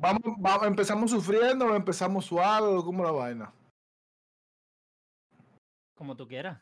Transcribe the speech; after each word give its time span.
Vamos, 0.00 0.22
vamos, 0.38 0.66
empezamos 0.66 1.10
sufriendo 1.10 1.66
o 1.66 1.76
empezamos 1.76 2.24
suave 2.24 2.68
o 2.68 2.82
como 2.82 3.04
la 3.04 3.10
vaina. 3.10 3.52
Como 5.94 6.16
tú 6.16 6.26
quieras. 6.26 6.58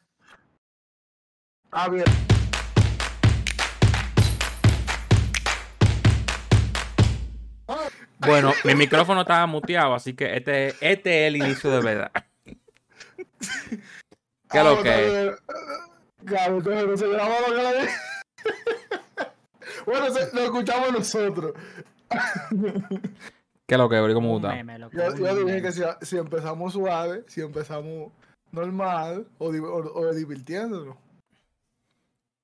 A 1.71 1.89
ver. 1.89 2.05
Bueno, 8.19 8.53
mi 8.65 8.75
micrófono 8.75 9.21
estaba 9.21 9.47
muteado, 9.47 9.95
así 9.95 10.15
que 10.15 10.37
este, 10.37 10.75
este 10.81 11.27
es 11.27 11.29
el 11.29 11.37
inicio 11.37 11.71
de 11.71 11.81
verdad. 11.81 12.11
¿Qué 14.51 14.59
es 14.59 14.65
lo 14.65 14.83
que 14.83 15.29
es? 15.29 15.43
Claro, 16.25 16.57
entonces 16.57 16.87
no 16.89 16.97
se 16.97 17.09
grabó 17.09 17.35
lo 17.47 17.57
que. 17.57 17.89
Bueno, 19.87 20.09
lo 20.09 20.43
escuchamos 20.43 20.93
nosotros. 20.93 21.53
¿Qué 23.67 23.75
es 23.75 23.79
lo 23.79 23.89
que? 23.89 24.15
¿Cómo 24.15 24.39
loco, 24.79 24.97
Yo, 24.97 25.15
yo 25.17 25.45
dije 25.45 25.63
que 25.63 25.73
si, 25.73 25.83
si 26.03 26.17
empezamos 26.17 26.73
suave, 26.73 27.25
si 27.27 27.41
empezamos 27.43 28.13
normal 28.51 29.27
o, 29.39 29.53
di- 29.53 29.59
o- 29.59 29.93
o 29.95 30.15
divirtiéndonos. 30.15 30.97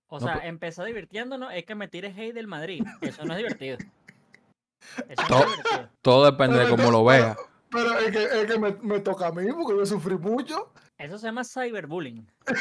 O 0.08 0.20
No, 0.20 0.26
sea, 0.26 0.34
pero- 0.34 0.46
empezó 0.48 0.84
divirtiéndonos, 0.84 1.52
es 1.54 1.64
que 1.64 1.74
me 1.74 1.88
tires 1.88 2.14
hate 2.16 2.34
del 2.34 2.46
Madrid. 2.46 2.84
Eso 3.00 3.24
no 3.24 3.32
es 3.32 3.38
divertido. 3.38 3.78
Eso 5.08 5.22
no 5.30 5.38
es 5.40 5.46
divertido. 5.46 5.88
Todo 6.02 6.24
depende 6.26 6.58
de 6.58 6.68
cómo 6.68 6.90
lo 6.90 7.10
entonces- 7.10 7.20
vea. 7.24 7.36
Pero 7.70 7.98
es 7.98 8.12
que, 8.12 8.22
es 8.22 8.46
que 8.52 8.58
me, 8.58 8.72
me 8.82 9.00
toca 9.00 9.26
a 9.28 9.32
mí 9.32 9.50
porque 9.52 9.76
yo 9.76 9.84
sufrí 9.86 10.16
mucho. 10.16 10.70
Eso 10.98 11.18
se 11.18 11.26
llama 11.26 11.42
cyberbullying. 11.42 12.24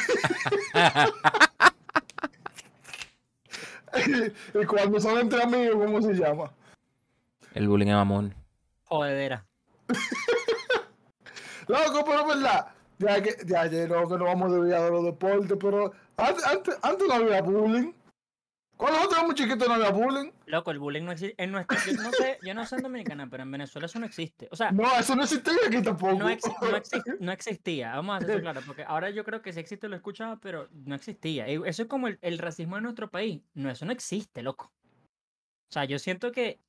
y 4.60 4.64
cuando 4.66 4.98
son 5.00 5.18
entre 5.18 5.42
amigos, 5.42 5.76
¿cómo 5.84 6.02
se 6.02 6.14
llama? 6.14 6.50
El 7.54 7.68
bullying 7.68 7.88
es 7.88 7.94
mamón. 7.94 8.34
Jodedera. 8.84 9.46
Loco, 11.68 12.04
pero 12.04 12.20
es 12.20 12.26
verdad. 12.26 12.66
Ya 12.98 13.22
que, 13.22 13.36
ya, 13.46 13.66
ya, 13.66 13.86
no, 13.88 14.08
que 14.08 14.16
no 14.18 14.24
vamos 14.24 14.52
a 14.52 14.56
desviar 14.56 14.82
de 14.82 14.90
los 14.90 15.04
deportes, 15.04 15.56
pero 15.60 15.92
antes, 16.16 16.44
antes, 16.46 16.76
antes 16.82 17.08
no 17.08 17.14
había 17.14 17.42
bullying. 17.42 17.92
Cuando 18.76 18.98
nosotros 18.98 19.18
éramos 19.18 19.34
chiquitos 19.36 19.68
no 19.68 19.74
había 19.74 19.90
bullying. 19.90 20.30
Loco, 20.46 20.70
el 20.72 20.78
bullying 20.78 21.02
no 21.04 21.12
existe. 21.12 21.40
En 21.42 21.52
nuestra, 21.52 21.78
yo 21.86 22.02
no 22.02 22.10
sé, 22.12 22.38
yo 22.42 22.54
no 22.54 22.66
sé 22.66 22.76
en 22.76 22.82
Dominicana, 22.82 23.28
pero 23.30 23.42
en 23.44 23.50
Venezuela 23.50 23.86
eso 23.86 23.98
no 23.98 24.06
existe. 24.06 24.48
O 24.50 24.56
sea, 24.56 24.72
No, 24.72 24.84
eso 24.98 25.14
no 25.16 25.22
existía 25.24 25.52
aquí 25.66 25.80
tampoco. 25.82 26.14
no, 26.18 26.28
exi- 26.28 26.56
no 26.60 26.76
exi- 26.76 27.16
no 27.20 27.32
existía. 27.32 27.94
Vamos 27.96 28.14
a 28.14 28.16
hacer 28.18 28.30
eso 28.30 28.40
claro, 28.40 28.60
porque 28.66 28.84
ahora 28.84 29.10
yo 29.10 29.24
creo 29.24 29.42
que 29.42 29.52
si 29.52 29.60
existe 29.60 29.88
lo 29.88 29.96
escuchaba, 29.96 30.38
pero 30.40 30.68
no 30.72 30.94
existía. 30.94 31.46
Eso 31.46 31.82
es 31.82 31.88
como 31.88 32.08
el, 32.08 32.18
el 32.20 32.38
racismo 32.38 32.76
en 32.76 32.82
nuestro 32.84 33.10
país. 33.10 33.42
No, 33.54 33.70
eso 33.70 33.84
no 33.86 33.92
existe, 33.92 34.42
loco. 34.42 34.72
O 35.70 35.72
sea, 35.72 35.84
yo 35.84 35.98
siento 35.98 36.30
que 36.32 36.60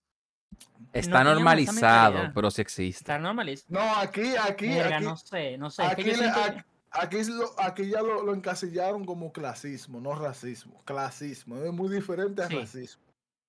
Está 0.94 1.22
esa 1.22 1.24
normalizado, 1.24 2.32
pero 2.34 2.50
sí 2.52 2.62
existe. 2.62 3.00
está 3.04 3.20
normalizado. 3.20 3.68
No, 3.80 3.96
aquí, 3.98 4.36
aquí, 4.38 4.68
Verga, 4.70 4.96
aquí, 4.98 5.06
no 5.06 5.18
sé, 5.18 5.58
no 5.58 5.70
sé. 5.70 5.84
Es 5.84 5.96
que 5.96 6.02
aquí, 6.02 6.04
yo 6.04 6.18
le- 6.18 6.18
siento 6.18 6.40
aquí, 6.42 6.60
aquí 6.92 7.18
es 7.18 7.30
lo- 7.30 7.60
aquí 7.60 7.90
ya 7.90 8.02
lo, 8.02 8.24
lo 8.24 8.34
encasillaron 8.34 9.06
como 9.06 9.32
clasismo, 9.34 10.00
no 10.00 10.16
racismo. 10.16 10.82
Clasismo, 10.86 11.58
es 11.58 11.72
muy 11.74 11.90
diferente 11.94 12.44
a 12.44 12.48
Sí. 12.48 12.56
racismo. 12.58 13.04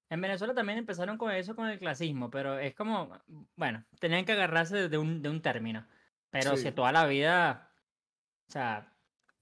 En 0.08 0.20
Venezuela 0.20 0.54
también 0.54 0.78
empezaron 0.78 1.18
con 1.18 1.30
eso, 1.32 1.54
con 1.56 1.68
el 1.68 1.78
clasismo, 1.78 2.30
pero 2.30 2.58
es 2.58 2.74
como, 2.74 3.10
bueno, 3.56 3.84
tenían 4.00 4.24
que 4.24 4.32
agarrarse 4.32 4.88
de 4.88 4.98
un, 4.98 5.20
de 5.22 5.28
un 5.28 5.40
término. 5.42 5.84
Pero 6.30 6.56
Sí. 6.56 6.64
si 6.64 6.72
toda 6.72 6.92
la 6.92 7.06
vida, 7.06 7.70
o 8.48 8.52
sea, 8.52 8.92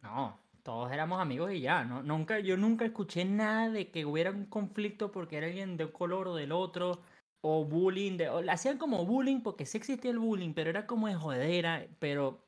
no, 0.01 0.41
todos 0.63 0.91
éramos 0.93 1.21
amigos 1.21 1.53
y 1.53 1.61
ya, 1.61 1.85
no, 1.85 2.03
nunca, 2.03 2.39
yo 2.39 2.57
nunca 2.57 2.85
escuché 2.87 3.25
nada 3.27 3.69
de 3.71 3.91
que 3.91 4.05
hubiera 4.07 4.31
un 4.31 4.47
conflicto 4.47 5.11
porque 5.13 5.37
era 5.39 5.47
alguien 5.47 5.77
de 5.77 5.85
un 5.87 5.93
color 5.93 6.29
o 6.29 6.35
del 6.37 6.53
otro, 6.53 7.03
o 7.47 7.63
bullying, 7.63 8.17
de, 8.17 8.31
o, 8.31 8.41
hacían 8.51 8.79
como 8.79 9.05
bullying 9.05 9.41
porque 9.43 9.67
sí 9.67 9.77
existía 9.77 10.11
el 10.11 10.19
bullying, 10.19 10.55
pero 10.55 10.71
era 10.71 10.87
como 10.87 11.09
de 11.09 11.15
jodera, 11.15 11.87
pero 11.99 12.43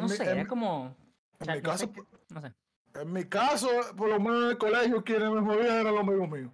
no 0.00 0.08
sé, 0.08 0.30
era 0.30 0.46
como, 0.46 0.94
en 1.40 1.44
sea, 1.44 1.54
mi 1.56 1.60
no 1.60 1.68
caso, 1.68 1.92
qué- 1.92 2.02
no 2.30 2.40
sé. 2.40 2.52
En 3.00 3.12
mi 3.12 3.24
caso, 3.24 3.68
por 3.96 4.08
lo 4.08 4.20
menos 4.20 4.44
en 4.44 4.50
el 4.50 4.58
colegio, 4.58 5.02
quienes 5.02 5.28
me 5.28 5.40
jodían 5.40 5.78
eran 5.80 5.92
los 5.92 6.00
amigos 6.06 6.28
míos. 6.30 6.52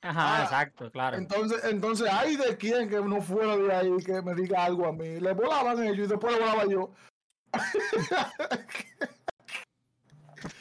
Ajá, 0.00 0.38
Ah, 0.38 0.42
exacto, 0.44 0.90
claro. 0.90 1.18
Entonces, 1.18 1.62
entonces 1.64 2.08
hay 2.10 2.36
de 2.36 2.56
quien 2.56 2.88
que 2.88 3.00
no 3.00 3.20
fuera 3.20 3.54
de 3.58 3.74
ahí 3.74 3.96
que 3.98 4.22
me 4.22 4.34
diga 4.34 4.64
algo 4.64 4.86
a 4.86 4.92
mí. 4.92 5.20
Le 5.20 5.34
volaban 5.34 5.82
ellos 5.82 6.06
y 6.06 6.10
después 6.10 6.32
le 6.32 6.40
volaba 6.40 6.64
yo. 6.66 6.90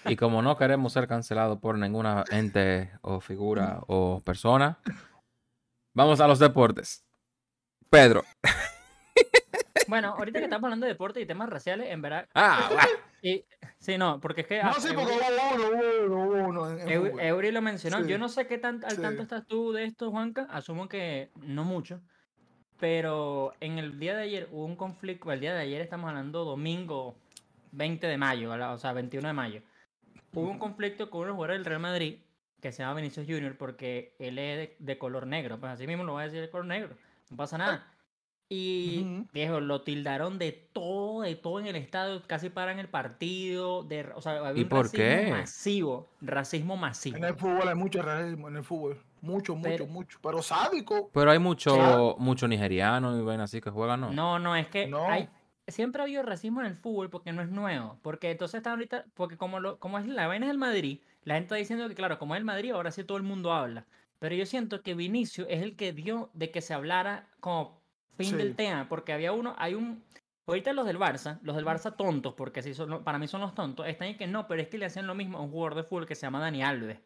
Y 0.06 0.16
como 0.16 0.42
no 0.42 0.58
queremos 0.58 0.94
ser 0.94 1.08
cancelados 1.08 1.60
por 1.60 1.78
ninguna 1.78 2.24
ente 2.32 2.92
o 3.02 3.20
figura 3.20 3.82
o 3.88 4.22
persona, 4.24 4.80
vamos 5.94 6.20
a 6.20 6.28
los 6.28 6.40
deportes. 6.40 7.04
Pedro. 7.90 8.24
Bueno, 9.88 10.10
ahorita 10.18 10.40
que 10.40 10.46
estamos 10.46 10.66
hablando 10.66 10.86
de 10.86 10.92
deporte 10.92 11.22
y 11.22 11.26
temas 11.26 11.50
raciales, 11.50 11.90
en 11.92 12.02
verdad, 12.02 12.28
Ah, 12.36 12.70
y, 13.22 13.46
sí, 13.80 13.98
no, 13.98 14.20
porque 14.20 14.42
es 14.42 14.48
que... 14.48 14.62
No, 14.62 14.74
sí, 14.74 14.90
porque 14.94 15.14
hubo 15.14 15.56
uno, 15.56 16.26
hubo 16.26 16.34
uno, 16.34 16.48
uno. 16.50 16.70
En, 16.72 16.80
en 16.82 16.88
Eu- 16.90 17.08
fútbol. 17.12 17.22
Eury 17.22 17.52
lo 17.52 17.62
mencionó. 17.62 18.04
Sí. 18.04 18.10
Yo 18.10 18.18
no 18.18 18.28
sé 18.28 18.48
qué 18.48 18.58
tan 18.58 18.84
al 18.84 18.98
Sí. 18.98 19.02
tanto 19.02 19.22
estás 19.22 19.46
tú 19.48 19.72
de 19.72 19.86
esto, 19.86 20.12
Juanca. 20.12 20.46
Asumo 20.50 20.90
que 20.90 21.32
no 21.38 21.64
mucho. 21.64 22.02
Pero 22.82 23.54
en 23.62 23.80
el 23.80 23.98
día 23.98 24.16
de 24.16 24.24
ayer 24.24 24.50
hubo 24.52 24.66
un 24.66 24.76
conflicto. 24.76 25.32
El 25.32 25.40
día 25.40 25.54
de 25.54 25.62
ayer 25.62 25.82
estamos 25.82 26.10
hablando 26.10 26.44
domingo 26.44 27.16
20 27.78 28.08
de 28.08 28.18
mayo, 28.18 28.50
¿verdad? 28.50 28.74
o 28.74 28.78
sea, 28.78 28.94
21 28.94 29.28
de 29.28 29.34
mayo. 29.34 29.62
Hubo 30.34 30.50
un 30.50 30.60
conflicto 30.60 31.10
con 31.10 31.22
unos 31.22 31.36
jugadores 31.36 31.60
del 31.60 31.66
Real 31.66 31.80
Madrid 31.82 32.18
que 32.62 32.72
se 32.72 32.82
llama 32.84 32.96
Vinicius 32.96 33.28
Junior 33.28 33.56
porque 33.58 34.16
él 34.20 34.40
es 34.40 34.58
de, 34.58 34.76
de 34.80 34.98
color 34.98 35.28
negro. 35.28 35.60
Pues 35.60 35.72
así 35.72 35.86
mismo 35.88 36.04
lo 36.04 36.14
voy 36.14 36.24
a 36.24 36.26
decir 36.26 36.42
de 36.42 36.50
color 36.50 36.66
negro. 36.66 36.96
No 37.30 37.38
pasa 37.38 37.58
nada. 37.58 37.88
Y 38.50 39.02
Ujú. 39.04 39.28
viejo, 39.34 39.60
lo 39.60 39.82
tildaron 39.82 40.40
de 40.40 40.54
todo, 40.54 41.22
de 41.22 41.36
todo 41.36 41.60
en 41.60 41.68
el 41.68 41.76
estadio, 41.76 42.22
casi 42.28 42.50
paran 42.50 42.80
el 42.80 42.88
partido, 42.88 43.84
de, 43.84 44.10
o 44.16 44.22
sea, 44.22 44.38
había 44.38 44.62
¿Y 44.62 44.64
un 44.64 44.70
por 44.70 44.86
racismo 44.86 45.06
qué? 45.06 45.32
masivo, 45.32 46.10
racismo 46.22 46.78
masivo. 46.78 47.18
En 47.18 47.26
el 47.26 47.36
fútbol 47.36 47.68
hay 47.68 47.76
mucho 47.76 48.02
racismo, 48.02 48.48
en 48.48 48.56
el 48.56 48.64
fútbol. 48.64 49.02
Mucho, 49.22 49.54
mucho, 49.56 49.70
Pero- 49.70 49.88
mucho. 49.88 50.20
Pero 50.24 50.42
sádico. 50.42 51.10
Pero 51.14 51.32
hay 51.32 51.40
mucho, 51.40 52.16
mucho 52.20 52.48
nigeriano 52.48 53.20
y 53.20 53.24
ven 53.26 53.42
así 53.42 53.60
que 53.60 53.70
juegan, 53.70 54.00
¿no? 54.00 54.12
No, 54.14 54.40
no, 54.40 54.56
es 54.56 54.68
que 54.68 54.88
No. 54.88 55.10
hay, 55.10 55.28
siempre 55.68 56.02
ha 56.02 56.06
habido 56.06 56.24
racismo 56.24 56.62
en 56.62 56.68
el 56.68 56.76
fútbol 56.76 57.10
porque 57.10 57.34
no 57.34 57.42
es 57.42 57.50
nuevo. 57.50 58.00
Porque 58.02 58.32
entonces 58.32 58.60
está 58.60 58.72
ahorita, 58.72 59.06
porque 59.14 59.38
como, 59.38 59.60
lo, 59.60 59.80
como 59.80 60.00
es 60.00 60.08
la 60.08 60.28
vaina 60.28 60.48
del 60.48 60.58
Madrid, 60.58 61.00
la 61.24 61.36
gente 61.36 61.46
está 61.46 61.56
diciendo 61.56 61.88
que, 61.90 61.96
claro, 61.96 62.20
como 62.20 62.36
es 62.36 62.40
el 62.40 62.46
Madrid, 62.46 62.72
ahora 62.72 62.92
sí 62.92 63.04
todo 63.04 63.18
el 63.18 63.24
mundo 63.24 63.52
habla. 63.54 63.86
Pero 64.20 64.36
yo 64.36 64.46
siento 64.46 64.82
que 64.82 64.94
Vinicio 64.96 65.46
es 65.48 65.62
el 65.62 65.76
que 65.76 65.94
dio 65.94 66.30
de 66.34 66.50
que 66.52 66.62
se 66.62 66.74
hablara 66.74 67.28
como 67.40 67.82
fin 68.18 68.32
Sí. 68.32 68.36
del 68.36 68.56
tema, 68.56 68.88
porque 68.90 69.14
había 69.14 69.32
uno, 69.34 69.56
hay 69.58 69.76
un. 69.76 70.04
Ahorita 70.48 70.72
los 70.74 70.86
del 70.88 70.98
Barça, 70.98 71.40
los 71.44 71.56
del 71.58 71.66
Barça 71.66 71.96
tontos, 71.96 72.34
porque 72.34 72.64
sí 72.64 72.74
son, 72.74 73.04
para 73.04 73.20
mí 73.20 73.28
son 73.28 73.42
los 73.42 73.54
tontos, 73.54 73.86
están 73.88 74.08
ahí 74.08 74.16
que 74.16 74.28
no, 74.28 74.48
pero 74.48 74.62
es 74.62 74.70
que 74.70 74.78
le 74.78 74.86
hacían 74.86 75.06
lo 75.06 75.14
mismo 75.14 75.38
a 75.38 75.42
un 75.42 75.52
jugador 75.52 75.76
de 75.76 75.84
fútbol 75.84 76.06
que 76.08 76.16
se 76.16 76.22
llama 76.26 76.40
Dani 76.40 76.64
Alves. 76.64 77.00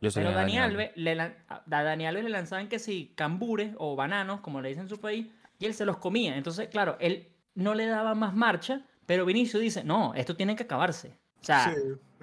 Yo 0.00 0.10
Pero 0.12 0.32
Dani 0.32 0.56
Dani 0.56 0.58
Alves, 0.58 0.90
le, 0.96 1.20
a 1.20 1.62
Dani 1.66 2.06
Alves 2.06 2.24
le 2.24 2.30
lanzaban 2.30 2.68
que 2.68 2.78
sí, 2.80 3.12
cambures 3.16 3.74
o 3.78 3.96
bananos, 3.96 4.40
como 4.40 4.60
le 4.60 4.68
dicen 4.68 4.82
en 4.82 4.88
su 4.88 5.00
país, 5.00 5.28
y 5.58 5.66
él 5.66 5.74
se 5.74 5.84
los 5.84 5.98
comía. 5.98 6.36
Entonces, 6.36 6.68
claro, 6.68 6.96
él 7.00 7.28
no 7.58 7.74
le 7.74 7.86
daba 7.86 8.14
más 8.14 8.34
marcha, 8.34 8.82
pero 9.06 9.24
Vinicio 9.24 9.60
dice, 9.60 9.84
no, 9.84 10.14
esto 10.14 10.36
tiene 10.36 10.56
que 10.56 10.64
acabarse. 10.64 11.18
O 11.40 11.44
sea, 11.44 11.74
Sí, 11.74 11.80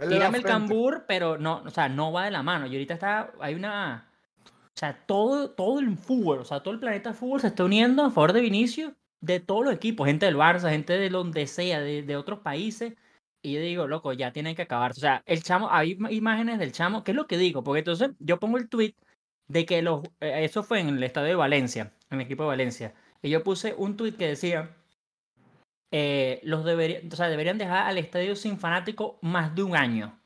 tírame 0.09 0.37
el 0.37 0.43
cambur, 0.43 1.05
pero 1.07 1.37
no, 1.37 1.61
o 1.65 1.69
sea, 1.69 1.89
no 1.89 2.11
va 2.11 2.25
de 2.25 2.31
la 2.31 2.43
mano. 2.43 2.67
Y 2.67 2.71
ahorita 2.71 2.93
está, 2.95 3.31
hay 3.39 3.55
una, 3.55 4.09
o 4.45 4.71
sea, 4.75 5.05
todo, 5.05 5.51
todo 5.51 5.79
el 5.79 5.97
fútbol, 5.97 6.39
o 6.39 6.45
sea, 6.45 6.61
todo 6.61 6.73
el 6.73 6.79
planeta 6.79 7.13
fútbol 7.13 7.39
se 7.41 7.47
está 7.47 7.63
uniendo 7.63 8.03
a 8.03 8.11
favor 8.11 8.33
de 8.33 8.41
Vinicio, 8.41 8.95
de 9.21 9.39
todos 9.39 9.65
los 9.65 9.73
equipos, 9.73 10.07
gente 10.07 10.25
del 10.25 10.35
Barça, 10.37 10.69
gente 10.69 10.97
de 10.97 11.09
donde 11.09 11.47
sea, 11.47 11.79
de, 11.79 12.03
de 12.03 12.15
otros 12.17 12.39
países. 12.39 12.93
Y 13.41 13.53
yo 13.53 13.61
digo, 13.61 13.87
loco, 13.87 14.11
ya 14.13 14.31
tienen 14.31 14.55
que 14.55 14.63
acabarse. 14.63 14.99
O 14.99 15.01
sea, 15.01 15.23
el 15.25 15.43
chamo, 15.43 15.69
hay 15.71 15.95
im- 15.97 16.11
imágenes 16.11 16.59
del 16.59 16.71
chamo, 16.71 17.03
¿qué 17.03 17.11
es 17.11 17.15
lo 17.17 17.27
que 17.27 17.37
digo? 17.37 17.63
Porque 17.63 17.79
entonces 17.79 18.11
yo 18.19 18.39
pongo 18.39 18.57
el 18.57 18.67
tweet 18.69 18.95
de 19.47 19.65
que 19.65 19.81
los, 19.81 20.03
eh, 20.19 20.43
eso 20.43 20.63
fue 20.63 20.79
en 20.79 20.89
el 20.89 21.03
estadio 21.03 21.27
de 21.29 21.35
Valencia, 21.35 21.91
en 22.09 22.19
el 22.19 22.25
equipo 22.25 22.43
de 22.43 22.49
Valencia. 22.49 22.93
Y 23.21 23.29
yo 23.29 23.43
puse 23.43 23.73
un 23.77 23.95
tweet 23.97 24.13
que 24.13 24.27
decía, 24.27 24.75
eh, 25.97 26.41
los 26.43 26.65
deberían, 26.65 27.03
o 27.09 27.15
sea, 27.15 27.29
deberían 27.29 27.57
dejar 27.57 27.87
al 27.87 27.97
estadio 27.97 28.35
sin 28.35 28.59
fanático 28.59 29.17
más 29.21 29.55
de 29.55 29.63
un 29.63 29.77
año. 29.77 30.19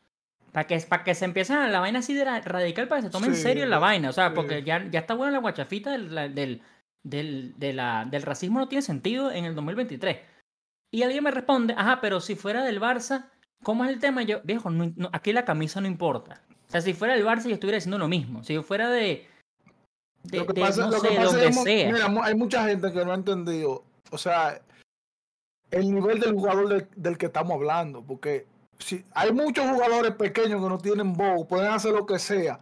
Para 0.51 0.65
que, 0.65 0.79
para 0.79 1.03
que 1.03 1.13
se 1.13 1.25
empiecen 1.25 1.57
a 1.57 1.67
la 1.67 1.79
vaina 1.79 1.99
así 1.99 2.15
de 2.15 2.25
ra- 2.25 2.41
radical, 2.41 2.87
para 2.87 3.01
que 3.01 3.07
se 3.07 3.11
tome 3.11 3.27
en 3.27 3.35
Sí, 3.35 3.41
serio 3.43 3.67
la 3.67 3.77
vaina. 3.77 4.09
O 4.09 4.13
sea, 4.13 4.33
porque 4.33 4.63
ya, 4.63 4.83
ya 4.89 5.01
está 5.01 5.13
buena 5.13 5.33
la 5.33 5.37
guachafita 5.37 5.91
del, 5.91 6.33
del, 6.33 6.61
del, 7.03 7.53
de 7.59 7.73
la- 7.73 8.05
del 8.09 8.23
racismo, 8.23 8.57
no 8.57 8.67
tiene 8.67 8.81
sentido 8.81 9.31
en 9.31 9.45
el 9.45 9.53
2023. 9.53 10.17
Y 10.91 11.03
alguien 11.03 11.23
me 11.23 11.29
responde, 11.29 11.75
ajá, 11.77 12.01
pero 12.01 12.19
si 12.19 12.33
fuera 12.35 12.63
del 12.63 12.81
Barça, 12.81 13.25
¿cómo 13.61 13.85
es 13.85 13.91
el 13.91 13.99
tema? 13.99 14.23
Yo, 14.23 14.41
viejo, 14.43 14.71
no- 14.71 14.91
no- 14.95 15.09
aquí 15.13 15.33
la 15.33 15.45
camisa 15.45 15.81
no 15.81 15.87
importa. 15.87 16.41
O 16.67 16.71
sea, 16.71 16.81
si 16.81 16.93
fuera 16.95 17.13
del 17.13 17.23
Barça, 17.25 17.43
yo 17.47 17.53
estuviera 17.53 17.75
diciendo 17.75 17.99
lo 17.99 18.07
mismo. 18.07 18.43
Si 18.43 18.55
yo 18.55 18.63
fuera 18.63 18.89
de. 18.89 19.27
de, 20.23 20.37
Lo 20.39 20.47
que 20.47 20.53
de, 20.53 20.61
pasa, 20.61 20.81
no 20.85 20.91
lo 20.91 20.99
sé, 20.99 21.09
que 21.09 21.15
pasa 21.15 21.25
donde 21.37 21.47
es. 21.83 21.93
Mira, 21.93 22.11
hay 22.23 22.33
mucha 22.33 22.67
gente 22.67 22.91
que 22.91 23.05
no 23.05 23.11
ha 23.11 23.15
entendido. 23.15 23.83
O 24.09 24.17
sea, 24.17 24.59
el 25.71 25.93
nivel 25.93 26.19
del 26.19 26.33
jugador 26.33 26.69
del, 26.69 26.87
del 26.95 27.17
que 27.17 27.27
estamos 27.27 27.53
hablando. 27.53 28.01
Porque 28.01 28.47
si 28.79 29.03
hay 29.13 29.31
muchos 29.31 29.69
jugadores 29.69 30.11
pequeños 30.15 30.61
que 30.61 30.69
no 30.69 30.77
tienen 30.77 31.13
voz, 31.13 31.47
pueden 31.47 31.71
hacer 31.71 31.91
lo 31.93 32.05
que 32.05 32.19
sea. 32.19 32.59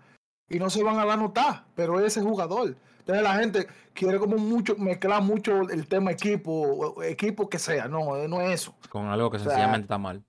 y 0.49 0.59
no 0.59 0.69
se 0.69 0.83
van 0.83 0.97
a 0.97 1.05
dar 1.05 1.19
notar, 1.19 1.65
pero 1.75 1.99
es 1.99 2.07
ese 2.17 2.21
jugador. 2.21 2.75
Entonces 2.99 3.23
la 3.23 3.35
gente 3.35 3.67
quiere 3.93 4.19
como 4.19 4.37
mucho, 4.37 4.75
mezclar 4.77 5.21
mucho 5.21 5.61
el 5.61 5.87
tema 5.87 6.11
equipo, 6.11 7.01
equipo 7.03 7.49
que 7.49 7.59
sea, 7.59 7.87
no, 7.87 8.27
no 8.27 8.41
es 8.41 8.61
eso. 8.61 8.75
Con 8.89 9.07
algo 9.07 9.29
que 9.29 9.37
O 9.37 9.39
sea, 9.39 9.49
sencillamente 9.49 9.85
está 9.85 9.97
mal. 9.97 10.23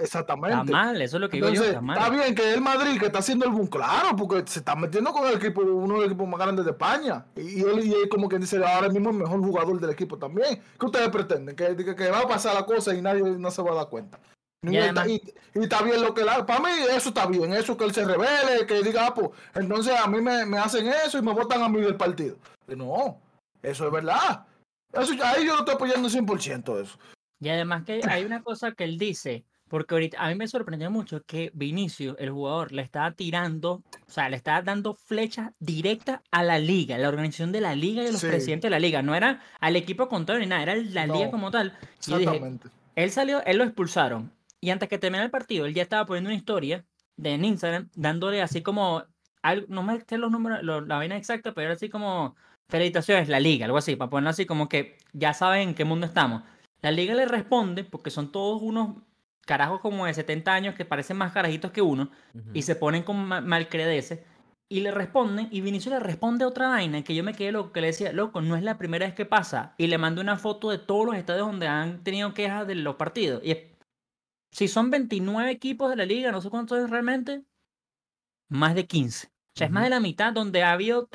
Exactamente. 0.00 0.58
Está 0.60 0.72
mal, 0.72 1.02
eso 1.02 1.16
es 1.16 1.20
lo 1.20 1.28
que 1.28 1.36
digo 1.36 1.48
yo. 1.48 1.52
Entonces, 1.64 1.70
Está 1.74 1.80
mal. 1.80 1.98
está 1.98 2.10
bien 2.10 2.34
que 2.34 2.54
el 2.54 2.60
Madrid 2.60 2.98
que 2.98 3.06
está 3.06 3.18
haciendo 3.20 3.46
el 3.46 3.52
boom, 3.52 3.66
claro, 3.66 4.16
porque 4.16 4.42
se 4.50 4.58
está 4.60 4.74
metiendo 4.76 5.12
con 5.12 5.26
el 5.28 5.34
equipo, 5.36 5.60
uno 5.62 5.94
de 5.94 6.00
los 6.00 6.06
equipos 6.10 6.28
más 6.28 6.40
grandes 6.40 6.64
de 6.64 6.70
España. 6.72 7.24
Y 7.36 7.60
él, 7.62 7.84
y 7.86 7.92
él 7.92 8.08
como 8.08 8.28
que 8.28 8.38
dice 8.38 8.64
ahora 8.64 8.88
mismo 8.88 9.10
el 9.10 9.16
mejor 9.16 9.40
jugador 9.40 9.80
del 9.80 9.90
equipo 9.90 10.18
también. 10.18 10.62
¿Qué 10.78 10.86
ustedes 10.86 11.08
pretenden? 11.10 11.54
Que, 11.56 11.76
que, 11.76 11.94
que 11.94 12.10
va 12.10 12.20
a 12.20 12.28
pasar 12.28 12.54
la 12.54 12.64
cosa 12.64 12.94
y 12.94 13.02
nadie 13.02 13.22
no 13.22 13.50
se 13.50 13.62
va 13.62 13.72
a 13.72 13.74
dar 13.76 13.88
cuenta. 13.88 14.18
Y 14.62 14.76
además- 14.76 15.06
está, 15.08 15.30
y- 15.56 15.58
y 15.58 15.62
está 15.62 15.82
bien 15.82 16.02
lo 16.02 16.12
que 16.12 16.20
él 16.22 16.28
hace. 16.28 16.44
Para 16.44 16.60
mí 16.60 16.68
eso 16.94 17.08
está 17.08 17.26
bien, 17.26 17.52
eso 17.54 17.76
que 17.76 17.84
él 17.84 17.94
se 17.94 18.04
revele, 18.04 18.66
que 18.66 18.82
diga, 18.82 19.06
ah, 19.06 19.14
pues, 19.14 19.30
entonces 19.54 19.94
a 19.98 20.06
mí 20.06 20.20
me, 20.20 20.44
me 20.44 20.58
hacen 20.58 20.86
eso 20.86 21.16
y 21.18 21.22
me 21.22 21.32
votan 21.32 21.62
a 21.62 21.68
mí 21.68 21.80
del 21.80 21.96
partido. 21.96 22.36
Y 22.68 22.76
no, 22.76 23.18
eso 23.62 23.86
es 23.86 23.92
verdad. 23.92 24.46
Eso, 24.92 25.12
ahí 25.24 25.46
yo 25.46 25.52
lo 25.54 25.60
estoy 25.60 25.74
apoyando 25.76 26.08
100% 26.08 26.74
de 26.76 26.82
eso. 26.82 26.98
Y 27.42 27.48
además 27.48 27.84
que 27.84 28.02
hay 28.06 28.24
una 28.26 28.42
cosa 28.42 28.72
que 28.72 28.84
él 28.84 28.98
dice, 28.98 29.44
porque 29.70 29.94
ahorita 29.94 30.18
a 30.20 30.28
mí 30.28 30.34
me 30.34 30.48
sorprendió 30.48 30.90
mucho 30.90 31.22
que 31.24 31.52
Vinicio, 31.54 32.18
el 32.18 32.30
jugador, 32.30 32.72
le 32.72 32.82
estaba 32.82 33.12
tirando, 33.12 33.74
o 33.74 34.10
sea, 34.10 34.28
le 34.28 34.36
estaba 34.36 34.62
dando 34.62 34.94
flechas 34.94 35.52
directas 35.60 36.20
a 36.32 36.42
la 36.42 36.58
liga, 36.58 36.98
la 36.98 37.08
organización 37.08 37.52
de 37.52 37.60
la 37.60 37.76
liga 37.76 38.02
y 38.02 38.08
a 38.08 38.10
los 38.10 38.20
Sí. 38.20 38.26
presidentes 38.26 38.66
de 38.68 38.70
la 38.70 38.80
liga. 38.80 39.00
No 39.00 39.14
era 39.14 39.40
al 39.60 39.76
equipo 39.76 40.08
contrario 40.08 40.40
ni 40.40 40.48
nada, 40.48 40.64
era 40.64 40.74
la 40.74 41.06
liga 41.06 41.30
como 41.30 41.52
tal. 41.52 41.68
Y 42.04 42.10
dije, 42.10 42.22
Exactamente. 42.24 42.68
él 42.96 43.10
salió, 43.12 43.44
él 43.44 43.58
lo 43.58 43.64
expulsaron. 43.64 44.32
Y 44.60 44.70
antes 44.70 44.88
que 44.88 44.98
terminara 44.98 45.24
el 45.24 45.30
partido, 45.30 45.66
él 45.66 45.72
ya 45.74 45.84
estaba 45.84 46.04
poniendo 46.04 46.30
una 46.30 46.36
historia 46.36 46.84
de 47.16 47.34
en 47.34 47.44
Instagram, 47.44 47.88
dándole 47.94 48.42
así 48.42 48.62
como, 48.62 49.04
algo, 49.40 49.66
no 49.68 49.84
me 49.84 50.00
sé 50.00 50.18
los 50.18 50.32
números, 50.32 50.64
la 50.64 50.96
vaina 50.96 51.16
exacta, 51.16 51.54
pero 51.54 51.66
era 51.66 51.74
así 51.74 51.88
como, 51.88 52.34
felicitaciones, 52.68 53.28
la 53.28 53.38
liga, 53.38 53.66
algo 53.66 53.78
así, 53.78 53.94
para 53.94 54.10
ponerlo 54.10 54.30
así 54.30 54.46
como 54.46 54.68
que 54.68 54.98
ya 55.12 55.32
saben 55.32 55.68
en 55.70 55.74
qué 55.76 55.84
mundo 55.84 56.06
estamos. 56.06 56.42
La 56.82 56.90
liga 56.90 57.14
le 57.14 57.26
responde, 57.26 57.84
porque 57.84 58.10
son 58.10 58.32
todos 58.32 58.60
unos 58.62 58.96
carajos 59.50 59.80
como 59.80 60.06
de 60.06 60.14
70 60.14 60.54
años 60.54 60.76
que 60.76 60.84
parecen 60.84 61.16
más 61.16 61.32
carajitos 61.32 61.72
que 61.72 61.82
uno, 61.82 62.04
y 62.54 62.62
se 62.62 62.76
ponen 62.76 63.02
como 63.02 63.24
ma- 63.26 63.40
malcredeces, 63.40 64.20
y 64.68 64.80
le 64.80 64.92
responden, 64.92 65.48
y 65.50 65.60
Vinicio 65.60 65.90
le 65.90 65.98
responde 65.98 66.44
otra 66.44 66.68
vaina 66.68 67.02
que 67.02 67.16
yo 67.16 67.24
me 67.24 67.34
quedé 67.34 67.50
loco, 67.50 67.72
que 67.72 67.80
le 67.80 67.88
decía, 67.88 68.12
loco, 68.12 68.40
no 68.40 68.54
es 68.56 68.62
la 68.62 68.78
primera 68.78 69.06
vez 69.06 69.14
que 69.16 69.26
pasa, 69.26 69.74
y 69.76 69.88
le 69.88 69.98
mandé 69.98 70.20
una 70.20 70.36
foto 70.36 70.70
de 70.70 70.78
todos 70.78 71.04
los 71.06 71.16
estadios 71.16 71.46
donde 71.48 71.66
han 71.66 72.04
tenido 72.04 72.32
quejas 72.32 72.64
de 72.68 72.76
los 72.76 72.94
partidos, 72.94 73.42
y 73.44 73.50
es- 73.50 73.64
si 74.52 74.68
son 74.68 74.90
29 74.90 75.50
equipos 75.50 75.90
de 75.90 75.96
la 75.96 76.04
liga, 76.04 76.30
no 76.32 76.40
sé 76.40 76.48
cuántos 76.50 76.78
es 76.78 76.88
realmente, 76.90 77.42
más 78.48 78.74
de 78.74 78.86
15. 78.86 79.28
O 79.28 79.58
sea, 79.58 79.66
es 79.66 79.72
más 79.72 79.82
de 79.84 79.90
la 79.90 80.00
mitad 80.00 80.32
donde 80.32 80.62
ha 80.62 80.72
habido, 80.72 81.08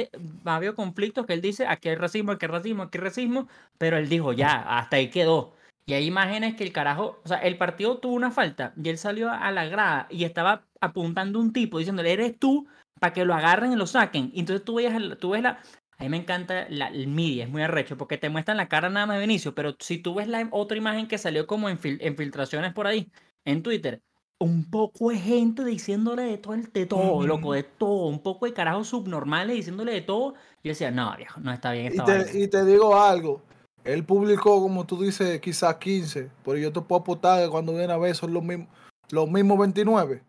ha 0.46 0.56
habido 0.56 0.76
conflictos 0.76 1.26
que 1.26 1.34
él 1.34 1.42
dice, 1.42 1.66
aquí 1.68 1.90
hay 1.90 1.96
racismo, 1.96 2.34
aquí 2.34 2.46
hay 2.46 2.52
racismo, 2.52 2.84
aquí 2.84 2.98
hay 2.98 3.04
racismo, 3.04 3.48
pero 3.78 3.98
él 3.98 4.10
dijo, 4.10 4.34
ya, 4.34 4.52
hasta 4.78 4.98
ahí 4.98 5.10
quedó. 5.10 5.54
Y 5.88 5.94
hay 5.94 6.06
imágenes 6.06 6.56
que 6.56 6.64
el 6.64 6.72
carajo, 6.74 7.22
o 7.24 7.28
sea, 7.28 7.38
el 7.38 7.58
partido 7.58 8.00
tuvo 8.00 8.14
una 8.16 8.32
falta 8.32 8.74
y 8.82 8.90
él 8.90 8.98
salió 8.98 9.30
a 9.32 9.52
la 9.52 9.66
grada 9.66 10.08
y 10.10 10.24
estaba 10.24 10.66
apuntando 10.82 11.38
a 11.38 11.42
un 11.44 11.54
tipo 11.54 11.78
diciéndole, 11.78 12.12
eres 12.14 12.40
tú, 12.40 12.68
para 13.00 13.14
que 13.14 13.24
lo 13.26 13.36
agarren 13.36 13.72
y 13.72 13.76
lo 13.76 13.86
saquen. 13.86 14.32
Y 14.34 14.40
entonces 14.40 14.66
tú, 14.66 14.76
veías 14.76 14.96
tú 15.20 15.32
ves 15.32 15.44
la... 15.44 15.60
A 15.98 16.04
mí 16.04 16.10
me 16.10 16.18
encanta 16.18 16.66
la, 16.70 16.88
el 16.88 17.08
media, 17.08 17.46
es 17.46 17.50
muy 17.50 17.62
arrecho, 17.62 17.98
porque 17.98 18.18
te 18.18 18.30
muestran 18.30 18.58
la 18.58 18.68
cara 18.68 18.90
nada 18.90 19.06
más 19.06 19.16
de 19.16 19.22
Benicio, 19.22 19.56
pero 19.56 19.76
si 19.80 19.98
tú 19.98 20.14
ves 20.16 20.28
la 20.28 20.46
otra 20.52 20.78
imagen 20.78 21.08
que 21.08 21.18
salió 21.18 21.48
como 21.48 21.70
en, 21.70 21.80
fil- 21.80 22.00
en 22.02 22.18
filtraciones 22.18 22.74
por 22.74 22.86
ahí, 22.88 23.10
en 23.46 23.64
Twitter, 23.64 24.02
un 24.38 24.70
poco 24.70 25.10
de 25.12 25.18
gente 25.18 25.64
diciéndole 25.64 26.24
de 26.24 26.38
todo, 26.38 26.54
el- 26.56 26.70
de 26.74 26.86
todo, 26.86 27.26
loco, 27.26 27.54
de 27.54 27.64
todo, 27.64 28.08
un 28.08 28.22
poco 28.22 28.46
de 28.46 28.54
carajos 28.54 28.90
subnormales 28.90 29.56
diciéndole 29.56 29.94
de 29.94 30.02
todo. 30.02 30.34
Yo 30.64 30.72
decía, 30.72 30.92
no, 30.92 31.16
viejo, 31.16 31.40
no 31.40 31.54
está 31.54 31.72
bien 31.72 31.94
Y 31.94 31.98
te, 31.98 32.02
vaina". 32.04 32.32
y 32.34 32.48
te 32.50 32.66
digo 32.66 33.00
algo, 33.00 33.42
él 33.86 34.04
publicó, 34.04 34.62
como 34.62 34.86
tú 34.86 35.02
dices, 35.02 35.40
quizás 35.40 35.76
15, 35.76 36.30
pero 36.44 36.58
yo 36.58 36.74
te 36.74 36.82
puedo 36.82 37.02
apostar 37.02 37.44
que 37.44 37.50
cuando 37.50 37.74
viene 37.74 37.94
a 37.94 37.98
ver 37.98 38.16
son 38.16 38.34
los 38.34 38.44
mismos, 38.44 38.68
los 39.12 39.30
mismos 39.30 39.60
29. 39.60 40.24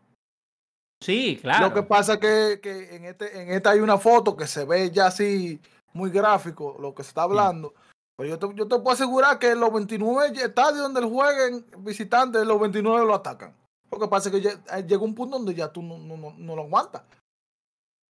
Sí, 1.03 1.39
claro. 1.41 1.69
Lo 1.69 1.75
que 1.75 1.83
pasa 1.83 2.15
es 2.15 2.19
que, 2.21 2.61
que 2.63 2.97
en, 2.97 3.05
este, 3.07 3.43
en 3.43 3.51
esta 3.51 3.71
hay 3.71 3.81
una 3.81 3.99
foto 3.99 4.37
que 4.37 4.47
se 4.47 4.65
ve 4.65 4.91
ya 4.91 5.07
así 5.07 5.61
muy 5.93 6.11
gráfico 6.11 6.77
lo 6.79 6.95
que 6.95 7.03
se 7.03 7.09
está 7.09 7.23
hablando. 7.23 7.75
Pero 8.17 8.31
yo 8.31 8.39
te, 8.39 8.55
yo 8.55 8.69
te 8.69 8.77
puedo 8.77 8.91
asegurar 8.91 9.39
que 9.39 9.55
los 9.55 9.73
29 9.73 10.33
estadios 10.43 10.83
donde 10.83 11.03
jueguen 11.03 11.67
visitantes, 11.79 12.47
los 12.47 12.61
29 12.61 13.07
lo 13.07 13.15
atacan. 13.15 13.55
Lo 13.91 13.99
que 13.99 14.09
pasa 14.09 14.29
es 14.29 14.43
que 14.43 14.49
eh, 14.49 14.85
llega 14.87 15.03
un 15.03 15.15
punto 15.15 15.39
donde 15.39 15.55
ya 15.55 15.69
tú 15.69 15.83
no, 15.83 15.99
no, 15.99 16.17
no, 16.17 16.35
no 16.37 16.57
lo 16.57 16.63
aguantas. 16.63 17.03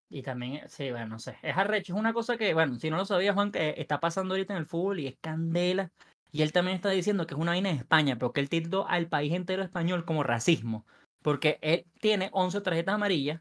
Y 0.08 0.22
también, 0.22 0.68
sí, 0.68 0.90
bueno, 0.90 1.08
no 1.08 1.18
sé. 1.18 1.36
Es 1.42 1.56
arrecho, 1.56 1.92
es 1.94 1.98
una 1.98 2.12
cosa 2.12 2.36
que, 2.36 2.54
bueno, 2.54 2.76
si 2.78 2.90
no 2.90 2.96
lo 2.96 3.04
sabía, 3.04 3.32
Juan, 3.34 3.50
que 3.50 3.74
está 3.78 3.98
pasando 3.98 4.34
ahorita 4.34 4.52
en 4.54 4.60
el 4.60 4.66
fútbol 4.66 5.00
y 5.00 5.08
es 5.08 5.16
candela. 5.20 5.90
Y 6.30 6.42
él 6.42 6.52
también 6.52 6.76
está 6.76 6.90
diciendo 6.90 7.26
que 7.26 7.34
es 7.34 7.40
una 7.40 7.52
vaina 7.52 7.70
en 7.70 7.76
España, 7.76 8.16
pero 8.16 8.32
que 8.32 8.40
él 8.40 8.48
tildó 8.48 8.86
al 8.88 9.08
país 9.08 9.32
entero 9.32 9.62
español 9.62 10.04
como 10.04 10.22
racismo. 10.22 10.86
Porque 11.22 11.58
él 11.62 11.86
tiene 12.00 12.30
11 12.32 12.60
tarjetas 12.60 12.94
amarillas, 12.94 13.40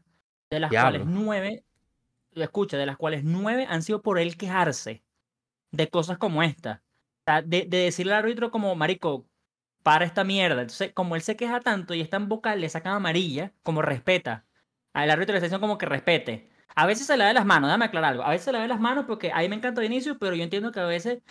de 0.50 0.60
las 0.60 0.70
Diablo. 0.70 0.78
cuales 0.78 1.04
9, 1.06 1.64
escucha, 2.32 2.76
de 2.78 2.86
las 2.86 2.96
cuales 2.96 3.24
9 3.24 3.66
han 3.68 3.82
sido 3.82 4.02
por 4.02 4.18
él 4.18 4.36
quejarse 4.36 5.04
de 5.72 5.88
cosas 5.90 6.18
como 6.18 6.42
esta. 6.42 6.82
O 7.26 7.32
sea, 7.32 7.42
de, 7.42 7.66
de 7.66 7.78
decirle 7.78 8.12
al 8.14 8.20
árbitro 8.20 8.50
como, 8.50 8.74
marico, 8.76 9.28
para 9.82 10.04
esta 10.04 10.24
mierda. 10.24 10.62
Entonces, 10.62 10.92
como 10.94 11.16
él 11.16 11.22
se 11.22 11.36
queja 11.36 11.60
tanto 11.60 11.94
y 11.94 12.00
es 12.00 12.10
tan 12.10 12.28
vocal, 12.28 12.60
le 12.60 12.68
sacan 12.68 12.94
amarilla, 12.94 13.54
como 13.62 13.82
respeta. 13.82 14.46
Al 14.94 15.10
árbitro 15.10 15.32
le 15.34 15.38
está 15.38 15.46
diciendo 15.46 15.60
como 15.66 15.78
que 15.78 15.86
respete. 15.86 16.50
A 16.76 16.86
veces 16.86 17.06
se 17.06 17.16
le 17.16 17.24
da 17.24 17.28
de 17.28 17.34
las 17.34 17.46
manos, 17.46 17.68
déjame 17.68 17.86
aclarar 17.86 18.12
algo. 18.12 18.22
A 18.22 18.30
veces 18.30 18.44
se 18.44 18.52
le 18.52 18.58
da 18.58 18.62
de 18.62 18.68
las 18.68 18.80
manos 18.80 19.06
porque 19.06 19.32
a 19.32 19.38
mí 19.38 19.48
me 19.48 19.56
encanta 19.56 19.80
Vinicius, 19.80 20.18
pero 20.20 20.36
yo 20.36 20.44
entiendo 20.44 20.72
que 20.72 20.80
a 20.80 20.84
veces 20.84 21.22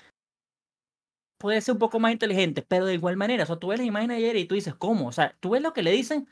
puede 1.38 1.62
ser 1.62 1.74
un 1.74 1.80
poco 1.80 2.00
más 2.00 2.12
inteligente, 2.12 2.63
pero 2.68 2.86
de 2.86 2.95
igual 2.95 3.18
manera, 3.18 3.44
o 3.44 3.45
sea, 3.45 3.57
tú 3.57 3.68
ves 3.68 3.80
las 3.80 3.88
imágenes 3.88 4.18
de 4.18 4.24
ayer 4.24 4.36
y 4.38 4.45
tú 4.45 4.56
dices, 4.56 4.74
¿cómo? 4.74 5.07
O 5.07 5.12
sea, 5.12 5.36
tú 5.39 5.51
ves 5.51 5.62
lo 5.62 5.74
que 5.74 5.83
le 5.83 5.92
dicen, 5.92 6.27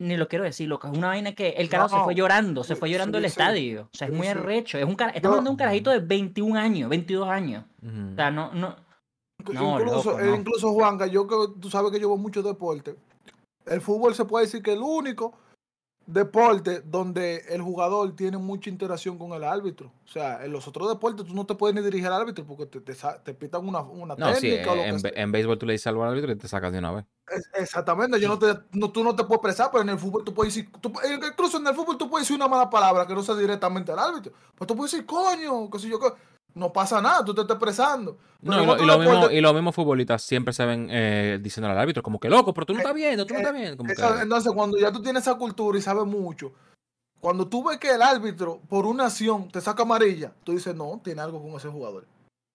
ni 0.00 0.16
lo 0.16 0.26
quiero 0.26 0.44
decir, 0.44 0.68
loco, 0.68 0.88
es 0.88 0.96
una 0.96 1.08
vaina 1.08 1.34
que 1.34 1.50
el 1.50 1.68
carajo 1.68 1.98
se 1.98 2.04
fue 2.04 2.14
llorando, 2.14 2.64
se 2.64 2.74
fue 2.74 2.90
llorando 2.90 3.18
sí, 3.18 3.24
el 3.24 3.30
sí, 3.30 3.32
estadio, 3.32 3.82
o 3.82 3.96
sea, 3.96 4.08
es 4.08 4.12
sí, 4.12 4.18
muy 4.18 4.26
arrecho, 4.26 4.78
es 4.78 4.84
un 4.84 4.96
cara... 4.96 5.12
Estamos 5.12 5.36
hablando 5.36 5.50
de 5.50 5.52
un 5.52 5.58
carajito 5.58 5.90
de 5.90 6.00
21 6.00 6.58
años, 6.58 6.90
22 6.90 7.28
años, 7.28 7.64
o 7.84 8.14
sea, 8.16 8.30
no, 8.30 8.52
no, 8.52 8.74
No, 9.52 9.78
incluso, 9.78 10.10
loco, 10.10 10.20
eh, 10.20 10.26
no. 10.26 10.36
incluso 10.36 10.72
Juanca, 10.72 11.06
yo 11.06 11.28
que 11.28 11.36
tú 11.60 11.70
sabes 11.70 11.92
que 11.92 12.00
yo 12.00 12.08
veo 12.08 12.16
mucho 12.16 12.42
deporte. 12.42 12.96
El 13.66 13.80
fútbol 13.80 14.14
se 14.14 14.24
puede 14.24 14.46
decir 14.46 14.62
que 14.62 14.72
es 14.72 14.76
el 14.76 14.82
único 14.82 15.34
deporte 16.12 16.80
donde 16.82 17.44
el 17.48 17.62
jugador 17.62 18.14
tiene 18.16 18.38
mucha 18.38 18.70
interacción 18.70 19.18
con 19.18 19.32
el 19.32 19.44
árbitro. 19.44 19.92
O 20.04 20.08
sea, 20.08 20.44
en 20.44 20.52
los 20.52 20.66
otros 20.68 20.88
deportes 20.88 21.24
tú 21.26 21.34
no 21.34 21.46
te 21.46 21.54
puedes 21.54 21.74
ni 21.74 21.82
dirigir 21.82 22.06
al 22.08 22.14
árbitro 22.20 22.44
porque 22.44 22.66
te, 22.66 22.80
te, 22.80 22.94
te 23.24 23.34
pitan 23.34 23.66
una, 23.66 23.80
una 23.80 24.16
No, 24.16 24.34
sí, 24.34 24.42
técnica 24.42 24.72
o 24.72 24.76
lo 24.76 24.82
que 24.82 24.88
en, 24.88 25.18
en 25.18 25.32
béisbol 25.32 25.58
tú 25.58 25.66
le 25.66 25.72
dices 25.72 25.86
algo 25.86 26.02
al 26.04 26.10
árbitro 26.10 26.32
y 26.32 26.36
te 26.36 26.48
sacas 26.48 26.72
de 26.72 26.78
una 26.78 26.92
vez. 26.92 27.04
Es- 27.28 27.48
Exactamente, 27.54 28.20
yo 28.20 28.28
no 28.28 28.38
te, 28.38 28.46
no, 28.72 28.90
tú 28.90 29.04
no 29.04 29.14
te 29.14 29.22
puedes 29.24 29.38
expresar, 29.38 29.70
pero 29.70 29.82
en 29.82 29.90
el 29.90 29.98
fútbol 29.98 30.24
tú 30.24 30.34
puedes 30.34 30.54
decir, 30.54 30.70
tú- 30.80 30.92
incluso 31.28 31.58
en 31.58 31.66
el 31.66 31.74
fútbol 31.74 31.96
tú 31.96 32.08
puedes 32.10 32.26
decir 32.26 32.36
una 32.36 32.48
mala 32.48 32.68
palabra 32.68 33.06
que 33.06 33.14
no 33.14 33.22
sea 33.22 33.36
directamente 33.36 33.92
al 33.92 33.98
árbitro. 34.00 34.32
Pues 34.56 34.66
tú 34.66 34.76
puedes 34.76 34.90
decir, 34.92 35.06
coño, 35.06 35.70
qué 35.70 35.78
sé 35.78 35.88
yo, 35.88 36.00
qué. 36.00 36.08
No 36.54 36.72
pasa 36.72 37.00
nada, 37.00 37.24
tú 37.24 37.34
te 37.34 37.42
estás 37.42 37.54
expresando. 37.56 38.18
No, 38.42 38.54
y, 38.54 38.60
en 38.60 38.66
lo- 38.66 38.72
otro 38.72 38.84
y 38.84 38.86
lo 38.86 38.98
mismo- 38.98 39.14
deporte- 39.14 39.34
y 39.36 39.40
los 39.40 39.54
mismos 39.54 39.74
futbolistas 39.74 40.22
siempre 40.22 40.52
se 40.52 40.64
ven 40.64 40.88
eh, 40.90 41.38
diciendo 41.42 41.70
al 41.70 41.78
árbitro, 41.78 42.02
como 42.02 42.18
que 42.18 42.28
loco, 42.30 42.52
pero 42.54 42.66
tú 42.66 42.72
no 42.72 42.78
estás 42.80 42.94
viendo, 42.94 43.26
tú 43.26 43.34
no 43.34 43.40
eh, 43.40 43.42
estás 43.42 43.54
viendo. 43.54 43.76
Como 43.76 43.88
que, 43.92 44.22
Entonces, 44.22 44.52
cuando 44.52 44.78
ya 44.78 44.90
tú 44.92 45.02
tienes 45.02 45.22
esa 45.22 45.36
cultura 45.36 45.78
y 45.78 45.82
sabes 45.82 46.04
mucho, 46.06 46.52
cuando 47.20 47.46
tú 47.46 47.62
ves 47.62 47.78
que 47.78 47.90
el 47.90 48.00
árbitro 48.02 48.60
por 48.68 48.86
una 48.86 49.06
acción 49.06 49.48
te 49.50 49.60
saca 49.60 49.82
amarilla, 49.82 50.32
tú 50.44 50.52
dices, 50.52 50.74
no, 50.74 51.00
tiene 51.04 51.20
algo 51.20 51.42
con 51.42 51.52
ese 51.52 51.68
jugador. 51.68 52.06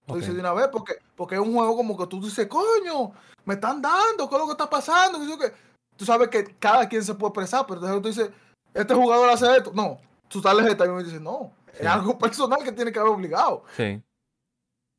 Tú 0.07 0.15
dices 0.15 0.33
de 0.33 0.39
una 0.39 0.53
vez, 0.53 0.67
porque, 0.71 0.93
porque 1.15 1.35
es 1.35 1.41
un 1.41 1.53
juego 1.53 1.75
como 1.75 1.97
que 1.97 2.05
tú 2.07 2.21
dices, 2.21 2.47
coño, 2.47 3.11
me 3.43 3.55
están 3.55 3.81
dando, 3.81 4.27
¿qué 4.29 4.35
es 4.35 4.39
lo 4.41 4.45
que 4.47 4.51
está 4.51 4.69
pasando? 4.69 5.19
¿Qué 5.19 5.25
sé 5.25 5.31
yo 5.31 5.37
qué? 5.39 5.53
Tú 5.97 6.05
sabes 6.05 6.29
que 6.29 6.43
cada 6.59 6.87
quien 6.89 7.03
se 7.03 7.13
puede 7.15 7.29
expresar, 7.29 7.65
pero 7.67 7.79
entonces 7.79 8.01
tú 8.01 8.07
dices, 8.07 8.29
este 8.73 8.93
jugador 8.93 9.29
hace 9.29 9.55
esto. 9.57 9.71
No, 9.73 9.97
tú 10.27 10.41
sales 10.41 10.65
de 10.77 10.85
y 10.85 10.89
me 10.89 11.03
dices, 11.03 11.21
no, 11.21 11.51
Sí. 11.77 11.81
es 11.81 11.87
algo 11.87 12.17
personal 12.17 12.63
que 12.63 12.71
tiene 12.71 12.91
que 12.91 12.99
haber 12.99 13.11
obligado. 13.11 13.63
Sí. 13.75 14.01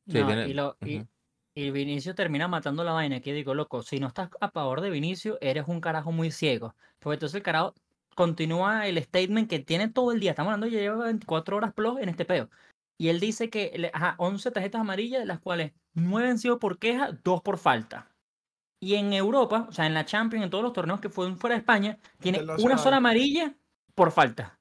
Sí, 0.07 0.19
no, 0.19 0.27
tiene- 0.27 0.47
y, 0.47 0.53
lo, 0.53 0.77
y, 0.85 1.01
y 1.55 1.71
Vinicio 1.71 2.15
termina 2.15 2.47
matando 2.47 2.83
la 2.83 2.93
vaina, 2.93 3.19
que 3.19 3.33
digo, 3.33 3.53
loco, 3.53 3.83
si 3.83 3.99
no 3.99 4.07
estás 4.07 4.29
a 4.39 4.49
favor 4.49 4.81
de 4.81 4.89
Vinicio, 4.89 5.37
eres 5.41 5.67
un 5.67 5.81
carajo 5.81 6.11
muy 6.11 6.31
ciego. 6.31 6.75
Porque 6.99 7.15
entonces 7.15 7.35
el 7.35 7.43
carajo 7.43 7.73
continúa 8.15 8.87
el 8.87 9.01
statement 9.03 9.49
que 9.49 9.59
tiene 9.59 9.89
todo 9.89 10.11
el 10.11 10.19
día. 10.19 10.31
Estamos 10.31 10.53
hablando, 10.53 10.67
ya 10.67 10.79
lleva 10.79 11.05
24 11.05 11.57
horas 11.57 11.73
plus 11.73 11.99
en 11.99 12.09
este 12.09 12.25
peo. 12.25 12.49
Y 12.99 13.09
él 13.09 13.19
dice 13.19 13.49
que, 13.49 13.91
ajá, 13.93 14.15
11 14.17 14.49
tarjetas 14.51 14.81
amarillas, 14.81 15.19
de 15.19 15.25
las 15.27 15.39
cuales 15.39 15.73
9 15.93 16.29
han 16.29 16.39
sido 16.39 16.57
por 16.57 16.79
queja, 16.79 17.11
2 17.23 17.41
por 17.41 17.57
falta. 17.57 18.09
Y 18.81 18.95
en 18.95 19.11
Europa, 19.13 19.65
o 19.69 19.71
sea, 19.71 19.85
en 19.87 19.93
la 19.93 20.05
Champions, 20.05 20.45
en 20.45 20.49
todos 20.49 20.63
los 20.63 20.73
torneos 20.73 20.99
que 20.99 21.09
fueron 21.09 21.37
fuera 21.37 21.55
de 21.55 21.59
España, 21.59 21.97
tiene 22.19 22.39
una 22.63 22.77
sola 22.77 22.97
amarilla 22.97 23.55
por 23.93 24.11
falta. 24.11 24.56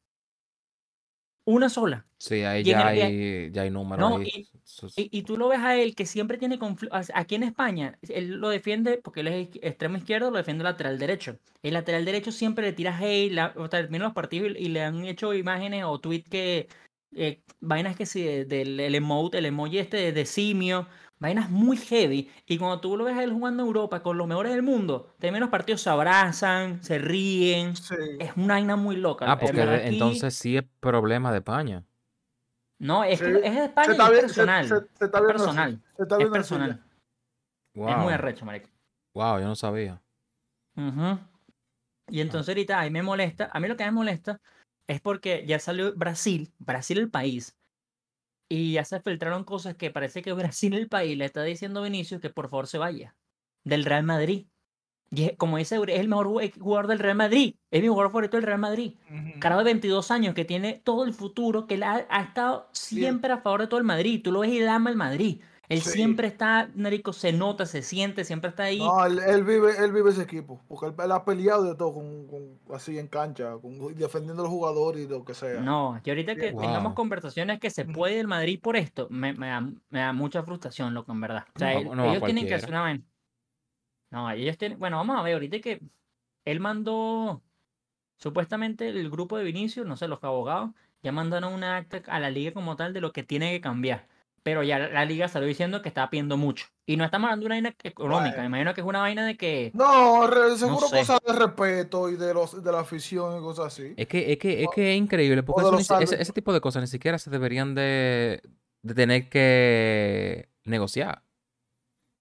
Una 1.46 1.68
sola. 1.68 2.04
Sí, 2.18 2.42
ahí 2.42 2.62
Y 2.62 2.64
ya 2.64 2.92
el- 2.92 3.02
hay, 3.02 3.50
ya 3.52 3.62
hay 3.62 3.70
números 3.70 4.00
No, 4.10 4.18
ahí. 4.18 4.28
y- 4.34 4.48
Y, 4.96 5.18
y 5.18 5.22
tú 5.22 5.36
lo 5.36 5.48
ves 5.48 5.60
a 5.60 5.76
él 5.76 5.94
que 5.94 6.04
siempre 6.04 6.38
tiene 6.38 6.58
conflicto. 6.58 6.96
Aquí 7.14 7.36
en 7.36 7.44
España, 7.44 7.98
él 8.08 8.32
lo 8.40 8.48
defiende 8.48 9.00
porque 9.02 9.20
él 9.20 9.28
es 9.28 9.48
extremo 9.62 9.96
izquierdo, 9.96 10.30
lo 10.30 10.38
defiende 10.38 10.64
lateral 10.64 10.98
derecho. 10.98 11.38
El 11.62 11.74
lateral 11.74 12.04
derecho 12.04 12.32
siempre 12.32 12.64
le 12.66 12.72
tira 12.72 12.96
hate, 12.98 13.30
la, 13.32 13.52
o 13.56 13.68
termina 13.68 14.04
los 14.06 14.12
partidos 14.12 14.52
y, 14.58 14.68
le 14.68 14.82
han 14.82 15.04
hecho 15.06 15.32
imágenes 15.34 15.84
o 15.84 15.98
tweets 16.00 16.28
que. 16.28 16.68
eh, 17.14 17.40
vainas 17.60 17.96
que 17.96 18.04
sí, 18.06 18.22
de- 18.24 18.44
del 18.44 18.78
el 18.80 18.94
emote, 18.94 19.38
el 19.38 19.46
emoji 19.46 19.78
este 19.78 19.96
de, 19.96 20.12
de 20.12 20.26
simio, 20.26 20.88
vainas 21.18 21.50
muy 21.50 21.76
heavy. 21.76 22.30
Y 22.46 22.58
cuando 22.58 22.80
tú 22.80 22.96
lo 22.96 23.04
ves 23.04 23.16
a 23.16 23.24
él 23.24 23.32
jugando 23.32 23.62
en 23.62 23.66
Europa 23.68 24.02
con 24.02 24.18
los 24.18 24.26
mejores 24.26 24.52
del 24.52 24.62
mundo, 24.62 25.14
también 25.18 25.40
los 25.40 25.50
partidos 25.50 25.80
se 25.82 25.90
abrazan, 25.90 26.82
se 26.82 26.98
ríen. 26.98 27.76
Sí. 27.76 27.94
Es 28.20 28.32
una 28.36 28.54
vaina 28.54 28.76
muy 28.76 28.96
loca. 28.96 29.24
Ah, 29.30 29.38
porque 29.38 29.62
aquí- 29.62 29.88
entonces 29.94 30.34
sí 30.34 30.56
es 30.56 30.64
problema 30.80 31.30
de 31.32 31.38
España. 31.38 31.84
No, 32.78 33.04
es, 33.04 33.20
que 33.20 33.26
es 33.26 33.32
de 33.42 33.50
Se 33.50 33.64
España 33.64 33.88
y 33.88 33.90
está 33.92 34.04
es 34.04 34.10
bien- 34.10 34.20
se- 34.20 34.26
personal. 34.26 34.68
se- 34.68 34.98
se 34.98 35.04
está 35.06 35.18
es 35.18 35.24
personal. 35.24 35.82
se 35.96 36.02
está 36.02 36.18
Es 36.18 36.28
personal. 36.28 36.84
Wow. 37.74 37.88
Es 37.88 37.96
muy 37.98 38.12
arrecho, 38.12 38.44
marico. 38.44 38.68
Wow, 39.14 39.38
yo 39.40 39.46
no 39.46 39.54
sabía. 39.56 40.00
Ujú. 40.76 41.18
Y 42.08 42.20
entonces 42.20 42.48
ahorita 42.50 42.78
a 42.80 42.84
mí 42.84 42.90
me 42.90 43.02
molesta, 43.02 43.50
a 43.52 43.60
mí 43.60 43.66
lo 43.68 43.76
que 43.76 43.84
me 43.84 43.90
molesta 43.90 44.40
es 44.86 45.00
porque 45.00 45.44
ya 45.46 45.58
salió 45.58 45.94
Brasil, 45.94 46.52
Brasil 46.58 46.98
el 46.98 47.10
país, 47.10 47.56
y 48.48 48.72
ya 48.72 48.84
se 48.84 49.00
filtraron 49.00 49.44
cosas 49.44 49.74
que 49.76 49.90
parece 49.90 50.22
que 50.22 50.32
Brasil 50.32 50.74
el 50.74 50.88
país 50.88 51.16
le 51.16 51.24
está 51.24 51.42
diciendo 51.42 51.80
a 51.80 51.84
Vinicius 51.84 52.20
que 52.20 52.30
por 52.30 52.48
favor 52.48 52.66
se 52.66 52.78
vaya 52.78 53.16
del 53.64 53.84
Real 53.84 54.04
Madrid. 54.04 54.46
Y 55.10 55.36
como 55.36 55.56
dice, 55.56 55.76
es 55.76 56.00
el 56.00 56.08
mejor 56.08 56.26
jugador 56.58 56.88
del 56.88 56.98
Real 56.98 57.16
Madrid, 57.16 57.54
es 57.70 57.80
mi 57.80 57.86
jugador 57.86 58.10
favorito 58.10 58.36
del 58.36 58.46
Real 58.46 58.58
Madrid. 58.58 58.94
Ujú. 59.08 59.38
Carajo 59.38 59.60
de 59.60 59.64
22 59.66 60.10
años 60.10 60.34
que 60.34 60.44
tiene 60.44 60.80
todo 60.84 61.04
el 61.04 61.14
futuro, 61.14 61.66
que 61.66 61.74
él 61.74 61.84
ha, 61.84 62.06
ha 62.08 62.22
estado 62.22 62.68
siempre 62.72 63.32
a 63.32 63.38
favor 63.38 63.60
de 63.60 63.66
todo 63.68 63.78
el 63.78 63.86
Madrid. 63.86 64.20
Tú 64.22 64.32
lo 64.32 64.40
ves 64.40 64.50
y 64.50 64.62
ama 64.62 64.90
el 64.90 64.96
Madrid. 64.96 65.40
Él 65.68 65.80
Sí. 65.80 65.90
siempre 65.90 66.28
está, 66.28 66.70
Narico, 66.74 67.12
se 67.12 67.32
nota, 67.32 67.66
se 67.66 67.82
siente, 67.82 68.24
siempre 68.24 68.50
está 68.50 68.64
ahí. 68.64 68.78
No, 68.78 69.04
él, 69.04 69.18
él 69.18 69.42
vive, 69.44 69.72
él 69.82 69.92
vive 69.92 70.10
ese 70.10 70.22
equipo, 70.22 70.60
porque 70.68 70.86
él, 70.86 70.94
él 71.04 71.12
ha 71.12 71.24
peleado 71.24 71.64
de 71.64 71.74
todo, 71.74 71.94
con, 71.94 72.26
con- 72.28 72.60
así 72.74 72.98
en 72.98 73.08
cancha, 73.08 73.52
con, 73.60 73.94
defendiendo 73.96 74.44
al 74.44 74.48
jugador 74.48 74.96
y 74.98 75.08
lo 75.08 75.24
que 75.24 75.34
sea. 75.34 75.60
No, 75.60 76.00
y 76.04 76.08
ahorita 76.10 76.36
que 76.36 76.52
tengamos 76.52 76.94
conversaciones 76.94 77.58
que 77.58 77.70
se 77.70 77.84
puede 77.84 78.20
el 78.20 78.28
Madrid 78.28 78.60
por 78.62 78.76
esto, 78.76 79.08
me, 79.10 79.32
me 79.32 79.48
da, 79.48 79.60
me 79.60 79.98
da 80.00 80.12
mucha 80.12 80.42
frustración, 80.44 80.94
loco, 80.94 81.10
en 81.12 81.20
verdad. 81.20 81.44
O 81.54 81.58
sea, 81.58 81.72
No, 81.74 81.78
él- 81.80 81.96
no, 81.96 82.02
a 82.04 82.06
ellos 82.10 82.24
tienen 82.24 82.46
que 82.46 82.54
hacer 82.54 82.70
una 82.70 82.80
vaina. 82.82 83.04
No, 84.10 84.30
ellos 84.30 84.56
tienen. 84.56 84.78
Bueno, 84.78 84.96
vamos 84.98 85.16
a 85.18 85.22
ver, 85.22 85.34
ahorita 85.34 85.58
que 85.60 85.80
él 86.44 86.60
mandó. 86.60 87.42
Supuestamente 88.18 88.88
el 88.88 89.10
grupo 89.10 89.36
de 89.36 89.44
Vinicius, 89.44 89.86
no 89.86 89.96
sé, 89.96 90.08
los 90.08 90.22
abogados, 90.24 90.70
ya 91.02 91.12
mandaron 91.12 91.52
una 91.52 91.76
acta 91.76 92.00
a 92.06 92.18
la 92.18 92.30
liga 92.30 92.52
como 92.52 92.74
tal 92.76 92.94
de 92.94 93.00
lo 93.02 93.12
que 93.12 93.22
tiene 93.22 93.50
que 93.52 93.60
cambiar. 93.60 94.08
Pero 94.46 94.62
ya 94.62 94.78
la, 94.78 95.04
liga 95.04 95.26
salió 95.26 95.48
diciendo 95.48 95.82
que 95.82 95.88
está 95.88 96.08
pidiendo 96.08 96.36
mucho. 96.36 96.66
Y 96.86 96.96
no 96.96 97.04
estamos 97.04 97.24
hablando 97.26 97.42
de 97.42 97.46
una 97.46 97.54
vaina 97.56 97.74
económica, 97.82 98.36
Bueno. 98.36 98.42
me 98.42 98.46
imagino 98.46 98.74
que 98.74 98.80
es 98.80 98.86
una 98.86 99.00
vaina 99.00 99.26
de 99.26 99.36
que. 99.36 99.72
No, 99.74 100.24
re- 100.28 100.56
seguro 100.56 100.86
sé. 100.86 100.98
cosas 100.98 101.18
de 101.26 101.32
respeto 101.32 102.08
y 102.08 102.14
de 102.14 102.32
los 102.32 102.62
de 102.62 102.70
la 102.70 102.78
afición 102.78 103.36
y 103.38 103.40
cosas 103.40 103.66
así. 103.66 103.92
Es 103.96 104.06
que 104.06 104.30
es, 104.30 104.38
que, 104.38 104.62
es, 104.62 104.68
que 104.72 104.92
es 104.92 104.96
increíble, 104.98 105.42
porque 105.42 105.80
eso 105.80 105.98
ese, 105.98 106.32
tipo 106.32 106.52
de 106.52 106.60
cosas 106.60 106.80
ni 106.80 106.86
siquiera 106.86 107.18
se 107.18 107.28
deberían 107.28 107.74
de, 107.74 108.40
de 108.82 108.94
tener 108.94 109.28
que 109.28 110.48
negociar. 110.62 111.24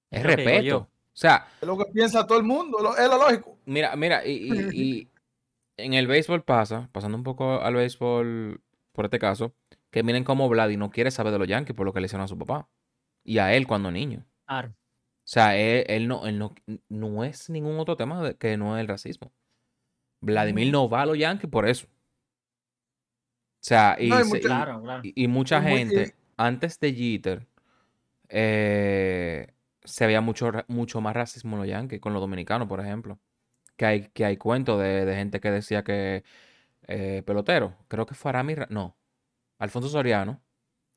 Es 0.10 0.24
respeto. 0.24 0.78
O 0.78 0.90
sea, 1.14 1.48
Es 1.62 1.68
lo 1.68 1.78
que 1.78 1.86
piensa 1.94 2.26
todo 2.26 2.40
el 2.40 2.44
mundo, 2.44 2.80
es 2.98 3.08
lo 3.08 3.20
lógico. 3.20 3.60
mira, 3.66 3.96
mira, 3.96 4.26
y, 4.26 4.32
y- 4.52 4.82
y 4.82 5.10
en 5.78 5.94
el 5.94 6.08
béisbol 6.08 6.42
pasa, 6.44 6.90
pasando 6.92 7.18
un 7.20 7.24
poco 7.24 7.62
al 7.62 7.76
béisbol 7.76 8.62
por 8.94 9.06
este 9.06 9.20
caso, 9.20 9.54
que 9.96 10.04
miren 10.04 10.26
cómo 10.26 10.50
Vladi 10.50 10.76
no 10.76 10.90
quiere 10.92 11.10
saber 11.10 11.32
de 11.32 11.40
los 11.40 11.48
Yankees 11.48 11.74
por 11.74 11.86
lo 11.86 11.94
que 11.94 12.02
le 12.02 12.08
hicieron 12.08 12.26
a 12.26 12.28
su 12.28 12.38
papá. 12.38 12.68
Y 13.24 13.38
a 13.38 13.54
él 13.56 13.66
cuando 13.66 13.90
niño. 13.92 14.26
Claro. 14.46 14.72
O 14.72 14.76
sea, 15.24 15.56
él, 15.56 15.86
él 15.88 16.08
no, 16.10 16.28
él 16.28 16.38
no, 16.38 16.54
no 16.90 17.24
es 17.24 17.50
ningún 17.50 17.80
otro 17.80 17.96
tema 17.96 18.22
de- 18.22 18.36
que 18.36 18.58
no 18.58 18.76
es 18.76 18.82
el 18.82 18.90
racismo. 18.90 19.32
Vladimir 20.20 20.70
no 20.70 20.90
va 20.90 21.04
a 21.04 21.06
los 21.06 21.18
Yankees 21.18 21.50
por 21.50 21.66
eso. 21.66 21.88
O 21.88 21.92
sea, 23.62 23.96
y, 23.98 24.10
No, 24.10 24.16
hay 24.18 24.24
se- 24.26 24.28
mucha- 24.28 24.40
y- 24.40 24.42
Claro, 24.42 24.82
claro. 24.84 25.02
y- 25.06 25.24
y 25.24 25.28
mucha 25.30 25.62
muy- 25.62 25.78
gente, 25.78 26.02
es- 26.04 26.14
antes 26.36 26.78
de 26.82 26.94
Jeter, 26.94 27.48
eh, 28.28 29.48
se 29.86 30.06
veía 30.08 30.20
mucho, 30.20 30.52
mucho 30.68 31.00
más 31.00 31.14
racismo 31.16 31.56
en 31.56 31.60
los 31.62 31.70
Yankees, 31.70 32.02
con 32.02 32.12
los 32.12 32.22
dominicanos, 32.22 32.68
por 32.68 32.82
ejemplo. 32.82 33.18
Que 33.78 33.86
hay, 33.86 34.08
que 34.10 34.26
hay 34.26 34.36
cuentos 34.36 34.78
de, 34.82 35.06
de 35.06 35.16
gente 35.16 35.40
que 35.40 35.52
decía 35.52 35.84
que 35.86 36.24
eh, 36.88 37.24
pelotero, 37.26 37.76
creo 37.88 38.06
que 38.06 38.14
fue 38.14 38.30
Arami, 38.30 38.56
Ra- 38.56 38.68
no, 38.70 38.96
Alfonso 39.58 39.90
Soriano, 39.90 40.42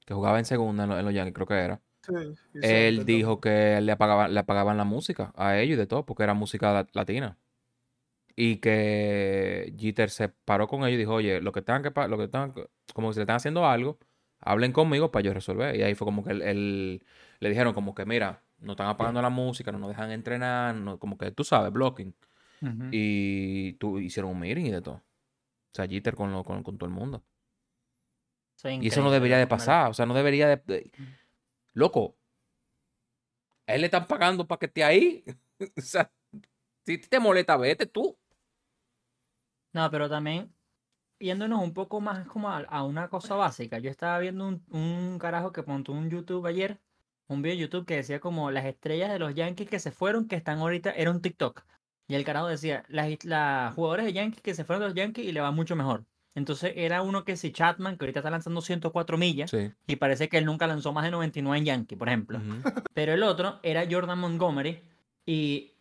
que 0.04 0.14
jugaba 0.14 0.38
en 0.38 0.44
segunda 0.44 0.84
en, 0.84 0.90
lo- 0.90 0.98
en 0.98 1.04
los 1.04 1.14
Yankees, 1.14 1.34
creo 1.34 1.46
que 1.46 1.54
era. 1.54 1.80
Sí, 2.60 2.66
Él 2.66 2.96
dijo 3.04 3.40
que 3.40 3.80
le 3.80 3.92
apagaban, 3.92 4.32
le 4.34 4.40
apagaban 4.40 4.76
la 4.76 4.84
música 4.84 5.32
a 5.36 5.58
ellos 5.58 5.74
y 5.74 5.78
de 5.78 5.86
todo, 5.86 6.04
porque 6.06 6.22
era 6.24 6.34
música 6.34 6.72
la- 6.72 6.86
latina. 6.92 7.36
Y 8.34 8.56
que 8.56 9.74
Jeter 9.78 10.10
se 10.10 10.28
paró 10.28 10.68
con 10.68 10.80
ellos 10.82 10.92
y 10.94 10.96
dijo, 10.98 11.14
oye, 11.14 11.40
lo 11.40 11.52
que 11.52 11.60
tengan 11.62 11.82
que, 11.82 12.08
lo 12.08 12.16
que 12.18 12.28
tengan, 12.28 12.52
como 12.94 13.08
que 13.08 13.14
si 13.14 13.18
le 13.18 13.22
están 13.24 13.36
haciendo 13.36 13.66
algo, 13.66 13.98
hablen 14.40 14.72
conmigo 14.72 15.10
para 15.10 15.24
yo 15.24 15.34
resolver. 15.34 15.74
Y 15.76 15.82
ahí 15.82 15.94
fue 15.94 16.04
como 16.04 16.22
que 16.24 16.30
él, 16.30 16.42
él- 16.42 17.02
le 17.40 17.48
dijeron 17.48 17.74
como 17.74 17.94
que, 17.94 18.04
mira, 18.06 18.42
no 18.58 18.72
están 18.72 18.86
apagando 18.88 19.20
la 19.22 19.30
música, 19.30 19.72
no 19.72 19.78
nos 19.78 19.88
dejan 19.88 20.10
entrenar, 20.12 20.74
no- 20.74 20.98
como 20.98 21.18
que 21.18 21.30
tú 21.32 21.42
sabes, 21.44 21.72
blocking. 21.72 22.14
Y 22.92 23.72
tú 23.74 23.98
hicieron 23.98 24.30
un 24.32 24.40
meeting 24.40 24.66
y 24.66 24.70
de 24.70 24.82
todo. 24.82 24.94
O 24.96 25.02
sea, 25.74 25.86
Jeter 25.86 26.14
con, 26.14 26.32
lo- 26.32 26.44
con, 26.44 26.62
con 26.62 26.78
todo 26.78 26.88
el 26.88 26.94
mundo. 26.94 27.22
Y 28.82 28.88
eso 28.88 29.02
no 29.02 29.10
debería 29.10 29.38
de 29.38 29.46
pasar. 29.46 29.90
O 29.90 29.94
sea, 29.94 30.06
no 30.06 30.14
debería 30.14 30.48
de. 30.48 30.56
de- 30.66 30.90
Loco. 31.74 32.16
A 33.66 33.74
él 33.74 33.82
le 33.82 33.86
están 33.86 34.06
pagando 34.06 34.46
para 34.46 34.58
que 34.58 34.66
esté 34.66 34.82
ahí. 34.84 35.24
o 35.76 35.80
sea, 35.80 36.10
si 36.84 36.98
te 36.98 37.20
molesta, 37.20 37.56
vete 37.56 37.86
tú. 37.86 38.18
No, 39.72 39.90
pero 39.90 40.08
también 40.08 40.52
yéndonos 41.20 41.60
un 41.62 41.74
poco 41.74 42.00
más 42.00 42.26
como 42.26 42.48
a, 42.48 42.58
a 42.60 42.84
una 42.84 43.08
cosa 43.08 43.34
básica. 43.34 43.78
Yo 43.78 43.90
estaba 43.90 44.18
viendo 44.18 44.46
un, 44.48 44.64
un 44.70 45.18
carajo 45.18 45.52
que 45.52 45.62
montó 45.62 45.92
un 45.92 46.10
YouTube 46.10 46.46
ayer, 46.46 46.80
un 47.26 47.42
video 47.42 47.56
de 47.56 47.62
YouTube 47.62 47.86
que 47.86 47.96
decía 47.96 48.20
como 48.20 48.50
las 48.50 48.64
estrellas 48.64 49.10
de 49.12 49.18
los 49.18 49.34
Yankees 49.34 49.68
que 49.68 49.78
se 49.78 49.90
fueron, 49.92 50.26
que 50.28 50.36
están 50.36 50.58
ahorita, 50.58 50.90
era 50.92 51.10
un 51.10 51.20
TikTok. 51.20 51.64
Y 52.08 52.14
el 52.14 52.24
carajo 52.24 52.46
decía, 52.48 52.84
las, 52.88 53.24
las 53.24 53.74
jugadores 53.74 54.06
de 54.06 54.14
Yankees 54.14 54.42
que 54.42 54.54
se 54.54 54.64
fueron 54.64 54.80
de 54.82 54.86
los 54.88 54.94
Yankees 54.96 55.26
y 55.26 55.32
le 55.32 55.40
va 55.42 55.50
mucho 55.50 55.76
mejor. 55.76 56.04
Entonces 56.38 56.72
era 56.76 57.02
uno 57.02 57.24
que 57.24 57.36
si 57.36 57.52
Chapman, 57.52 57.98
que 57.98 58.04
ahorita 58.04 58.20
está 58.20 58.30
lanzando 58.30 58.60
104 58.62 59.18
millas, 59.18 59.50
Sí. 59.50 59.70
y 59.86 59.96
parece 59.96 60.28
que 60.28 60.38
él 60.38 60.46
nunca 60.46 60.66
lanzó 60.66 60.92
más 60.92 61.04
de 61.04 61.10
99 61.10 61.58
en 61.58 61.64
Yankee, 61.66 61.96
por 61.96 62.08
ejemplo. 62.08 62.40
Pero 62.94 63.12
el 63.12 63.22
otro 63.22 63.60
era 63.62 63.84
Jordan 63.90 64.18
Montgomery 64.18 64.80
y 65.26 65.72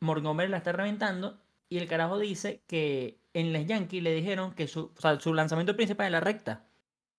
Montgomery 0.00 0.48
la 0.50 0.56
está 0.58 0.72
reventando 0.72 1.38
y 1.68 1.78
el 1.78 1.86
carajo 1.88 2.18
dice 2.18 2.62
que 2.66 3.18
en 3.34 3.52
los 3.52 3.66
Yankees 3.66 4.02
le 4.02 4.14
dijeron 4.14 4.52
que 4.54 4.66
su, 4.66 4.92
o 4.96 5.00
sea, 5.00 5.18
su 5.20 5.32
lanzamiento 5.34 5.76
principal 5.76 6.06
es 6.06 6.12
la 6.12 6.20
recta, 6.20 6.64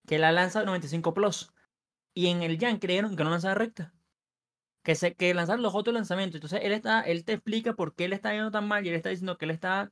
que 0.08 0.18
la 0.20 0.32
lanza 0.32 0.63
95 0.63 1.13
plus 1.13 1.51
y 2.13 2.27
en 2.27 2.42
el 2.44 2.58
Yankee 2.58 2.88
le 2.88 2.94
dijeron 2.94 3.16
que 3.16 3.24
no 3.24 3.30
lanzaba 3.30 3.54
recta, 3.56 3.94
que 4.84 4.96
se 4.96 5.13
que 5.16 5.34
lanzar 5.34 5.60
los 5.60 5.75
otros 5.75 5.94
lanzamientos. 5.94 6.36
Entonces 6.36 6.62
él 6.63 6.72
está 6.72 7.01
él 7.01 7.25
te 7.25 7.34
explica 7.34 7.74
por 7.74 7.94
qué 7.94 8.06
él 8.06 8.13
está 8.13 8.32
yendo 8.34 8.51
tan 8.51 8.68
mal 8.68 8.86
y 8.86 8.89
él 8.89 8.96
está 8.96 9.10
diciendo 9.10 9.38
que 9.38 9.46
él 9.46 9.51
está 9.51 9.92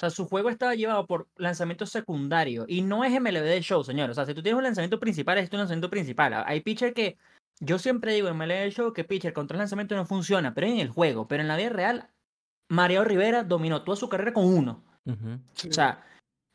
o 0.00 0.08
sea, 0.08 0.08
su 0.08 0.26
juego 0.26 0.48
estaba 0.48 0.74
llevado 0.74 1.06
por 1.06 1.28
lanzamientos 1.36 1.90
secundarios 1.90 2.64
y 2.68 2.80
no 2.80 3.04
es 3.04 3.12
MLB 3.12 3.42
de 3.42 3.60
show, 3.60 3.84
señor. 3.84 4.08
O 4.08 4.14
sea, 4.14 4.24
si 4.24 4.32
tú 4.32 4.42
tienes 4.42 4.56
un 4.56 4.64
lanzamiento 4.64 4.98
principal, 4.98 5.36
es 5.36 5.50
tu 5.50 5.58
lanzamiento 5.58 5.90
principal. 5.90 6.42
Hay 6.46 6.62
pitcher 6.62 6.94
que 6.94 7.18
yo 7.58 7.78
siempre 7.78 8.14
digo 8.14 8.28
en 8.28 8.38
MLB 8.38 8.48
de 8.48 8.70
show 8.70 8.94
que 8.94 9.04
pitcher 9.04 9.34
contra 9.34 9.56
el 9.56 9.58
lanzamiento 9.58 9.94
no 9.96 10.06
funciona, 10.06 10.54
pero 10.54 10.68
en 10.68 10.78
el 10.78 10.88
juego, 10.88 11.28
pero 11.28 11.42
en 11.42 11.48
la 11.48 11.58
vida 11.58 11.68
real, 11.68 12.08
Mario 12.70 13.04
Rivera 13.04 13.44
dominó 13.44 13.82
toda 13.82 13.94
su 13.94 14.08
carrera 14.08 14.32
con 14.32 14.46
uno. 14.46 14.82
Sí. 15.52 15.68
O 15.68 15.72
sea, 15.74 16.02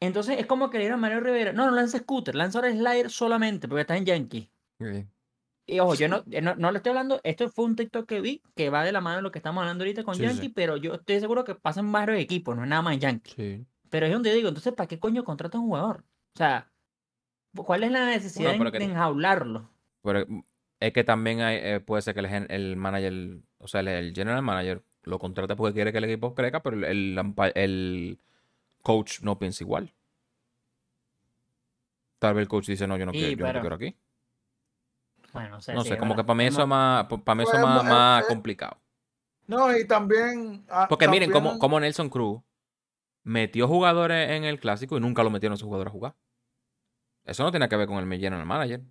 entonces 0.02 0.40
es 0.40 0.48
como 0.48 0.72
que 0.72 0.80
le 0.80 0.86
dieron 0.86 0.98
a 0.98 1.02
Mario 1.02 1.20
Rivera, 1.20 1.54
no, 1.54 1.68
no 1.68 1.72
lanza 1.75 2.00
scooter, 2.00 2.34
lanza 2.34 2.58
ahora 2.58 2.72
slider 2.72 3.12
solamente 3.12 3.68
porque 3.68 3.82
está 3.82 3.96
en 3.96 4.06
Yankee. 4.06 4.50
Sí. 4.80 5.06
Y 5.68 5.80
ojo, 5.80 5.96
yo 5.96 6.08
no, 6.08 6.24
eh, 6.30 6.42
no, 6.42 6.56
no 6.56 6.72
le 6.72 6.78
estoy 6.78 6.92
hablando, 6.92 7.20
esto 7.24 7.50
fue 7.50 7.66
un 7.66 7.76
TikTok 7.76 8.06
que 8.08 8.22
vi 8.22 8.42
que 8.56 8.70
va 8.70 8.84
de 8.84 8.92
la 8.92 9.02
mano 9.02 9.18
de 9.18 9.22
lo 9.24 9.32
que 9.32 9.40
estamos 9.40 9.62
hablando 9.62 9.84
ahorita 9.84 10.04
con 10.04 10.16
Sí, 10.16 10.22
Yankee, 10.22 10.48
sí. 10.48 10.50
pero 10.50 10.78
yo 10.78 10.94
estoy 10.94 11.20
seguro 11.20 11.44
que 11.44 11.56
pasa 11.56 11.80
en 11.80 11.92
varios 11.92 12.20
equipos, 12.20 12.56
no 12.56 12.64
es 12.64 12.70
nada 12.70 12.84
más 12.84 12.94
en 12.94 13.00
Yankee. 13.00 13.34
Sí. 13.36 13.66
Pero 13.90 14.06
es 14.06 14.12
donde 14.12 14.34
digo, 14.34 14.50
entonces, 14.50 14.74
¿para 14.74 14.88
qué 14.88 15.00
coño 15.00 15.24
contrata 15.24 15.58
un 15.58 15.66
jugador? 15.66 16.04
O 16.36 16.38
sea, 16.38 16.70
¿cuál 17.56 17.84
es 17.84 17.92
la 17.92 18.06
necesidad 18.06 18.56
que- 18.72 18.80
de 18.80 18.86
enjaularlo? 18.86 19.70
Pero 20.04 20.26
mm, 20.28 20.40
es 20.82 20.94
que 20.94 21.04
también 21.04 21.42
hay, 21.42 21.58
eh, 21.62 21.80
puede 21.80 22.04
ser 22.04 22.14
que 22.14 22.20
el, 22.20 22.46
el 22.52 22.76
manager, 22.76 23.40
o 23.58 23.68
sea, 23.68 23.80
el, 23.82 23.88
el 23.88 24.14
general 24.14 24.44
manager 24.44 24.84
lo 25.04 25.18
contrate 25.18 25.56
porque 25.56 25.74
quiere 25.74 25.92
que 25.92 25.98
el 25.98 26.04
equipo 26.04 26.36
crezca, 26.36 26.62
pero 26.62 26.76
el, 26.86 27.18
el, 27.56 28.20
coach 28.84 29.22
no 29.22 29.40
piensa 29.40 29.64
igual. 29.64 29.94
Tal 32.20 32.34
vez 32.36 32.44
el 32.44 32.48
coach 32.48 32.68
dice, 32.68 32.86
no, 32.88 32.98
yo 32.98 33.06
no, 33.06 33.12
Sí, 33.12 33.20
quiero, 33.20 33.48
yo 33.48 33.54
no 33.54 33.62
quiero 33.62 33.76
aquí. 33.76 33.96
Bueno, 35.36 35.50
No 35.58 35.62
sí, 35.84 35.89
sé, 35.89 35.98
como 35.98 36.15
que 36.15 36.24
para 36.24 36.36
mí 36.38 36.46
eso 36.46 36.62
es 36.62 36.68
más, 36.68 37.06
para 37.08 37.36
mí 37.36 37.44
eso 37.44 37.54
es 37.54 37.60
Pues, 37.62 37.63
más, 37.63 37.84
eh, 37.86 37.89
más 37.89 38.24
eh, 38.24 38.25
complicado. 38.27 38.77
No, 39.48 39.75
y 39.77 39.86
también. 39.86 40.65
ah, 40.70 40.88
Porque 40.89 41.08
miren, 41.08 41.30
como, 41.30 41.50
también- 41.50 41.60
como 41.60 41.80
Nelson 41.80 42.10
Cruz 42.10 42.42
metió 43.24 43.68
jugadores 43.68 44.32
en 44.32 44.44
el 44.46 44.60
clásico 44.60 44.98
y 44.98 45.01
nunca 45.01 45.24
lo 45.24 45.30
metieron 45.30 45.54
a 45.54 45.58
sus 45.58 45.65
jugadores 45.65 45.92
a 45.92 45.94
jugar. 45.94 46.15
Eso 47.25 47.44
no 47.44 47.51
tiene 47.51 47.68
que 47.68 47.75
ver 47.75 47.88
con 47.88 47.98
el 48.12 48.20
general 48.20 48.46
manager. 48.46 48.82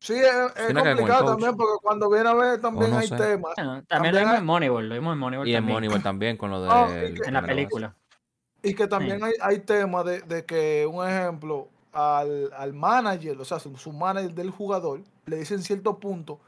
Sí, 0.00 0.12
es, 0.14 0.26
es 0.26 0.66
Tiene 0.66 0.66
que 0.66 0.74
ver 0.74 0.74
con 0.74 0.86
el 0.88 0.96
complicado 0.96 1.20
coach. 1.24 1.30
también 1.32 1.56
porque 1.56 1.72
cuando 1.82 2.10
viene 2.10 2.28
a 2.28 2.34
ver 2.34 2.60
también 2.60 2.90
no 2.90 2.98
hay 2.98 3.08
sé. 3.08 3.16
temas. 3.16 3.52
Bueno, 3.56 3.82
también 3.84 3.86
También 3.88 4.14
lo 4.14 4.18
vimos 4.20 4.32
hay- 4.34 4.38
en 4.38 4.44
Moneyball, 4.44 4.88
lo 4.88 4.94
vimos 4.94 5.12
en 5.14 5.18
Moneyball 5.18 5.48
Y 5.48 5.50
en 5.52 5.56
también, 5.56 5.74
Moneyball 5.74 6.02
también, 6.02 6.36
con 6.36 6.50
lo 6.50 6.62
de. 6.94 7.06
El- 7.06 7.20
que- 7.20 7.28
en 7.28 7.32
la 7.34 7.40
el- 7.40 7.46
película. 7.46 7.96
Y 8.62 8.74
que 8.74 8.86
también 8.86 9.22
hay, 9.24 9.32
hay 9.42 9.58
temas 9.60 10.04
de, 10.04 10.20
de 10.22 10.44
que, 10.46 10.86
un 10.90 11.06
ejemplo, 11.06 11.68
al, 11.94 12.52
al 12.52 12.72
manager, 12.74 13.40
o 13.40 13.44
sea, 13.44 13.58
su, 13.58 13.76
su 13.76 13.92
manager 13.92 14.34
del 14.34 14.50
jugador, 14.50 15.00
le 15.26 15.36
dicen 15.36 15.62
cierto 15.62 15.98
punto 15.98 16.40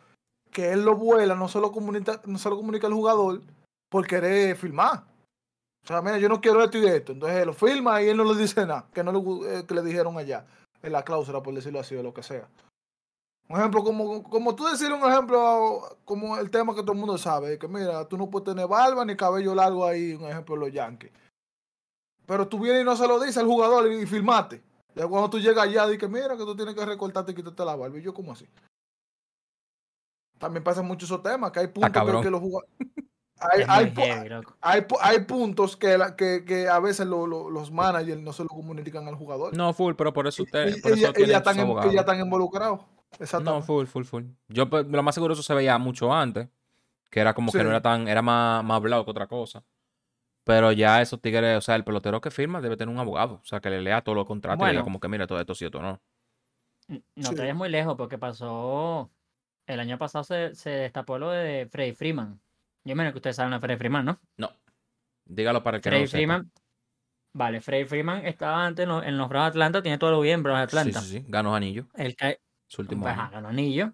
que 0.50 0.72
él 0.72 0.84
lo 0.84 0.96
vuela, 0.96 1.34
no 1.34 1.48
se 1.48 1.60
lo 1.60 1.72
comunica, 1.72 2.20
no 2.26 2.38
se 2.38 2.50
lo 2.50 2.56
comunica 2.56 2.86
al 2.86 2.94
jugador 2.94 3.42
por 3.88 4.06
querer 4.06 4.56
filmar. 4.56 5.04
O 5.84 5.86
sea, 5.86 6.02
mira, 6.02 6.18
yo 6.18 6.28
no 6.28 6.40
quiero 6.40 6.64
esto 6.64 6.78
y 6.78 6.86
esto. 6.86 7.12
Entonces 7.12 7.38
él 7.38 7.46
lo 7.46 7.54
filma 7.54 8.02
y 8.02 8.08
él 8.08 8.16
no 8.16 8.24
le 8.24 8.40
dice 8.40 8.66
nada, 8.66 8.86
que 8.92 9.04
no 9.04 9.12
le, 9.12 9.58
eh, 9.58 9.66
que 9.66 9.74
le 9.74 9.82
dijeron 9.82 10.18
allá, 10.18 10.44
en 10.82 10.92
la 10.92 11.04
cláusula, 11.04 11.42
por 11.42 11.54
decirlo 11.54 11.78
así, 11.78 11.94
o 11.94 12.02
lo 12.02 12.12
que 12.12 12.22
sea. 12.22 12.48
Un 13.48 13.60
ejemplo, 13.60 13.84
como, 13.84 14.24
como 14.24 14.56
tú 14.56 14.64
decir 14.64 14.92
un 14.92 15.08
ejemplo, 15.08 15.96
como 16.04 16.36
el 16.36 16.50
tema 16.50 16.74
que 16.74 16.80
todo 16.80 16.92
el 16.92 16.98
mundo 16.98 17.16
sabe, 17.16 17.58
que 17.58 17.68
mira, 17.68 18.04
tú 18.08 18.16
no 18.16 18.28
puedes 18.28 18.46
tener 18.46 18.66
barba 18.66 19.04
ni 19.04 19.14
cabello 19.14 19.54
largo 19.54 19.86
ahí, 19.86 20.14
un 20.14 20.24
ejemplo, 20.24 20.56
los 20.56 20.72
Yankees. 20.72 21.12
Pero 22.26 22.48
tú 22.48 22.58
vienes 22.58 22.82
y 22.82 22.84
no 22.84 22.96
se 22.96 23.06
lo 23.06 23.20
dices 23.20 23.36
al 23.38 23.46
jugador 23.46 23.90
y, 23.92 24.04
filmaste. 24.04 24.60
Ya 24.96 25.06
cuando 25.06 25.28
tú 25.28 25.38
llegas 25.38 25.64
allá, 25.64 25.86
dices, 25.86 26.08
mira, 26.08 26.30
que 26.36 26.44
tú 26.44 26.56
tienes 26.56 26.74
que 26.74 26.84
recortarte 26.84 27.32
y 27.32 27.34
quitarte 27.34 27.64
la 27.64 27.76
barba. 27.76 27.98
Y 27.98 28.02
yo, 28.02 28.14
¿cómo 28.14 28.32
así? 28.32 28.48
También 30.38 30.64
pasan 30.64 30.86
muchos 30.86 31.08
esos 31.08 31.22
temas, 31.22 31.52
que 31.52 31.60
hay 31.60 31.66
puntos 31.66 31.90
que, 32.22 32.30
los 32.30 32.40
jugadores... 32.40 32.70
Hay, 33.38 33.62
hay 33.68 33.92
hay, 34.62 34.80
pu- 34.80 34.96
hay 34.98 35.20
puntos 35.26 35.76
que, 35.76 35.98
la- 35.98 36.16
que, 36.16 36.42
que 36.46 36.70
a 36.70 36.80
veces 36.80 37.06
lo- 37.06 37.26
lo- 37.26 37.50
los 37.50 37.70
managers 37.70 38.18
no 38.22 38.32
se 38.32 38.42
lo 38.44 38.48
comunican 38.48 39.06
al 39.08 39.14
jugador. 39.14 39.54
No, 39.54 39.74
full, 39.74 39.92
pero 39.94 40.10
por 40.14 40.26
eso, 40.26 40.40
Y- 40.40 40.46
usted, 40.46 40.68
y- 40.74 40.80
por 40.80 40.92
y 40.96 41.00
ya- 41.02 41.36
están 41.36 41.56
ya 41.92 42.00
están 42.00 42.18
involucrados. 42.18 42.80
No, 43.42 43.60
full, 43.62 43.84
full, 43.84 44.04
full. 44.04 44.24
Yo 44.48 44.70
pues, 44.70 44.86
lo 44.86 45.02
más 45.02 45.14
seguro 45.14 45.34
eso 45.34 45.42
se 45.42 45.52
veía 45.52 45.76
mucho 45.76 46.14
antes. 46.14 46.48
Que 47.10 47.20
era 47.20 47.34
como 47.34 47.52
que 47.52 47.58
no 47.64 47.68
era 47.68 47.82
tan, 47.82 48.08
era 48.08 48.22
más, 48.22 48.64
más 48.64 48.76
hablado 48.76 49.04
que 49.04 49.10
otra 49.10 49.26
cosa. 49.26 49.62
Pero 50.46 50.70
ya 50.70 51.02
esos 51.02 51.20
tigres, 51.20 51.58
o 51.58 51.60
sea, 51.60 51.74
el 51.74 51.82
pelotero 51.82 52.20
que 52.20 52.30
firma 52.30 52.60
debe 52.60 52.76
tener 52.76 52.94
un 52.94 53.00
abogado. 53.00 53.40
O 53.42 53.44
sea, 53.44 53.58
que 53.58 53.68
le 53.68 53.82
lea 53.82 54.00
todos 54.02 54.14
los 54.14 54.26
contratos 54.26 54.62
y 54.62 54.66
le 54.66 54.70
diga 54.70 54.84
como 54.84 55.00
que 55.00 55.08
mira 55.08 55.26
todo 55.26 55.40
esto 55.40 55.56
sí, 55.56 55.64
esto 55.64 55.82
no. 55.82 56.00
N- 56.88 57.02
No 57.16 57.28
Sí. 57.30 57.34
te 57.34 57.40
vayas 57.40 57.56
muy 57.56 57.68
lejos 57.68 57.96
porque 57.96 58.16
pasó. 58.16 59.10
El 59.66 59.80
año 59.80 59.98
pasado 59.98 60.22
se, 60.22 60.54
se 60.54 60.70
destapó 60.70 61.18
lo 61.18 61.30
de 61.30 61.66
Freddy 61.68 61.92
Freeman. 61.92 62.40
Yo 62.84 62.94
menos 62.94 63.12
que 63.12 63.18
ustedes 63.18 63.34
saben 63.34 63.50
de 63.52 63.58
Freddy 63.58 63.76
Freeman, 63.76 64.04
¿no? 64.04 64.20
No. 64.36 64.52
Dígalo 65.24 65.64
para 65.64 65.78
el 65.78 65.82
que 65.82 65.90
no 65.90 65.94
Freddy 65.96 66.06
sepa. 66.06 66.16
Freeman. 66.18 66.52
Vale, 67.34 67.60
Freddy 67.60 67.84
Freeman 67.84 68.24
estaba 68.24 68.64
antes 68.64 68.84
en 68.84 68.88
los, 68.90 69.04
en 69.04 69.18
los 69.18 69.28
Bravos 69.28 69.46
de 69.46 69.50
Atlanta, 69.50 69.82
tiene 69.82 69.98
todo 69.98 70.12
lo 70.12 70.20
bien, 70.20 70.44
Bravos 70.44 70.60
de 70.60 70.68
Sí, 70.70 70.78
Atlanta. 70.78 71.00
sí, 71.00 71.18
sí. 71.18 71.24
Ganó 71.26 71.56
anillo. 71.56 71.88
Él 71.94 72.14
cae, 72.14 72.40
Su 72.68 72.82
último 72.82 73.02
pues, 73.02 73.14
año. 73.14 73.22
ajá, 73.22 73.30
ganó 73.32 73.48
anillo. 73.48 73.92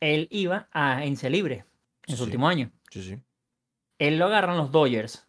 Él 0.00 0.28
iba 0.30 0.66
a 0.72 1.04
Ence 1.04 1.28
Libre 1.28 1.66
en 2.06 2.12
Sí, 2.12 2.12
su 2.12 2.16
sí. 2.16 2.22
último 2.24 2.48
año. 2.48 2.70
Sí, 2.90 3.02
sí. 3.02 3.20
Él 3.98 4.18
lo 4.18 4.24
agarran 4.26 4.56
los 4.56 4.72
Dodgers. 4.72 5.28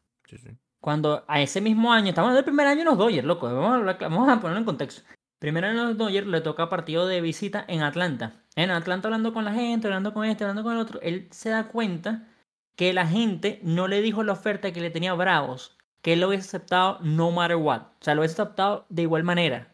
Cuando 0.79 1.25
a 1.27 1.41
ese 1.41 1.61
mismo 1.61 1.91
año, 1.91 2.09
estamos 2.09 2.31
en 2.31 2.37
el 2.37 2.43
primer 2.43 2.67
año 2.67 2.81
en 2.81 2.85
los 2.85 2.97
Dodgers, 2.97 3.25
loco. 3.25 3.47
Vamos 3.47 3.87
a, 3.87 4.07
vamos 4.07 4.29
a 4.29 4.39
ponerlo 4.39 4.59
en 4.59 4.65
contexto. 4.65 5.01
Primer 5.39 5.65
año 5.65 5.81
en 5.81 5.87
los 5.89 5.97
Dodgers 5.97 6.27
le 6.27 6.41
toca 6.41 6.69
partido 6.69 7.07
de 7.07 7.21
visita 7.21 7.65
en 7.67 7.81
Atlanta. 7.81 8.43
En 8.55 8.71
Atlanta 8.71 9.07
hablando 9.07 9.33
con 9.33 9.45
la 9.45 9.53
gente, 9.53 9.87
hablando 9.87 10.13
con 10.13 10.25
este, 10.25 10.43
hablando 10.43 10.63
con 10.63 10.73
el 10.73 10.79
otro. 10.79 10.99
Él 11.01 11.27
se 11.31 11.49
da 11.49 11.67
cuenta 11.67 12.27
que 12.75 12.93
la 12.93 13.07
gente 13.07 13.59
no 13.63 13.87
le 13.87 14.01
dijo 14.01 14.23
la 14.23 14.33
oferta 14.33 14.71
que 14.71 14.81
le 14.81 14.91
tenía 14.91 15.13
Bravos, 15.13 15.77
que 16.01 16.13
él 16.13 16.21
lo 16.21 16.29
hubiese 16.29 16.47
aceptado 16.47 16.99
no 17.01 17.31
matter 17.31 17.57
what. 17.57 17.81
O 17.81 18.03
sea, 18.03 18.15
lo 18.15 18.21
hubiese 18.21 18.41
aceptado 18.41 18.85
de 18.89 19.03
igual 19.03 19.23
manera. 19.23 19.73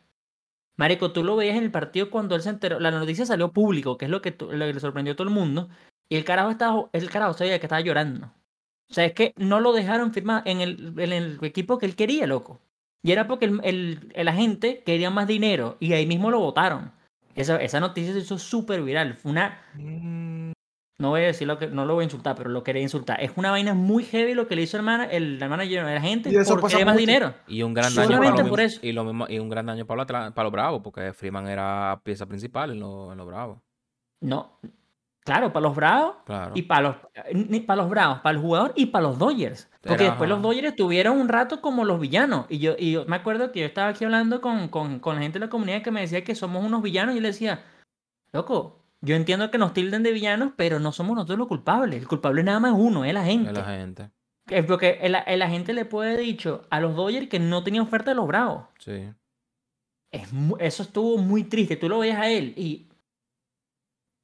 Marico, 0.77 1.11
tú 1.11 1.23
lo 1.23 1.35
veías 1.35 1.57
en 1.57 1.63
el 1.63 1.71
partido 1.71 2.09
cuando 2.09 2.35
él 2.35 2.41
se 2.41 2.49
enteró, 2.49 2.79
la 2.79 2.91
noticia 2.91 3.25
salió 3.25 3.51
público, 3.51 3.97
que 3.97 4.05
es 4.05 4.11
lo 4.11 4.21
que, 4.21 4.31
lo 4.31 4.65
que 4.65 4.73
le 4.73 4.79
sorprendió 4.79 5.13
a 5.13 5.15
todo 5.15 5.27
el 5.27 5.33
mundo. 5.33 5.69
Y 6.09 6.15
el 6.15 6.25
carajo 6.25 6.49
estaba, 6.49 6.89
el 6.93 7.09
carajo 7.09 7.33
sabía 7.33 7.59
que 7.59 7.65
estaba 7.65 7.81
llorando. 7.81 8.33
O 8.91 8.93
sea, 8.93 9.05
es 9.05 9.13
que 9.13 9.33
no 9.37 9.59
lo 9.61 9.71
dejaron 9.73 10.13
firmar 10.13 10.43
en 10.45 10.61
el, 10.61 10.93
en 10.99 11.13
el 11.13 11.39
equipo 11.41 11.77
que 11.77 11.85
él 11.85 11.95
quería, 11.95 12.27
loco. 12.27 12.59
Y 13.03 13.11
era 13.13 13.25
porque 13.25 13.45
el, 13.45 13.59
el, 13.63 14.11
el 14.13 14.27
agente 14.27 14.83
quería 14.85 15.09
más 15.09 15.27
dinero 15.27 15.77
y 15.79 15.93
ahí 15.93 16.05
mismo 16.05 16.29
lo 16.29 16.39
votaron. 16.39 16.91
Esa, 17.35 17.55
esa 17.57 17.79
noticia 17.79 18.13
se 18.13 18.19
hizo 18.19 18.37
súper 18.37 18.81
viral. 18.83 19.15
Fue 19.15 19.31
una. 19.31 19.59
Mm, 19.75 20.51
No 20.99 21.09
voy 21.09 21.21
a 21.21 21.27
decir 21.27 21.47
lo 21.47 21.57
que. 21.57 21.67
No 21.67 21.85
lo 21.85 21.93
voy 21.95 22.03
a 22.03 22.05
insultar, 22.05 22.35
pero 22.35 22.49
lo 22.49 22.63
quería 22.63 22.81
insultar. 22.81 23.23
Es 23.23 23.31
una 23.37 23.49
vaina 23.49 23.73
muy 23.73 24.03
heavy 24.03 24.33
lo 24.35 24.47
que 24.47 24.55
le 24.55 24.63
hizo 24.63 24.75
el, 24.77 24.83
mana- 24.83 25.05
el, 25.05 25.41
el 25.41 25.49
manager 25.49 25.79
a 25.85 25.93
la 25.93 26.01
gente 26.01 26.29
Y 26.29 26.35
eso 26.35 26.51
por 26.55 26.61
pasa 26.61 26.73
querer 26.75 26.85
más 26.85 26.95
mucho. 26.95 26.99
dinero. 27.05 27.33
Y 27.47 27.63
un 27.63 27.73
gran 27.73 27.95
daño 27.95 28.19
para 28.19 28.45
por 28.45 28.59
eso. 28.59 28.79
y, 28.83 28.91
lo 28.91 29.03
mismo, 29.05 29.25
y 29.29 29.39
un 29.39 29.49
gran 29.49 29.65
daño 29.65 29.85
para 29.85 30.05
para 30.05 30.43
los 30.43 30.51
Bravos, 30.51 30.81
porque 30.83 31.13
Freeman 31.13 31.47
era 31.47 31.99
pieza 32.03 32.25
principal 32.27 32.71
en 32.71 32.81
los 32.81 33.11
en 33.13 33.17
los 33.17 33.25
Bravos. 33.25 33.57
No. 34.21 34.59
Claro, 35.23 35.53
para 35.53 35.63
los 35.63 35.75
Bravos 35.75 36.15
Claro. 36.25 36.51
y 36.55 36.63
para 36.63 36.81
los, 36.81 36.95
para 37.67 37.81
los 37.81 37.89
Bravos, 37.89 38.19
para 38.21 38.35
el 38.35 38.41
jugador 38.41 38.73
y 38.75 38.87
para 38.87 39.03
los 39.03 39.19
Dodgers. 39.19 39.69
Porque 39.81 40.03
Era, 40.03 40.11
después 40.13 40.29
los. 40.29 40.41
Dodgers 40.41 40.69
estuvieron 40.69 41.19
un 41.19 41.29
rato 41.29 41.61
como 41.61 41.85
los 41.85 41.99
villanos. 41.99 42.45
Y 42.49 42.57
yo, 42.59 42.75
y 42.77 42.91
yo 42.93 43.05
me 43.05 43.17
acuerdo 43.17 43.51
que 43.51 43.59
yo 43.59 43.65
estaba 43.67 43.89
aquí 43.89 44.03
hablando 44.03 44.41
con, 44.41 44.67
con, 44.69 44.99
con 44.99 45.15
la 45.15 45.21
gente 45.21 45.37
de 45.39 45.45
la 45.45 45.49
comunidad 45.51 45.83
que 45.83 45.91
me 45.91 46.01
decía 46.01 46.23
que 46.23 46.33
somos 46.33 46.65
unos 46.65 46.81
villanos. 46.81 47.13
Y 47.13 47.17
yo 47.17 47.21
le 47.21 47.27
decía, 47.29 47.63
loco, 48.33 48.83
yo 49.01 49.15
entiendo 49.15 49.51
que 49.51 49.57
nos 49.59 49.73
tilden 49.73 50.01
de 50.03 50.11
villanos, 50.11 50.53
pero 50.55 50.79
no 50.79 50.91
somos 50.91 51.15
nosotros 51.15 51.37
los 51.37 51.47
culpables. 51.47 52.01
El 52.01 52.07
culpable 52.07 52.43
nada 52.43 52.59
más 52.59 52.73
es 52.73 52.79
uno, 52.79 53.05
es 53.05 53.13
la 53.13 53.23
gente. 53.23 53.51
Es 53.51 53.57
la 53.57 53.63
gente. 53.65 54.09
Es 54.49 54.65
porque 54.65 54.97
el, 55.01 55.15
el 55.27 55.41
agente 55.43 55.73
le 55.73 55.85
puede 55.85 56.13
haber 56.13 56.21
dicho 56.25 56.63
a 56.71 56.79
los 56.79 56.95
Dodgers 56.95 57.29
que 57.29 57.39
no 57.39 57.63
tenía 57.63 57.81
oferta 57.83 58.11
de 58.11 58.15
los 58.15 58.27
Bravos. 58.27 58.65
Sí. 58.79 59.07
Es 60.11 60.29
eso 60.59 60.83
estuvo 60.83 61.17
muy 61.19 61.43
triste. 61.43 61.77
Tú 61.77 61.87
lo 61.87 61.99
veías 61.99 62.19
a 62.19 62.27
él 62.29 62.53
y. 62.57 62.87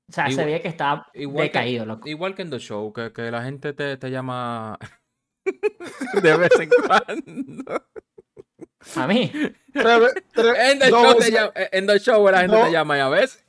O 0.10 0.14
sea, 0.14 0.32
se 0.32 0.46
veía 0.46 0.62
que 0.62 0.68
estaba 0.70 1.08
igual 1.14 1.38
que- 1.38 1.44
decaído, 1.60 1.86
loco. 1.86 2.08
Igual 2.08 2.34
que 2.36 2.42
en 2.44 2.50
The 2.50 2.60
Show, 2.60 2.94
que, 2.94 3.12
que 3.12 3.30
la 3.30 3.44
gente 3.44 3.74
te, 3.74 3.98
te 3.98 4.10
llama 4.10 4.78
de 6.24 6.38
vez 6.38 6.52
en 6.60 6.70
cuando. 6.70 7.84
A 8.96 9.08
mí. 9.08 9.32
tres- 9.74 10.58
En 10.60 10.80
The 10.80 10.90
Show, 10.90 11.02
te 11.02 11.14
veces, 11.16 11.34
llama- 11.34 11.52
en 11.56 11.88
The 11.88 12.00
Show 12.00 12.30
la 12.30 12.40
gente 12.40 12.64
te 12.64 12.72
llama 12.72 12.98
y 12.98 13.02
a 13.02 13.10
veces. 13.10 13.44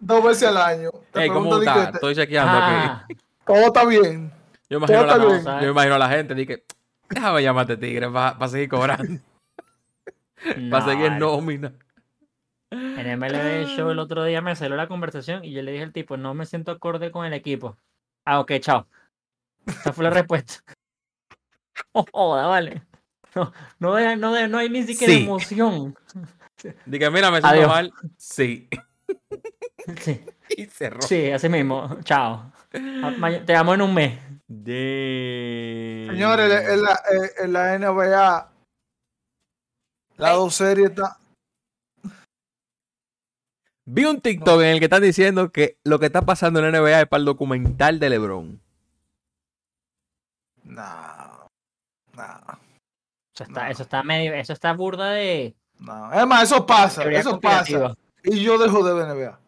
dos 0.00 0.22
veces 0.24 0.48
al 0.48 0.58
año. 0.58 0.90
Te 1.12 1.22
Ey, 1.22 1.28
¿cómo 1.30 1.58
está? 1.58 1.74
que 1.74 1.80
te- 1.86 1.90
Estoy 1.96 2.14
chequeando 2.14 2.52
aquí. 2.52 2.74
Ah, 2.76 3.06
todo 3.46 3.66
está 3.66 3.84
bien. 3.86 4.30
Yo 4.68 4.78
imagino, 4.78 5.06
todo 5.06 5.42
la, 5.42 5.60
yo 5.62 5.70
imagino 5.70 5.94
a 5.94 5.98
la 5.98 6.08
gente, 6.08 6.34
dije, 6.34 6.64
déjame 7.08 7.42
llamarte 7.42 7.76
tigre 7.76 8.10
para 8.10 8.48
seguir 8.48 8.68
cobrando, 8.68 9.20
para 10.70 10.84
seguir 10.84 11.12
nómina. 11.12 11.72
En 12.74 13.18
MLB 13.18 13.66
Show 13.76 13.90
el 13.90 13.98
otro 13.98 14.24
día 14.24 14.40
me 14.40 14.54
salió 14.56 14.76
la 14.76 14.88
conversación 14.88 15.44
y 15.44 15.52
yo 15.52 15.62
le 15.62 15.72
dije 15.72 15.84
al 15.84 15.92
tipo, 15.92 16.16
no 16.16 16.34
me 16.34 16.46
siento 16.46 16.70
acorde 16.72 17.10
con 17.10 17.24
el 17.26 17.32
equipo. 17.32 17.76
Ah, 18.24 18.40
ok, 18.40 18.52
chao. 18.60 18.86
Esa 19.66 19.92
fue 19.92 20.04
la 20.04 20.10
respuesta. 20.22 20.54
Oh, 21.92 22.04
joda, 22.12 22.46
vale. 22.46 22.82
No, 23.34 23.52
no, 23.80 23.94
deja- 23.94 24.14
no, 24.16 24.32
de- 24.32 24.46
no 24.48 24.58
hay 24.58 24.68
ni 24.70 24.84
siquiera 24.84 25.12
Sí. 25.12 25.24
emoción. 25.24 25.96
Dije, 26.86 27.10
mira, 27.10 27.30
me 27.32 27.38
siento 27.40 27.48
Adiós. 27.48 27.68
mal. 27.68 27.92
Sí. 28.16 28.68
Sí, 30.00 30.24
Y 30.56 30.66
cerró. 30.66 31.02
sí, 31.02 31.30
así 31.32 31.48
mismo. 31.48 31.98
Chao. 32.04 32.52
Ah, 33.02 33.12
Te 33.44 33.52
llamo 33.52 33.74
en 33.74 33.82
un 33.82 33.92
mes. 33.94 34.18
Damn. 34.46 36.14
Señores, 36.14 36.68
en 36.70 36.82
la, 36.82 36.92
eh, 36.92 37.30
en 37.44 37.52
la 37.52 37.74
NBA, 37.78 38.52
la 40.16 40.30
dos 40.30 40.54
series 40.54 40.90
está. 40.90 41.18
Vi 43.86 44.04
un 44.06 44.20
TikTok 44.20 44.60
en 44.62 44.68
el 44.68 44.78
que 44.78 44.86
están 44.86 45.02
diciendo 45.02 45.52
que 45.52 45.78
lo 45.84 45.98
que 45.98 46.06
está 46.06 46.22
pasando 46.22 46.58
en 46.60 46.72
la 46.72 46.78
NBA 46.80 47.02
es 47.02 47.06
para 47.08 47.18
el 47.18 47.24
documental 47.26 47.98
de 48.00 48.10
LeBron. 48.10 48.60
No, 50.62 51.48
no, 52.16 52.58
Eso 53.34 53.44
está, 53.44 53.64
No. 53.64 53.70
eso 53.70 53.82
está 53.82 54.02
medio, 54.02 54.32
eso 54.34 54.52
está 54.52 54.72
burda 54.72 55.10
de 55.10 55.54
no. 55.80 56.12
Es 56.12 56.26
más, 56.26 56.44
eso 56.44 56.64
pasa, 56.64 57.02
eso 57.10 57.38
pasa. 57.40 57.94
Y 58.22 58.40
yo 58.42 58.56
dejo 58.58 58.82
de 58.84 58.94
ver 58.94 59.06
NBA. 59.08 59.38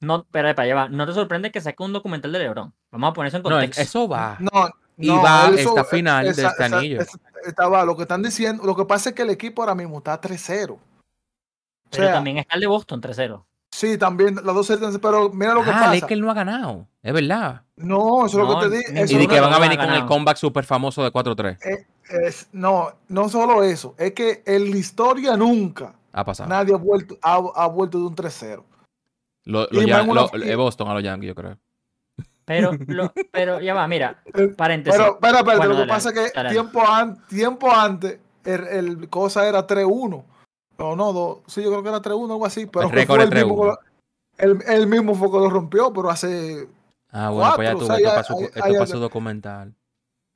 No, 0.00 0.24
pero 0.30 0.52
ya 0.64 0.74
va. 0.74 0.88
No 0.88 1.06
te 1.06 1.12
sorprende 1.12 1.50
que 1.50 1.60
saque 1.60 1.82
un 1.82 1.92
documental 1.92 2.30
de 2.32 2.38
LeBron. 2.38 2.72
Vamos 2.90 3.10
a 3.10 3.12
poner 3.12 3.28
eso 3.28 3.38
en 3.38 3.42
No, 3.42 3.48
contexto. 3.50 3.82
eso 3.82 4.08
va. 4.08 4.36
No, 4.38 4.50
Y 4.96 5.08
no, 5.08 5.20
va 5.22 5.48
eso- 5.48 5.70
esta 5.70 5.84
final 5.84 6.24
de 6.26 6.30
esa- 6.30 6.48
este 6.50 6.64
esa- 6.64 6.76
anillo. 6.78 7.00
esa- 7.00 7.18
estaba, 7.44 7.84
lo 7.84 7.96
que 7.96 8.02
están 8.02 8.22
diciendo, 8.22 8.64
lo 8.64 8.76
que 8.76 8.84
pasa 8.84 9.10
es 9.10 9.14
que 9.14 9.22
el 9.22 9.30
equipo 9.30 9.62
ahora 9.62 9.74
mismo 9.74 9.98
está 9.98 10.20
3-0. 10.20 10.78
O 11.86 11.88
pero 11.90 12.04
sea, 12.04 12.14
también 12.14 12.38
está 12.38 12.54
el 12.56 12.60
de 12.62 12.66
Boston 12.66 13.00
3-0. 13.00 13.44
sí, 13.70 13.98
también 13.98 14.34
las 14.36 14.54
dos 14.54 14.66
series, 14.66 14.98
pero 14.98 15.30
mira 15.30 15.54
lo 15.54 15.62
que 15.64 15.70
ah, 15.70 15.74
pasa. 15.80 15.94
es 15.96 16.04
que 16.04 16.14
él 16.14 16.20
no 16.20 16.30
ha 16.30 16.34
ganado. 16.34 16.86
Es 17.02 17.12
verdad. 17.12 17.62
No, 17.76 18.26
eso 18.26 18.42
es 18.42 18.48
lo 18.48 18.60
que 18.60 18.68
te 18.68 19.02
eso 19.02 19.14
Y 19.14 19.18
de 19.18 19.24
lo 19.24 19.28
que 19.30 19.40
van 19.40 19.52
a 19.52 19.56
lo 19.56 19.60
venir 19.62 19.78
con 19.78 19.90
el 19.90 20.06
comeback 20.06 20.36
súper 20.36 20.64
famoso 20.64 21.02
de 21.04 21.12
4-3. 21.12 21.58
es- 22.10 22.48
no, 22.52 22.92
no 23.08 23.28
solo 23.28 23.62
eso, 23.62 23.94
es 23.98 24.12
que 24.12 24.42
en 24.46 24.70
la 24.70 24.76
historia 24.76 25.36
nunca 25.36 25.94
Ha 26.12 26.24
pasado. 26.24 26.48
nadie 26.48 26.74
ha 26.74 26.78
vuelto, 26.78 27.16
ha, 27.22 27.34
ha 27.54 27.66
vuelto 27.66 27.98
de 27.98 28.04
un 28.06 28.14
3-0. 28.16 28.62
Lo, 29.46 29.66
lo 29.70 29.80
en 29.82 30.08
una- 30.10 30.22
lo- 30.32 30.42
eh, 30.42 30.56
Boston 30.56 30.88
a 30.88 30.94
los 30.94 31.02
Yankees, 31.02 31.28
yo 31.28 31.34
creo. 31.34 31.58
Pero, 32.46 32.72
lo, 32.88 33.12
pero 33.32 33.60
ya 33.60 33.74
va, 33.74 33.86
mira, 33.88 34.22
Eh, 34.34 34.48
paréntesis. 34.48 34.98
Pero, 35.00 35.14
espera, 35.14 35.38
espera, 35.38 35.56
Bueno, 35.58 35.72
lo 35.72 35.74
que 35.76 35.80
dale, 35.80 35.92
pasa 35.92 36.08
es 36.10 36.14
que 36.14 36.30
dale. 36.34 36.50
tiempo, 36.50 36.86
an- 36.86 37.26
tiempo 37.26 37.70
antes, 37.72 38.18
el, 38.44 38.66
el 38.66 39.08
cosa 39.10 39.46
era 39.48 39.66
3-1. 39.66 40.24
No, 40.78 40.96
no, 40.96 41.12
dos. 41.12 41.38
Sí, 41.46 41.62
yo 41.62 41.70
creo 41.70 41.82
que 41.82 41.88
era 41.88 42.00
3-1 42.02 42.32
algo 42.32 42.46
así. 42.46 42.66
Pero 42.66 42.88
El 42.88 43.06
fue 43.06 43.22
el 43.22 43.30
mismo, 43.30 43.30
que 43.30 43.36
3-1. 43.40 43.66
lo- 43.66 43.78
él, 44.38 44.58
él 44.66 44.86
mismo 44.86 45.14
fue 45.14 45.30
que 45.30 45.36
lo 45.38 45.50
rompió, 45.50 45.92
pero 45.92 46.10
hace. 46.10 46.68
Ah, 47.10 47.30
bueno, 47.30 47.52
pues 47.54 47.68
ya 47.68 47.72
Cuatro, 47.74 47.78
tú, 47.78 47.84
o 47.84 47.86
sea, 47.86 47.96
esto 47.96 48.08
ya 48.08 48.10
para 48.14 48.24
su, 48.24 48.34
hay- 48.36 48.44
esto 48.44 48.64
hay 48.64 48.72
pa' 48.72 48.78
algo. 48.78 48.86
su 48.86 48.98
documental. 48.98 49.74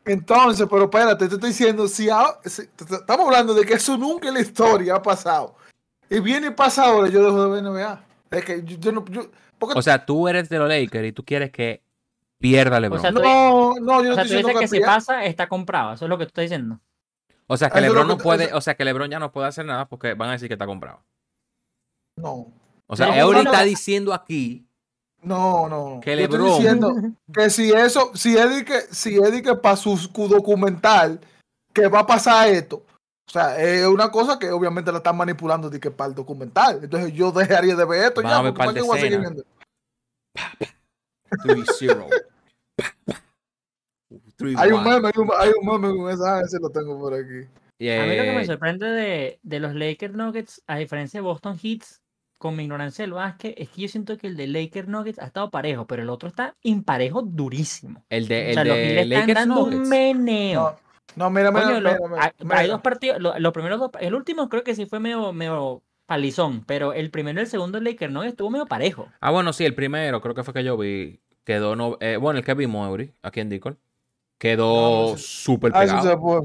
Entonces, 0.04 0.66
pero 0.70 0.84
espérate, 0.84 1.28
te 1.28 1.34
estoy 1.34 1.50
diciendo, 1.50 1.88
si, 1.88 2.08
a- 2.08 2.38
si- 2.44 2.66
te- 2.68 2.84
te- 2.84 2.94
estamos 2.94 3.26
hablando 3.26 3.52
de 3.52 3.64
que 3.66 3.74
eso 3.74 3.96
nunca 3.98 4.28
en 4.28 4.34
la 4.34 4.40
historia 4.40 4.94
ha 4.94 5.02
pasado. 5.02 5.54
Y 6.08 6.20
viene 6.20 6.46
y 6.46 6.50
pasa 6.50 6.86
ahora, 6.86 7.08
yo 7.08 7.22
dejo 7.24 7.44
de 7.44 7.50
ver 7.50 7.64
NBA. 7.64 8.00
Es 8.30 8.44
que 8.44 8.62
yo, 8.64 8.76
yo 8.78 8.92
no. 8.92 9.04
Yo, 9.06 9.22
porque 9.58 9.78
O 9.78 9.82
sea, 9.82 10.06
tú 10.06 10.28
eres 10.28 10.48
de 10.48 10.58
los 10.58 10.68
Lakers 10.68 11.08
y 11.08 11.12
tú 11.12 11.24
quieres 11.24 11.50
que 11.50 11.82
pierda 12.38 12.78
LeBron. 12.80 13.00
sea, 13.00 13.12
tú- 13.12 13.20
no, 13.20 13.74
no, 13.80 14.02
yo 14.02 14.10
no 14.10 14.10
O 14.12 14.14
sea, 14.14 14.22
estoy 14.24 14.40
tú 14.42 14.46
dices 14.48 14.54
que 14.54 14.60
que, 14.60 14.68
si 14.68 14.80
pasa, 14.80 15.24
está 15.24 15.48
comprado. 15.48 15.94
Eso 15.94 16.04
es 16.04 16.08
lo 16.08 16.16
que 16.16 16.24
tú 16.24 16.28
estás 16.28 16.42
diciendo. 16.42 16.78
O 17.50 17.56
sea, 17.56 17.70
que 17.70 17.78
Eso 17.78 17.86
LeBron 17.88 18.04
que 18.04 18.08
no 18.08 18.16
te- 18.18 18.22
puede, 18.22 18.44
eso- 18.44 18.56
o 18.56 18.60
sea, 18.60 18.76
que 18.76 18.84
LeBron 18.84 19.10
ya 19.10 19.18
no 19.18 19.32
puede 19.32 19.48
hacer 19.48 19.64
nada 19.64 19.88
porque 19.88 20.14
van 20.14 20.28
a 20.28 20.32
decir 20.32 20.48
que 20.48 20.54
está 20.54 20.66
comprado. 20.66 21.02
No, 22.16 22.52
O 22.86 22.96
sea, 22.96 23.08
No, 23.08 23.14
Eury 23.14 23.44
no, 23.44 23.50
está 23.50 23.62
diciendo 23.64 24.12
aquí 24.14 24.64
no, 25.22 25.68
no. 25.68 26.00
Que 26.00 26.16
Yo 26.16 26.22
estoy 26.24 26.38
LeBron- 26.38 26.56
diciendo 26.56 26.94
que 27.32 27.50
si 27.50 27.72
eso, 27.72 28.12
si 28.14 28.36
Eddie 28.36 28.64
que, 28.64 28.80
si 28.92 29.16
Eddie 29.16 29.42
que 29.42 29.54
para 29.56 29.76
su 29.76 29.96
documental, 30.28 31.20
que 31.74 31.88
va 31.88 32.00
a 32.00 32.06
pasar 32.06 32.48
esto. 32.48 32.76
O 33.26 33.30
sea, 33.30 33.58
es 33.60 33.84
una 33.86 34.10
cosa 34.10 34.38
que 34.38 34.50
obviamente 34.50 34.92
la 34.92 34.98
están 34.98 35.16
manipulando 35.16 35.68
de 35.68 35.80
que 35.80 35.90
para 35.90 36.08
el 36.08 36.14
documental. 36.14 36.80
Entonces 36.84 37.12
yo 37.12 37.32
dejaría 37.32 37.74
de 37.74 37.84
ver 37.84 38.04
esto 38.04 38.22
Vamos 38.22 38.32
a 38.32 38.36
ya. 38.38 38.42
ver 38.42 38.52
porque 38.52 38.58
par 38.58 38.66
¿para 38.66 38.74
de 38.74 38.80
qué 38.80 38.86
voy 38.86 38.98
a 38.98 39.00
seguir 39.00 39.20
viendo? 39.20 39.44
3-0. 44.38 44.58
Hay 44.58 44.70
un 44.72 44.84
meme, 44.84 45.08
hay 45.08 45.12
un, 45.20 45.30
hay 45.38 45.50
un 45.60 45.66
meme 45.66 45.96
con 45.96 46.10
esa, 46.10 46.40
ese 46.40 46.58
lo 46.60 46.70
tengo 46.70 46.98
por 46.98 47.12
aquí. 47.14 47.46
A 47.80 48.06
mí 48.06 48.16
lo 48.16 48.22
que 48.24 48.32
me 48.36 48.44
sorprende 48.44 48.86
de, 48.86 49.38
de 49.42 49.60
los 49.60 49.74
Lakers 49.74 50.14
Nuggets, 50.14 50.62
a 50.66 50.76
diferencia 50.78 51.18
de 51.20 51.22
Boston 51.24 51.58
Heats, 51.62 52.00
con 52.38 52.54
mi 52.56 52.62
ignorancia 52.64 53.02
del 53.04 53.12
básquet, 53.14 53.54
es 53.58 53.68
que 53.68 53.82
yo 53.82 53.88
siento 53.88 54.16
que 54.16 54.28
el 54.28 54.36
de 54.36 54.46
Lakers 54.46 54.88
Nuggets 54.88 55.18
ha 55.18 55.26
estado 55.26 55.50
parejo, 55.50 55.86
pero 55.86 56.02
el 56.02 56.08
otro 56.10 56.28
está 56.28 56.54
imparejo 56.62 57.22
durísimo. 57.22 58.04
el 58.10 58.28
de, 58.28 58.36
o 58.36 58.48
el 58.48 58.54
sea, 58.54 58.64
los 58.64 58.76
Heat 58.76 58.86
de 58.94 59.00
están 59.02 59.20
Lakers 59.20 59.34
dando 59.48 59.64
un 59.64 59.88
meneo. 59.88 60.76
No, 61.16 61.24
no 61.24 61.30
mira, 61.30 61.50
mira, 61.50 61.64
Coño, 61.66 61.80
lo- 61.80 61.90
mira, 61.90 62.32
mira, 62.40 62.58
hay, 62.58 62.68
dos 62.68 62.80
partidos, 62.80 63.20
lo- 63.20 63.38
los 63.38 63.52
primeros 63.52 63.80
dos, 63.80 63.90
el 64.00 64.14
último 64.14 64.48
creo 64.48 64.62
que 64.62 64.74
sí 64.76 64.86
fue 64.86 65.00
medio, 65.00 65.32
medio 65.32 65.82
palizón, 66.06 66.64
pero 66.64 66.92
el 66.92 67.10
primero 67.10 67.40
y 67.40 67.42
el 67.42 67.48
segundo 67.48 67.80
Lakers 67.80 68.12
Nuggets 68.12 68.32
estuvo 68.32 68.50
medio 68.50 68.66
parejo. 68.66 69.08
Ah, 69.20 69.30
bueno, 69.30 69.52
sí, 69.52 69.64
el 69.64 69.74
primero, 69.74 70.20
creo 70.20 70.34
que 70.34 70.44
fue 70.44 70.54
que 70.54 70.64
yo 70.64 70.76
vi. 70.76 71.20
Quedó, 71.44 71.76
no, 71.76 71.96
eh, 72.00 72.18
bueno, 72.18 72.38
el 72.38 72.44
que 72.44 72.54
vimos, 72.54 72.86
Eury, 72.88 73.12
aquí 73.22 73.40
en 73.40 73.48
Discord. 73.48 73.76
Quedó 74.38 74.66
No, 74.66 75.10
no 75.12 75.16
sé. 75.18 75.22
súper 75.24 75.72
Ah, 75.74 75.80
pegado. 75.80 76.42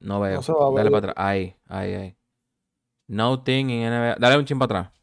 No 0.00 0.20
veo. 0.20 0.40
No. 0.46 0.72
Dale 0.72 0.90
para 0.90 0.98
atrás. 1.10 1.14
Ahí, 1.18 1.54
ahí, 1.68 1.94
ahí. 1.94 2.16
No 3.08 3.42
thing 3.42 3.66
in 3.70 3.82
NBA. 3.82 4.16
Dale 4.18 4.38
un 4.38 4.44
chin 4.44 4.58
para 4.58 4.80
atrás. 4.80 5.00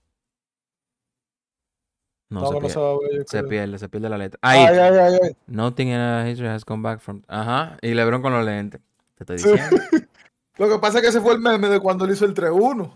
No, 2.30 2.42
No, 2.42 2.48
se, 2.48 2.54
pierde, 2.54 2.70
se 2.70 2.80
ver, 2.80 3.26
se 3.28 3.44
pierde, 3.44 3.80
se 3.80 3.90
pierde 3.90 4.10
la 4.10 4.18
letra. 4.18 4.40
Ahí. 4.42 4.60
Ay, 4.66 4.78
ay, 4.80 5.20
ay. 5.22 5.38
Nothing 5.48 5.88
in 5.90 5.94
NBA 5.96 6.30
history 6.30 6.50
has 6.50 6.66
come 6.66 6.84
back 6.84 7.00
from. 7.00 7.22
Ajá. 7.28 7.78
Y 7.82 7.94
LeBron 7.94 8.22
con 8.22 8.34
los 8.34 8.44
lentes. 8.46 8.82
Te 9.16 9.24
estoy 9.24 9.38
diciendo. 9.38 9.78
Lo 10.58 10.70
que 10.70 10.80
pasa 10.80 10.98
es 10.98 11.04
que 11.04 11.10
ese 11.10 11.22
fue 11.22 11.34
el 11.34 11.40
meme 11.40 11.70
de 11.70 11.80
cuando 11.80 12.06
él 12.06 12.12
hizo 12.12 12.26
el 12.26 12.34
3-1. 12.34 12.92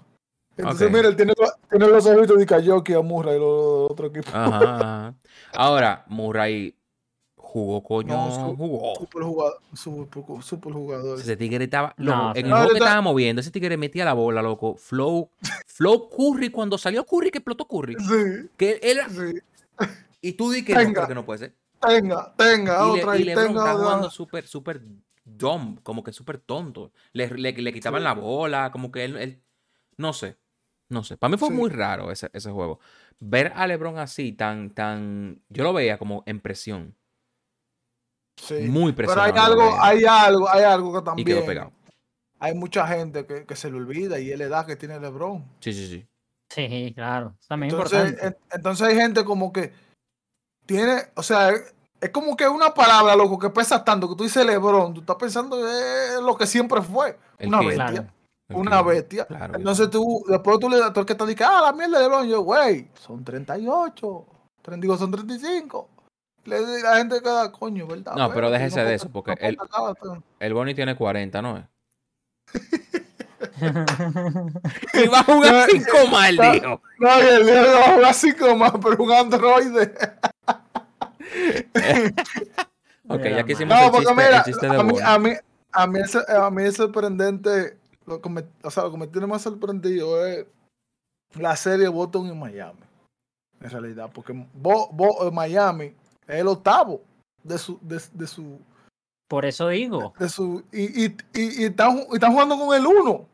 Entonces, 0.58 0.88
Ok. 0.88 0.94
mira, 0.94 1.08
él 1.08 1.16
tiene, 1.16 1.34
tiene 1.70 1.88
los 1.88 2.06
ojitos 2.06 2.38
de 2.38 2.46
Kayoki, 2.46 2.94
a 2.94 3.02
Murray 3.02 3.38
y 3.38 3.40
los 3.40 3.92
otros 3.92 4.10
equipos. 4.10 4.34
Ajá, 4.34 4.76
ajá. 4.76 5.16
Ahora, 5.54 6.04
Murray 6.08 6.76
jugó, 7.52 7.84
coño. 7.84 8.14
No, 8.16 8.34
su- 8.34 8.56
jugó. 8.56 8.96
Super 8.96 9.24
jugador. 9.24 9.60
Super, 9.74 10.44
super 10.44 10.74
jugador. 10.74 11.20
Ese 11.20 11.36
tigre 11.38 11.64
estaba. 11.66 11.94
No, 11.98 12.16
loco, 12.28 12.40
en 12.40 12.46
el 12.46 12.52
juego 12.52 12.68
que 12.70 12.78
estaba 12.78 13.02
moviendo, 13.02 13.40
ese 13.42 13.52
tigre 13.52 13.78
metía 13.78 14.06
la 14.06 14.14
bola, 14.14 14.42
loco. 14.42 14.76
Flow. 14.76 15.30
Flow 15.68 16.10
Curry, 16.10 16.50
cuando 16.50 16.78
salió 16.78 17.06
Curry, 17.06 17.32
que 17.32 17.40
explotó 17.40 17.68
Curry. 17.68 17.96
Sí, 18.00 18.50
Que 18.58 18.80
él 18.84 18.98
era- 19.00 19.10
sí. 19.10 19.40
Y 20.22 20.34
tú 20.34 20.52
di 20.52 20.64
que 20.64 20.74
no, 20.74 21.08
que 21.08 21.16
no 21.16 21.26
puede 21.26 21.40
ser. 21.40 21.56
Tenga, 21.80 22.34
tenga, 22.38 22.88
Y, 22.88 22.96
Le- 22.98 23.04
otra 23.04 23.18
y 23.18 23.22
y, 23.22 23.26
LeBron 23.26 23.48
tenga 23.48 23.60
está 23.72 23.74
jugando 23.80 24.10
súper, 24.12 24.46
súper 24.48 24.82
dumb, 25.26 25.82
como 25.82 26.04
que 26.04 26.14
súper 26.14 26.38
tonto. 26.38 26.92
Le, 27.14 27.28
le, 27.30 27.54
le 27.54 27.74
quitaban 27.74 28.02
Sí. 28.02 28.04
la 28.04 28.14
bola, 28.14 28.72
como 28.72 28.92
que 28.92 29.04
él, 29.06 29.18
él- 29.18 29.42
No 29.98 30.14
sé, 30.14 30.38
no 30.90 31.04
sé. 31.04 31.18
Para 31.18 31.32
mí 31.32 31.38
fue 31.38 31.50
Sí. 31.50 31.54
muy 31.56 31.70
raro 31.72 32.12
ese, 32.12 32.30
ese 32.34 32.52
juego. 32.52 32.80
Ver 33.20 33.52
a 33.56 33.66
LeBron 33.68 33.98
así, 34.00 34.32
tan, 34.32 34.70
tan... 34.72 35.42
Yo 35.50 35.64
lo 35.64 35.74
veía 35.74 35.98
como 35.98 36.24
en 36.26 36.40
presión. 36.40 36.96
Sí. 38.42 38.56
Muy 38.68 38.92
Pero 38.94 39.12
hay 39.12 39.32
presionado. 39.32 39.62
algo, 39.62 39.78
hay 39.84 40.04
algo, 40.06 40.50
hay 40.50 40.64
algo 40.64 40.92
que 40.94 41.00
Y 41.00 41.04
también. 41.04 41.28
quedó 41.28 41.46
pegado. 41.46 41.72
Hay 42.40 42.56
mucha 42.56 42.88
gente 42.88 43.26
que, 43.28 43.46
que 43.46 43.56
se 43.56 43.70
le 43.70 43.78
olvida 43.78 44.20
y 44.20 44.32
es 44.32 44.40
la 44.40 44.46
edad 44.46 44.66
que 44.66 44.76
tiene 44.76 45.00
LeBron. 45.00 45.46
Sí, 45.60 45.72
sí, 45.74 45.88
sí. 45.88 46.08
Sí, 46.50 46.92
claro. 46.96 47.36
También 47.48 47.72
Entonces, 47.72 48.10
importante. 48.10 48.40
entonces 48.52 48.88
hay 48.88 48.96
gente 48.96 49.24
como 49.24 49.54
que 49.54 49.72
tiene, 50.66 50.98
o 51.16 51.22
sea, 51.24 51.52
es, 51.52 52.10
como 52.10 52.36
que 52.36 52.48
una 52.48 52.74
palabra, 52.74 53.16
loco, 53.16 53.38
que 53.38 53.50
pesa 53.52 53.84
tanto, 53.84 54.10
que 54.10 54.16
tú 54.16 54.24
dices 54.24 54.44
LeBron, 54.46 54.94
tú 54.94 55.02
estás 55.02 55.18
pensando 55.18 55.58
en 55.60 56.26
lo 56.26 56.36
que 56.36 56.48
siempre 56.48 56.82
fue, 56.82 57.18
El 57.38 57.50
una 57.50 57.60
que- 57.60 57.68
bestia. 57.68 57.86
Claro. 57.88 58.12
una 58.60 58.82
bestia. 58.82 59.26
Claro 59.26 59.56
Entonces 59.56 59.90
tú, 59.92 60.26
después 60.28 60.60
tú 60.60 60.68
le 60.70 60.78
das, 60.80 60.90
todo 60.92 61.02
el 61.02 61.06
que 61.06 61.16
te 61.16 61.26
dice, 61.28 61.44
ah, 61.44 61.62
la 61.68 61.74
mierda 61.74 62.00
de 62.00 62.04
LeBron, 62.06 62.28
yo, 62.28 62.42
güey, 62.42 62.90
son 62.96 63.24
38, 63.24 64.26
tren- 64.64 64.80
digo, 64.82 64.98
son 64.98 65.12
35. 65.12 65.88
Le 66.46 66.82
la 66.82 66.98
gente 66.98 67.22
queda, 67.22 67.52
coño, 67.52 67.86
¿verdad? 67.88 68.16
No, 68.16 68.32
pero 68.34 68.50
déjese 68.50 68.80
de 68.80 68.86
ponga- 68.86 68.96
eso, 68.96 69.10
porque 69.12 69.58
no 69.58 69.66
todo. 69.68 70.24
El 70.40 70.54
Bonnie 70.54 70.74
tiene 70.76 70.96
40, 70.96 71.42
¿no 71.42 71.58
es? 71.58 71.66
Y 74.94 75.08
va 75.08 75.20
a 75.20 75.24
jugar 75.24 75.54
No, 75.54 75.66
cinco 75.72 76.08
mal, 76.12 76.36
no. 76.36 76.52
dijo. 76.54 76.82
No, 77.00 77.20
el 77.20 77.46
día 77.46 77.62
va 77.64 77.80
a 77.80 77.84
jugar 77.94 78.06
así 78.06 78.34
como, 78.34 78.72
pero 78.80 79.04
un 79.04 79.12
androide. 79.12 79.94
Ok, 83.08 83.20
Mira, 83.24 83.38
ya 83.38 83.44
que 83.44 83.54
hicimos 83.54 83.76
No, 83.78 83.86
el 83.88 83.92
chiste, 83.92 84.14
mira, 84.16 84.38
el 84.38 84.44
chiste 84.44 84.70
de 84.70 84.78
a 84.78 84.84
mí, 84.84 84.94
a 85.04 85.20
mí, 85.20 85.32
a 85.72 85.88
mí, 85.88 86.00
es, 86.00 86.16
a 86.16 86.50
mí 86.52 86.64
es 86.64 86.76
sorprendente, 86.76 87.78
lo 88.06 88.22
que 88.22 88.30
me, 88.30 88.44
o 88.64 88.72
sea, 88.72 88.84
lo 88.84 88.92
que 88.92 88.98
me 88.98 89.08
tiene 89.08 89.28
más 89.28 89.42
sorprendido 89.42 90.26
es 90.26 90.46
la 91.36 91.56
serie 91.56 91.88
Boston 91.88 92.28
y 92.28 92.34
Miami, 92.36 92.80
en 93.60 93.70
realidad, 93.70 94.10
porque 94.14 94.34
Bo- 94.54 94.90
Bo- 94.92 95.28
eh, 95.28 95.32
Miami 95.32 95.96
es 96.28 96.36
el 96.42 96.48
octavo 96.48 97.02
de 97.44 97.58
su, 97.58 97.80
de, 97.82 98.02
de 98.14 98.28
su, 98.28 98.60
Por 99.30 99.46
eso 99.46 99.68
digo. 99.70 100.14
de 100.20 100.30
su, 100.30 100.64
y, 100.72 101.06
y, 101.06 101.18
y, 101.34 101.62
y 101.62 101.66
están, 101.66 102.06
están 102.14 102.32
jugando 102.34 102.58
con 102.58 102.76
el 102.76 102.86
uno, 102.86 103.28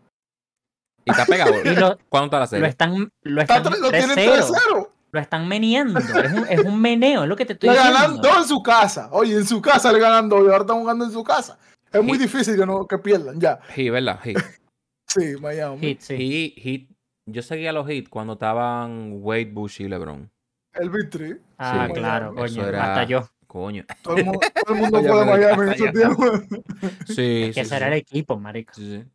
Y 1.05 1.11
está 1.11 1.25
pegado. 1.25 1.51
Y 1.65 1.75
lo, 1.75 1.97
¿Cuánto 2.09 2.25
está 2.25 2.37
la 2.37 2.43
lo 2.43 2.47
serie? 2.47 2.67
están, 2.69 3.09
lo 3.23 3.41
Está 3.41 3.57
están 3.57 3.73
tre- 3.73 3.79
lo 3.79 3.89
tienen 3.91 4.09
3-0. 4.17 4.47
3-0. 4.47 4.89
Lo 5.11 5.19
están 5.21 5.47
meneando. 5.47 5.99
Es 5.99 6.33
un, 6.33 6.47
es 6.49 6.59
un 6.65 6.81
meneo, 6.81 7.23
es 7.23 7.29
lo 7.29 7.35
que 7.37 7.45
te 7.45 7.53
estoy 7.53 7.69
Le 7.69 7.75
ganan 7.75 7.93
diciendo. 8.17 8.27
dos 8.27 8.37
en 8.39 8.43
su 8.47 8.61
casa. 8.61 9.09
Oye, 9.13 9.35
en 9.35 9.45
su 9.45 9.61
casa 9.61 9.91
le 9.93 9.99
ganan 9.99 10.27
dos 10.27 10.41
y 10.41 10.47
ahora 10.47 10.59
están 10.61 10.79
jugando 10.79 11.05
en 11.05 11.11
su 11.11 11.23
casa. 11.23 11.57
Es 11.91 12.03
muy 12.03 12.17
Sí. 12.17 12.23
difícil 12.25 12.57
que, 12.57 12.65
no, 12.65 12.85
que 12.85 12.97
pierdan, 12.97 13.39
ya. 13.39 13.59
Hit, 13.73 13.91
¿verdad? 13.91 14.19
Hit. 14.23 14.37
Sí, 15.09 15.35
Miami. 15.39 15.79
Hit, 15.79 16.01
sí. 16.01 16.17
Hit, 16.17 16.55
hit. 16.59 16.91
Yo 17.29 17.41
seguía 17.41 17.71
los 17.71 17.89
hits 17.89 18.09
cuando 18.09 18.33
estaban 18.33 19.19
Wade, 19.21 19.45
Bush 19.53 19.81
y 19.81 19.87
LeBron. 19.87 20.29
El 20.79 20.89
Vitri. 20.89 21.37
Ah, 21.57 21.85
Sí, 21.87 21.93
claro, 21.93 22.33
Miami. 22.33 22.49
Coño. 22.55 22.67
era- 22.67 22.83
Hasta 22.93 23.03
yo. 23.05 23.29
Coño. 23.47 23.85
Todo 24.03 24.17
el 24.17 24.25
mundo, 24.25 24.39
todo 24.65 24.75
el 24.75 24.81
mundo 24.81 25.01
Ya 25.01 25.07
fue 25.09 25.19
de 25.19 25.25
doy 25.25 25.39
Miami 25.39 25.63
en 25.63 25.73
ese 25.73 25.91
tiempo. 25.91 26.23
Sí, 27.07 27.51
Que 27.55 27.65
sí, 27.65 27.75
era 27.75 27.87
el 27.87 27.93
equipo, 27.93 28.37
marico. 28.37 28.73
Sí, 28.73 29.01
sí. 29.03 29.09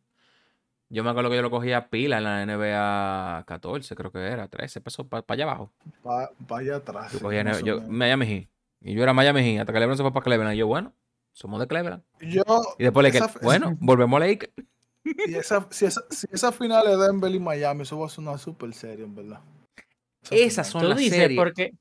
Yo 0.89 1.03
me 1.03 1.09
acuerdo 1.09 1.29
que 1.29 1.35
yo 1.37 1.41
lo 1.41 1.49
cogía 1.49 1.89
pila 1.89 2.17
en 2.19 2.23
la 2.23 2.45
NBA 2.45 3.43
14, 3.47 3.95
creo 3.95 4.11
que 4.11 4.19
era, 4.19 4.47
13 4.47 4.79
pesos 4.81 5.07
para 5.07 5.23
allá 5.27 5.43
abajo. 5.45 5.71
Pa- 6.03 6.29
para 6.47 6.61
allá 6.61 6.75
atrás. 6.77 7.11
Yo 7.13 7.19
cogía 7.19 7.43
yo. 7.61 7.81
Miami 7.81 8.25
Heat. 8.27 8.47
Y 8.81 8.93
yo 8.93 9.01
era 9.03 9.13
Miami 9.13 9.41
Heat, 9.41 9.61
hasta 9.61 9.73
que 9.73 9.79
LeBron 9.79 9.97
se 9.97 10.03
fue 10.03 10.13
para 10.13 10.23
Cleveland. 10.23 10.53
Y 10.55 10.57
yo, 10.59 10.67
bueno, 10.67 10.93
somos 11.31 11.59
de 11.59 11.67
Cleveland. 11.67 12.03
Yo, 12.21 12.43
Y 12.77 12.83
después 12.83 13.03
le 13.03 13.09
esa- 13.17 13.31
que, 13.31 13.39
bueno, 13.43 13.75
volvemos 13.79 14.21
a 14.21 14.25
Lakers. 14.27 14.51
y 15.03 15.35
esa, 15.35 15.65
si, 15.71 15.85
esa, 15.85 16.01
si 16.09 16.27
esa 16.31 16.51
final 16.51 16.85
es 16.87 16.99
Denver 16.99 17.33
y 17.33 17.39
Miami, 17.39 17.81
eso 17.83 17.97
va 17.97 18.05
a 18.05 18.09
ser 18.09 18.19
una 18.19 18.37
super 18.37 18.71
serie, 18.73 19.05
en 19.05 19.15
verdad. 19.15 19.39
Esa 20.25 20.35
Esas 20.35 20.67
son 20.67 20.81
Tú 20.83 20.87
las 20.89 20.97
dices 20.97 21.17
series. 21.17 21.37
porque. 21.39 21.73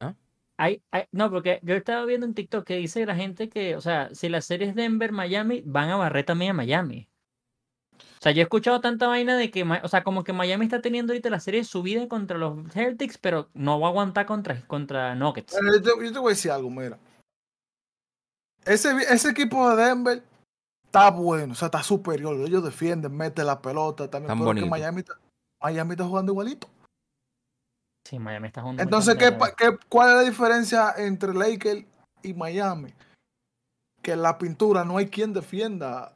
¿Ah? 0.00 0.14
Hay, 0.58 0.82
hay- 0.90 1.04
no, 1.12 1.30
porque 1.30 1.60
yo 1.62 1.74
estaba 1.74 2.04
viendo 2.04 2.26
en 2.26 2.34
TikTok 2.34 2.64
que 2.66 2.76
dice 2.76 3.04
la 3.06 3.16
gente 3.16 3.48
que, 3.48 3.76
o 3.76 3.80
sea, 3.80 4.14
si 4.14 4.28
la 4.28 4.40
serie 4.40 4.68
es 4.68 4.74
Denver-Miami, 4.74 5.62
van 5.66 5.90
a 5.90 5.96
barrer 5.96 6.24
también 6.24 6.52
a 6.52 6.54
Miami. 6.54 7.08
O 7.98 8.22
sea, 8.22 8.32
yo 8.32 8.40
he 8.40 8.42
escuchado 8.42 8.80
tanta 8.82 9.06
vaina 9.06 9.36
de 9.36 9.50
que, 9.50 9.62
o 9.64 9.88
sea, 9.88 10.02
como 10.04 10.24
que 10.24 10.34
Miami 10.34 10.66
está 10.66 10.82
teniendo 10.82 11.12
ahorita 11.12 11.30
la 11.30 11.40
serie 11.40 11.64
subida 11.64 12.06
contra 12.06 12.36
los 12.36 12.70
Celtics, 12.70 13.16
pero 13.16 13.48
no 13.54 13.80
va 13.80 13.86
a 13.88 13.90
aguantar 13.90 14.26
contra, 14.26 14.60
contra 14.66 15.14
Nuggets. 15.14 15.54
Pero 15.58 15.72
yo, 15.74 15.82
te, 15.82 16.04
yo 16.04 16.12
te 16.12 16.18
voy 16.18 16.28
a 16.32 16.34
decir 16.34 16.50
algo, 16.50 16.68
mira. 16.70 16.98
Ese, 18.66 18.90
ese 19.08 19.30
equipo 19.30 19.74
de 19.74 19.82
Denver 19.84 20.22
está 20.84 21.10
bueno, 21.10 21.52
o 21.52 21.56
sea, 21.56 21.66
está 21.66 21.82
superior. 21.82 22.36
Ellos 22.46 22.62
defienden, 22.62 23.16
meten 23.16 23.46
la 23.46 23.60
pelota 23.62 24.08
también. 24.10 24.28
Tan 24.28 24.38
pero 24.38 24.54
que. 24.54 24.66
Miami, 24.70 25.00
está- 25.00 25.18
Miami 25.62 25.92
está 25.92 26.04
jugando 26.04 26.32
igualito. 26.32 26.68
Sí, 28.08 28.18
Miami 28.18 28.48
está 28.48 28.62
jugando. 28.62 28.82
Entonces, 28.82 29.16
¿qué, 29.16 29.36
qué- 29.56 29.78
¿cuál 29.88 30.10
es 30.10 30.14
la 30.16 30.22
diferencia 30.22 30.94
entre 30.96 31.34
Lakers 31.34 31.84
y 32.22 32.34
Miami? 32.34 32.92
Que 34.02 34.12
en 34.12 34.22
la 34.22 34.38
pintura 34.38 34.84
no 34.84 34.96
hay 34.96 35.08
quien 35.08 35.32
defienda 35.32 36.12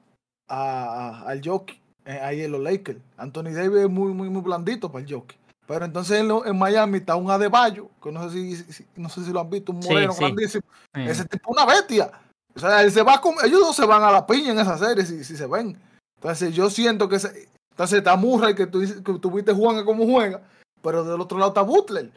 a, 0.49 0.59
a- 0.59 1.23
al 1.29 1.40
jockey. 1.44 1.81
eh, 2.07 2.20
ahí 2.23 2.42
en 2.42 2.53
los 2.53 2.61
Lakers. 2.61 3.01
Anthony 3.16 3.44
Davis 3.55 3.79
es 3.85 3.88
muy, 3.90 4.12
muy, 4.12 4.29
muy 4.29 4.42
blandito 4.42 4.92
para 4.92 5.05
el 5.05 5.11
jockey. 5.12 5.38
Pero 5.66 5.87
entonces 5.87 6.20
en, 6.20 6.29
lo- 6.29 6.44
en 6.44 6.59
Miami 6.59 6.99
está 6.99 7.16
un 7.16 7.31
Adebayo, 7.31 7.88
que 8.03 8.12
no 8.12 8.29
sé 8.29 8.35
si, 8.37 8.57
si- 8.57 8.87
no 8.97 9.09
sé 9.09 9.25
si 9.25 9.33
lo 9.33 9.40
han 9.40 9.49
visto, 9.49 9.73
un 9.73 9.81
moreno 9.81 10.12
sí. 10.12 10.20
grandísimo. 10.20 10.64
Ese 10.94 11.25
tipo 11.25 11.51
es 11.51 11.57
una 11.62 11.73
bestia. 11.73 12.11
O 12.55 12.59
sea, 12.61 12.83
él 12.83 12.92
se 12.92 13.03
va 13.03 13.20
con, 13.23 13.35
ellos 13.42 13.61
dos 13.61 13.75
se 13.77 13.87
van 13.87 14.03
a 14.03 14.11
la 14.12 14.27
piña 14.27 14.53
en 14.53 14.59
esa 14.59 14.77
serie 14.77 15.05
si, 15.07 15.25
si 15.25 15.35
se 15.37 15.47
ven. 15.47 15.81
Entonces 16.16 16.55
yo 16.55 16.68
siento 16.68 17.09
que 17.09 17.16
ese- 17.16 17.49
entonces 17.70 17.99
está 17.99 18.16
Murray 18.16 18.55
que 18.55 18.66
tú, 18.66 18.81
que 18.81 19.18
tú 19.18 19.31
viste 19.31 19.53
jugando 19.55 19.85
como 19.87 20.05
juega, 20.05 20.42
pero 20.85 21.03
del 21.03 21.20
otro 21.20 21.38
lado 21.38 21.49
está 21.51 21.62
Butler. 21.62 22.12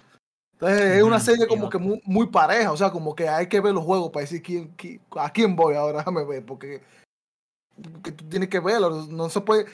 Entonces 0.54 0.82
es 0.82 1.04
una 1.04 1.16
Ujú, 1.18 1.26
serie 1.26 1.48
como 1.48 1.70
que 1.70 1.78
muy, 1.78 2.02
muy 2.04 2.28
pareja, 2.28 2.72
o 2.72 2.78
sea, 2.78 2.92
como 2.92 3.16
que 3.16 3.30
hay 3.30 3.48
que 3.48 3.62
ver 3.62 3.74
los 3.74 3.84
juegos 3.86 4.12
para 4.12 4.22
decir 4.22 4.42
quién, 4.44 4.74
quién- 4.76 5.00
a 5.16 5.30
quién 5.32 5.56
voy 5.56 5.76
ahora, 5.76 6.00
déjame 6.00 6.26
ver, 6.26 6.46
porque 6.46 6.84
que 8.04 8.12
tú 8.12 8.26
tienes 8.28 8.50
que 8.50 8.60
verlo, 8.60 9.06
no 9.08 9.30
se 9.30 9.40
puede. 9.42 9.66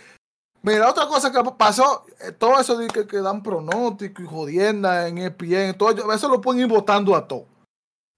Mira, 0.62 0.90
otra 0.90 1.08
cosa 1.08 1.32
que 1.32 1.40
pasó, 1.58 2.06
eh, 2.22 2.32
todo 2.32 2.60
eso 2.60 2.78
de 2.78 2.88
que, 2.88 3.06
que 3.08 3.18
dan 3.22 3.44
pronóstico 3.44 4.22
y 4.22 4.26
jodienda 4.28 5.08
en 5.08 5.18
ESPN, 5.18 5.74
todo 5.78 5.90
eso, 5.92 6.12
eso 6.14 6.30
lo 6.30 6.40
pueden 6.40 6.62
ir 6.62 6.68
votando 6.68 7.16
a 7.16 7.28
todo. 7.28 7.46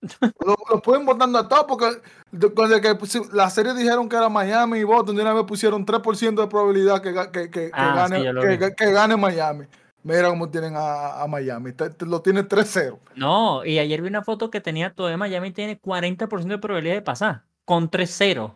lo, 0.45 0.55
lo 0.69 0.81
pueden 0.81 1.05
votando 1.05 1.39
a 1.39 1.47
todo 1.47 1.65
porque 1.65 2.01
de- 2.31 2.49
cuando 2.53 2.79
que 2.81 2.93
pusi- 2.97 3.31
la 3.31 3.49
serie 3.49 3.73
dijeron 3.73 4.09
que 4.09 4.15
era 4.15 4.29
Miami 4.29 4.79
y 4.79 4.83
Boston, 4.83 5.15
de 5.15 5.21
una 5.21 5.33
vez 5.33 5.43
pusieron 5.45 5.85
3% 5.85 6.41
de 6.41 6.47
probabilidad 6.47 7.01
que, 7.01 7.13
que, 7.13 7.49
que, 7.49 7.49
que 7.49 7.71
Ah, 7.73 7.93
gane, 7.95 8.17
sí, 8.17 8.75
que 8.75 8.91
gane 8.91 9.17
Miami. 9.17 9.65
Mira 10.05 10.29
cómo 10.29 10.47
tienen 10.51 10.75
a, 10.75 11.23
a 11.23 11.27
Miami, 11.27 11.71
te- 11.73 11.89
te- 11.89 12.05
lo 12.05 12.21
tiene 12.21 12.43
3-0. 12.43 12.99
No, 13.15 13.65
y 13.65 13.79
ayer 13.79 14.03
vi 14.03 14.07
una 14.07 14.21
foto 14.21 14.51
que 14.51 14.61
tenía 14.61 14.93
todavía 14.93 15.17
Miami 15.17 15.49
tiene 15.51 15.81
40% 15.81 16.45
de 16.45 16.57
probabilidad 16.59 16.93
de 16.93 17.01
pasar, 17.01 17.41
con 17.65 17.89
3-0. 17.89 18.53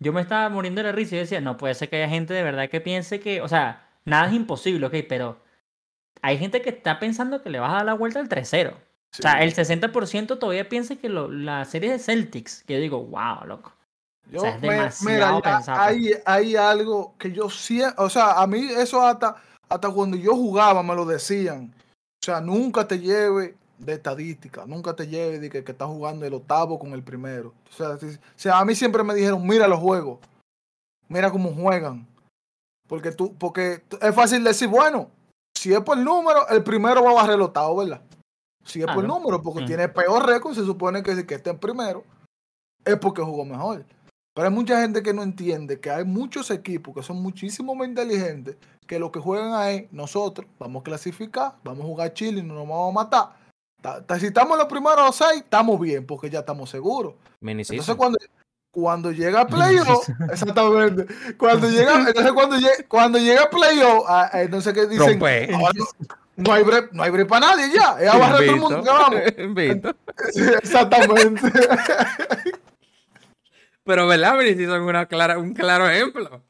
Yo 0.00 0.12
me 0.12 0.20
estaba 0.20 0.48
muriendo 0.48 0.80
de 0.80 0.88
la 0.88 0.92
risa 0.92 1.14
y 1.14 1.18
decía, 1.20 1.40
no 1.40 1.56
puede 1.56 1.74
ser 1.74 1.88
que 1.88 1.96
haya 1.96 2.08
gente 2.08 2.34
de 2.34 2.42
verdad 2.42 2.68
que 2.68 2.80
piense 2.80 3.20
que, 3.20 3.40
o 3.40 3.46
sea, 3.46 3.88
nada 4.04 4.26
es 4.26 4.32
imposible, 4.34 4.84
ok, 4.86 4.94
pero 5.08 5.38
hay 6.22 6.38
gente 6.38 6.60
que 6.60 6.70
está 6.70 6.98
pensando 6.98 7.40
que 7.40 7.50
le 7.50 7.60
vas 7.60 7.70
a 7.70 7.76
dar 7.76 7.84
la 7.86 7.94
vuelta 7.94 8.18
al 8.18 8.28
3-0. 8.28 8.72
O 8.72 9.22
sea, 9.22 9.44
el 9.44 9.54
60% 9.54 10.38
todavía 10.40 10.68
piensa 10.68 10.96
que 10.96 11.08
lo- 11.08 11.30
la 11.30 11.64
serie 11.66 11.92
de 11.92 12.00
Celtics, 12.00 12.64
que 12.64 12.74
yo 12.74 12.80
digo, 12.80 13.00
wow, 13.04 13.46
loco. 13.46 13.72
Yo, 14.28 14.38
O 14.38 14.42
sea, 14.42 14.50
es 14.56 14.60
me- 14.62 14.68
demasiado 14.70 15.36
mira, 15.36 15.50
ya 15.52 15.56
pensado. 15.56 15.80
hay, 15.80 16.10
hay 16.26 16.56
algo 16.56 17.14
que 17.16 17.30
yo 17.30 17.48
siento, 17.48 18.02
o 18.02 18.10
sea, 18.10 18.32
a 18.42 18.46
mí 18.48 18.66
eso 18.76 19.00
hasta, 19.06 19.36
hasta 19.68 19.90
cuando 19.90 20.16
yo 20.16 20.34
jugaba 20.34 20.82
me 20.82 20.94
lo 20.94 21.04
decían. 21.04 21.74
O 22.22 22.24
sea, 22.24 22.40
nunca 22.40 22.86
te 22.88 22.98
lleve 22.98 23.56
de 23.78 23.94
estadística, 23.94 24.64
nunca 24.66 24.94
te 24.94 25.06
lleve 25.06 25.38
de 25.38 25.50
que, 25.50 25.64
que 25.64 25.72
estás 25.72 25.88
jugando 25.88 26.24
el 26.24 26.34
octavo 26.34 26.78
con 26.78 26.92
el 26.92 27.02
primero. 27.02 27.52
O 27.70 27.72
sea, 27.72 27.98
si- 27.98 28.06
o 28.06 28.18
sea, 28.36 28.58
a 28.58 28.64
mí 28.64 28.74
siempre 28.74 29.02
me 29.02 29.14
dijeron, 29.14 29.46
mira 29.46 29.66
los 29.68 29.78
juegos, 29.80 30.18
mira 31.08 31.30
cómo 31.30 31.52
juegan. 31.52 32.06
Porque 32.88 33.12
tú, 33.12 33.34
porque 33.36 33.82
es 34.00 34.14
fácil 34.14 34.44
decir, 34.44 34.68
bueno, 34.68 35.10
si 35.56 35.72
es 35.72 35.80
por 35.80 35.96
número, 35.98 36.46
el 36.48 36.62
primero 36.62 37.02
va 37.02 37.10
a 37.10 37.14
barrer 37.14 37.34
el 37.36 37.42
octavo, 37.42 37.76
¿verdad? 37.76 38.02
Si 38.64 38.80
es 38.80 38.86
por 38.86 39.04
Claro. 39.04 39.08
número, 39.08 39.42
porque 39.42 39.62
Mm. 39.62 39.66
tiene 39.66 39.88
peor 39.88 40.24
récord, 40.26 40.54
se 40.54 40.64
supone 40.64 41.02
que 41.02 41.12
el 41.12 41.26
que 41.26 41.34
esté 41.34 41.50
en 41.50 41.58
primero 41.58 42.04
es 42.84 42.96
porque 42.98 43.22
jugó 43.22 43.44
mejor. 43.44 43.84
Pero 44.34 44.48
hay 44.48 44.52
mucha 44.54 44.80
gente 44.80 45.02
que 45.02 45.12
no 45.14 45.22
entiende 45.22 45.78
que 45.78 45.90
hay 45.90 46.04
muchos 46.04 46.50
equipos 46.50 46.92
que 46.94 47.02
son 47.02 47.22
muchísimo 47.22 47.74
más 47.74 47.86
inteligentes 47.88 48.56
que 48.86 48.98
lo 48.98 49.10
que 49.12 49.20
juegan 49.20 49.54
ahí, 49.54 49.88
nosotros 49.92 50.46
vamos 50.58 50.80
a 50.80 50.84
clasificar, 50.84 51.54
vamos 51.62 51.84
a 51.84 51.86
jugar 51.86 52.12
Chile 52.12 52.40
y 52.40 52.42
no 52.42 52.54
nos 52.54 52.68
vamos 52.68 52.90
a 52.90 52.94
matar. 52.94 53.28
Ta- 53.80 54.04
ta- 54.04 54.18
Si 54.18 54.26
estamos 54.26 54.52
en 54.54 54.58
los 54.58 54.68
primeros 54.68 55.14
seis, 55.16 55.42
estamos 55.42 55.78
bien 55.80 56.04
porque 56.04 56.28
ya 56.28 56.40
estamos 56.40 56.68
seguros. 56.68 57.14
Entonces 57.74 57.94
cuando, 57.96 58.18
cuando 58.72 59.12
llega 59.12 59.46
playoff, 59.46 60.08
exactamente, 60.32 61.06
cuando 61.38 61.68
llega, 61.70 61.98
entonces 62.08 62.32
cuando 62.32 62.56
llega, 62.56 62.74
cuando 62.88 63.18
llega 63.18 63.48
playoff, 63.48 64.04
ah, 64.08 64.30
no 64.50 64.60
sé 64.60 64.72
qué 64.72 64.86
dicen, 64.88 65.18
ahora 65.54 65.72
no, 65.76 65.84
no 66.36 66.52
hay 66.52 66.64
break, 66.64 66.92
no 66.92 67.02
hay 67.04 67.10
break 67.12 67.28
para 67.28 67.46
nadie 67.54 67.70
ya, 67.72 67.96
es 68.00 68.10
todo 68.10 68.38
el 68.40 68.60
mundo 68.60 68.82
que 68.82 68.90
vamos. 68.90 69.20
Exactamente. 70.62 71.40
Pero 73.84 74.06
verdad, 74.06 74.38
season 74.40 74.82
es 74.82 74.88
una 74.88 75.06
clara, 75.06 75.38
un 75.38 75.52
claro 75.54 75.88
ejemplo. 75.88 76.42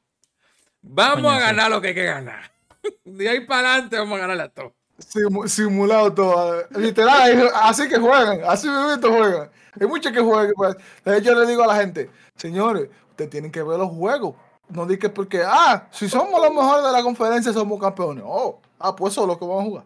Vamos 0.82 1.16
Coño, 1.22 1.30
a 1.30 1.36
sí. 1.36 1.42
ganar 1.42 1.70
lo 1.70 1.80
que 1.80 1.88
hay 1.88 1.94
que 1.94 2.04
ganar. 2.04 2.50
De 3.04 3.28
ahí 3.28 3.40
para 3.40 3.72
adelante 3.72 3.98
vamos 3.98 4.16
a 4.18 4.20
ganarle 4.22 4.42
a 4.44 4.48
todo. 4.48 4.72
Simu- 4.98 5.48
simulado 5.48 6.12
todo. 6.12 6.62
Literal, 6.76 7.50
así 7.54 7.88
que 7.88 7.98
juegan, 7.98 8.40
así 8.46 8.68
mismo 8.68 8.96
juegan. 9.16 9.50
Hay 9.80 9.86
muchos 9.88 10.12
que 10.12 10.20
juegan. 10.20 10.52
pues. 10.54 10.76
Entonces 10.98 11.22
yo 11.24 11.34
le 11.34 11.46
digo 11.46 11.64
a 11.64 11.66
la 11.66 11.76
gente, 11.76 12.10
señores, 12.36 12.88
ustedes 13.10 13.30
tienen 13.30 13.50
que 13.50 13.62
ver 13.62 13.78
los 13.78 13.90
juegos. 13.90 14.36
No 14.68 14.86
digan 14.86 15.00
que 15.00 15.08
porque, 15.08 15.42
ah, 15.44 15.88
si 15.90 16.08
somos 16.08 16.40
los 16.40 16.54
mejores 16.54 16.84
de 16.84 16.92
la 16.92 17.02
conferencia, 17.02 17.52
somos 17.52 17.80
campeones. 17.80 18.24
Oh, 18.26 18.60
ah, 18.78 18.94
pues 18.94 19.12
eso 19.14 19.22
es 19.22 19.28
lo 19.28 19.38
que 19.38 19.44
vamos 19.44 19.62
a 19.62 19.66
jugar. 19.66 19.84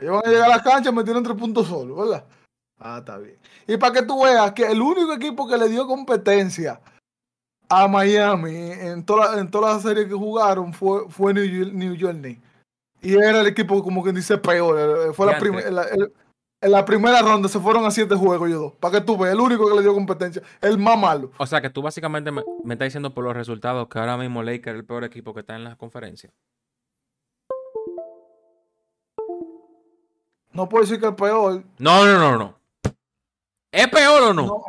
Ellos 0.00 0.14
van 0.14 0.22
a 0.24 0.28
llegar 0.30 0.50
a 0.50 0.56
la 0.56 0.62
cancha 0.62 0.90
metieron 0.90 1.22
tres 1.22 1.36
puntos 1.36 1.66
solos, 1.68 1.96
¿verdad? 1.98 2.24
Ah, 2.80 2.98
está 3.00 3.18
bien. 3.18 3.36
Y 3.66 3.76
para 3.76 3.92
que 3.92 4.02
tú 4.02 4.22
veas 4.24 4.52
que 4.52 4.64
el 4.66 4.80
único 4.80 5.12
equipo 5.12 5.46
que 5.46 5.56
le 5.58 5.68
dio 5.68 5.86
competencia 5.86 6.80
a 7.68 7.86
Miami 7.86 8.54
en 8.56 9.04
toda, 9.04 9.38
en 9.38 9.50
toda 9.50 9.74
la 9.74 9.80
serie 9.80 10.08
que 10.08 10.14
jugaron 10.14 10.72
fue, 10.72 11.08
fue 11.10 11.32
New, 11.34 11.44
York- 11.44 11.72
New 11.74 11.94
York 11.94 12.16
Knicks. 12.18 12.42
Y 13.02 13.14
era 13.14 13.40
el 13.40 13.46
equipo, 13.46 13.82
como 13.82 14.02
que 14.02 14.12
dice, 14.12 14.36
peor. 14.38 14.78
eh, 15.10 15.12
Fue 15.12 15.26
la, 15.26 15.38
prim- 15.38 15.58
en 15.58 15.74
la- 15.74 15.84
el- 15.84 16.12
en 16.62 16.70
la 16.72 16.84
primera 16.84 17.22
ronda 17.22 17.48
se 17.48 17.58
fueron 17.58 17.86
a 17.86 17.90
siete 17.90 18.14
juegos 18.14 18.48
ellos 18.48 18.60
dos. 18.60 18.72
Para 18.74 18.98
que 18.98 19.04
tú 19.06 19.16
veas, 19.16 19.34
el 19.34 19.40
único 19.40 19.66
que 19.68 19.74
le 19.76 19.80
dio 19.82 19.94
competencia, 19.94 20.42
el 20.60 20.76
más 20.78 20.98
malo. 20.98 21.30
O 21.38 21.46
sea 21.46 21.60
que 21.62 21.70
tú 21.70 21.80
básicamente 21.80 22.30
me, 22.30 22.42
me 22.64 22.74
estás 22.74 22.86
diciendo 22.86 23.14
por 23.14 23.24
los 23.24 23.34
resultados 23.34 23.88
que 23.88 23.98
ahora 23.98 24.16
mismo 24.18 24.42
Lakers 24.42 24.74
es 24.74 24.80
el 24.80 24.84
peor 24.84 25.04
equipo 25.04 25.32
que 25.32 25.40
está 25.40 25.54
en 25.56 25.64
la 25.64 25.76
conferencia. 25.76 26.30
No 30.52 30.68
puedo 30.68 30.82
decir 30.84 31.00
que 31.00 31.06
el 31.06 31.14
peor. 31.14 31.62
No, 31.78 32.04
no, 32.04 32.18
no, 32.18 32.36
no. 32.38 32.59
¿Es 33.72 33.88
peor 33.88 34.22
o 34.22 34.34
no? 34.34 34.46
no. 34.46 34.62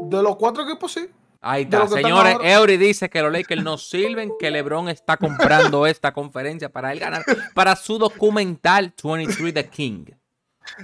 De 0.00 0.22
los 0.22 0.36
cuatro 0.36 0.62
equipos, 0.64 0.92
sí. 0.92 1.08
Ahí 1.40 1.62
está. 1.62 1.86
Señores. 1.88 2.36
Eury 2.42 2.76
dice 2.76 3.08
que 3.08 3.22
los 3.22 3.32
Lakers 3.32 3.62
no 3.62 3.78
sirven, 3.78 4.32
que 4.38 4.50
LeBron 4.50 4.88
está 4.88 5.16
comprando 5.16 5.86
esta 5.88 6.12
conferencia 6.12 6.68
para 6.68 6.92
él 6.92 6.98
ganar, 7.00 7.24
para 7.54 7.76
su 7.76 7.98
documental 7.98 8.92
23 9.02 9.54
The 9.54 9.68
King. 9.68 10.04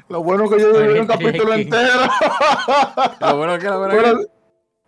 Lo 0.09 0.23
bueno 0.23 0.49
que 0.49 0.59
yo 0.61 0.73
vi 0.73 0.99
un 0.99 1.07
capítulo 1.07 1.53
entero. 1.55 2.01
Lo 3.21 3.37
bueno 3.37 3.59
que, 3.59 3.65
lo 3.67 3.79
bueno 3.79 3.95
Bueno, 3.95 4.19
que- 4.21 4.27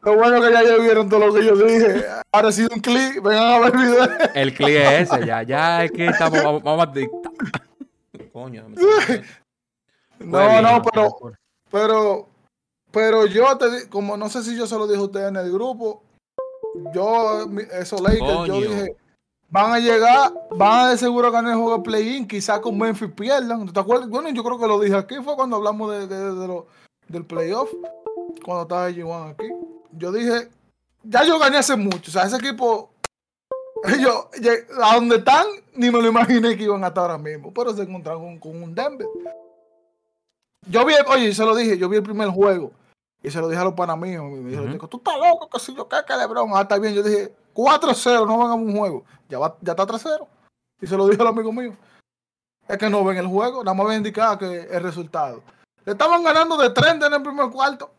lo 0.02 0.14
bueno 0.14 0.40
que 0.40 0.52
ya, 0.52 0.62
ya 0.62 0.76
vieron 0.76 1.08
todo 1.08 1.26
lo 1.26 1.34
que 1.34 1.44
yo 1.44 1.56
dije. 1.56 2.04
Ahora 2.30 2.48
ha 2.48 2.52
sido 2.52 2.68
un 2.72 2.80
clic, 2.80 3.20
vengan 3.20 3.42
a 3.54 3.58
ver 3.58 3.74
el 3.74 3.80
video. 3.80 4.08
El 4.34 4.54
clip 4.54 4.68
es 4.68 5.10
ese, 5.12 5.26
ya, 5.26 5.42
ya 5.42 5.84
es 5.84 5.90
que 5.90 6.06
estamos, 6.06 6.42
vamos, 6.44 6.62
vamos 6.62 6.86
a 6.88 6.92
dictar. 6.92 7.32
Coño, 8.32 8.68
me- 8.68 8.76
No, 10.26 10.38
bien, 10.50 10.62
no, 10.62 10.82
pero, 10.82 11.16
pero, 11.70 12.26
pero 12.90 13.26
yo 13.26 13.56
te 13.58 13.88
como 13.88 14.16
no 14.16 14.28
sé 14.28 14.42
si 14.42 14.56
yo 14.56 14.66
se 14.66 14.76
lo 14.76 14.86
dije 14.86 15.00
a 15.00 15.04
ustedes 15.04 15.28
en 15.28 15.36
el 15.36 15.52
grupo, 15.52 16.02
yo, 16.94 17.46
esos 17.72 18.00
Lakers, 18.00 18.20
yo 18.46 18.60
dije, 18.60 18.96
van 19.48 19.72
a 19.72 19.78
llegar, 19.78 20.32
van 20.56 20.86
a 20.86 20.90
de 20.90 20.98
seguro 20.98 21.30
ganar 21.30 21.52
el 21.52 21.58
juego 21.58 21.76
de 21.78 21.82
play-in, 21.82 22.26
quizás 22.28 22.60
con 22.60 22.76
Memphis 22.76 23.10
pierdan. 23.12 23.72
¿Te 23.72 23.80
acuerdas? 23.80 24.08
Bueno, 24.08 24.28
yo 24.30 24.42
creo 24.44 24.58
que 24.58 24.66
lo 24.66 24.80
dije 24.80 24.96
aquí, 24.96 25.16
fue 25.22 25.36
cuando 25.36 25.56
hablamos 25.56 25.90
de, 25.92 26.06
de- 26.06 26.34
de 26.34 26.46
lo- 26.48 26.66
del 27.08 27.24
playoff, 27.24 27.70
cuando 28.44 28.62
estaba 28.62 28.90
G1 28.90 29.30
aquí. 29.30 29.48
Yo 29.92 30.10
dije, 30.12 30.48
ya 31.04 31.24
yo 31.24 31.38
gané 31.38 31.58
hace 31.58 31.76
mucho, 31.76 32.10
o 32.10 32.12
sea, 32.12 32.24
ese 32.24 32.36
equipo, 32.36 32.90
ellos, 33.84 34.26
a 34.82 34.94
donde 34.96 35.16
están, 35.16 35.46
ni 35.74 35.90
me 35.90 36.02
lo 36.02 36.08
imaginé 36.08 36.56
que 36.56 36.64
iban 36.64 36.82
a 36.84 36.88
estar 36.88 37.04
ahora 37.04 37.18
mismo, 37.18 37.52
pero 37.54 37.72
se 37.72 37.82
encontraron 37.82 38.38
con, 38.38 38.52
con 38.52 38.62
un 38.62 38.74
Denver. 38.74 39.06
Yo 40.68 40.84
vi, 40.84 40.94
oye, 41.08 41.32
se 41.34 41.44
lo 41.44 41.54
dije, 41.54 41.78
yo 41.78 41.88
vi 41.88 41.98
el 41.98 42.02
primer 42.02 42.28
juego 42.28 42.72
y 43.22 43.30
se 43.30 43.40
lo 43.40 43.48
dije 43.48 43.60
a 43.60 43.64
los 43.64 43.74
panamíos. 43.74 44.24
Y 44.30 44.34
me 44.36 44.50
dijeron, 44.50 44.74
Ujú. 44.76 44.88
tú 44.88 44.96
estás 44.98 45.14
loco, 45.18 45.48
que 45.48 45.58
si 45.60 45.74
yo 45.74 45.88
qué, 45.88 45.96
que 46.06 46.16
Lebron. 46.16 46.50
Ah, 46.54 46.62
está 46.62 46.78
bien. 46.78 46.94
Yo 46.94 47.02
dije, 47.02 47.34
4-0, 47.54 48.26
no 48.26 48.38
van 48.38 48.50
a 48.50 48.54
un 48.54 48.76
juego. 48.76 49.04
Ya, 49.28 49.38
va, 49.38 49.56
ya 49.60 49.72
está 49.72 49.86
3-0. 49.86 50.26
Y 50.80 50.86
se 50.86 50.96
lo 50.96 51.06
dije 51.08 51.20
al 51.22 51.28
amigo 51.28 51.52
mío. 51.52 51.72
Es 52.68 52.78
que 52.78 52.90
no 52.90 53.04
ven 53.04 53.16
el 53.16 53.26
juego, 53.28 53.62
nada 53.62 53.74
más 53.76 53.86
ven 53.86 53.98
indicar 53.98 54.36
que 54.38 54.62
el 54.62 54.82
resultado. 54.82 55.42
Le 55.84 55.92
estaban 55.92 56.22
ganando 56.24 56.56
de 56.56 56.70
30 56.70 57.06
en 57.06 57.14
el 57.14 57.22
primer 57.22 57.48
cuarto. 57.50 57.92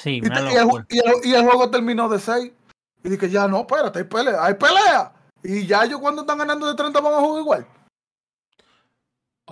Sí, 0.00 0.20
Y, 0.22 0.26
una 0.26 0.36
te- 0.46 0.52
y 0.52 0.56
el, 0.56 0.62
locura. 0.64 0.86
y 0.88 0.98
el- 0.98 1.26
y 1.26 1.34
el 1.34 1.44
juego 1.44 1.68
terminó 1.70 2.08
de 2.08 2.18
6. 2.20 2.52
Y 3.02 3.08
dije, 3.08 3.28
ya 3.28 3.48
no, 3.48 3.60
espérate, 3.60 3.98
hay 4.00 4.04
pelea, 4.04 4.44
hay 4.44 4.54
pelea. 4.54 5.12
Y 5.42 5.66
ya 5.66 5.84
ellos 5.84 6.00
cuando 6.00 6.22
están 6.22 6.38
ganando 6.38 6.66
de 6.66 6.74
30 6.74 7.00
van 7.00 7.14
a 7.14 7.18
jugar 7.20 7.40
igual. 7.42 7.66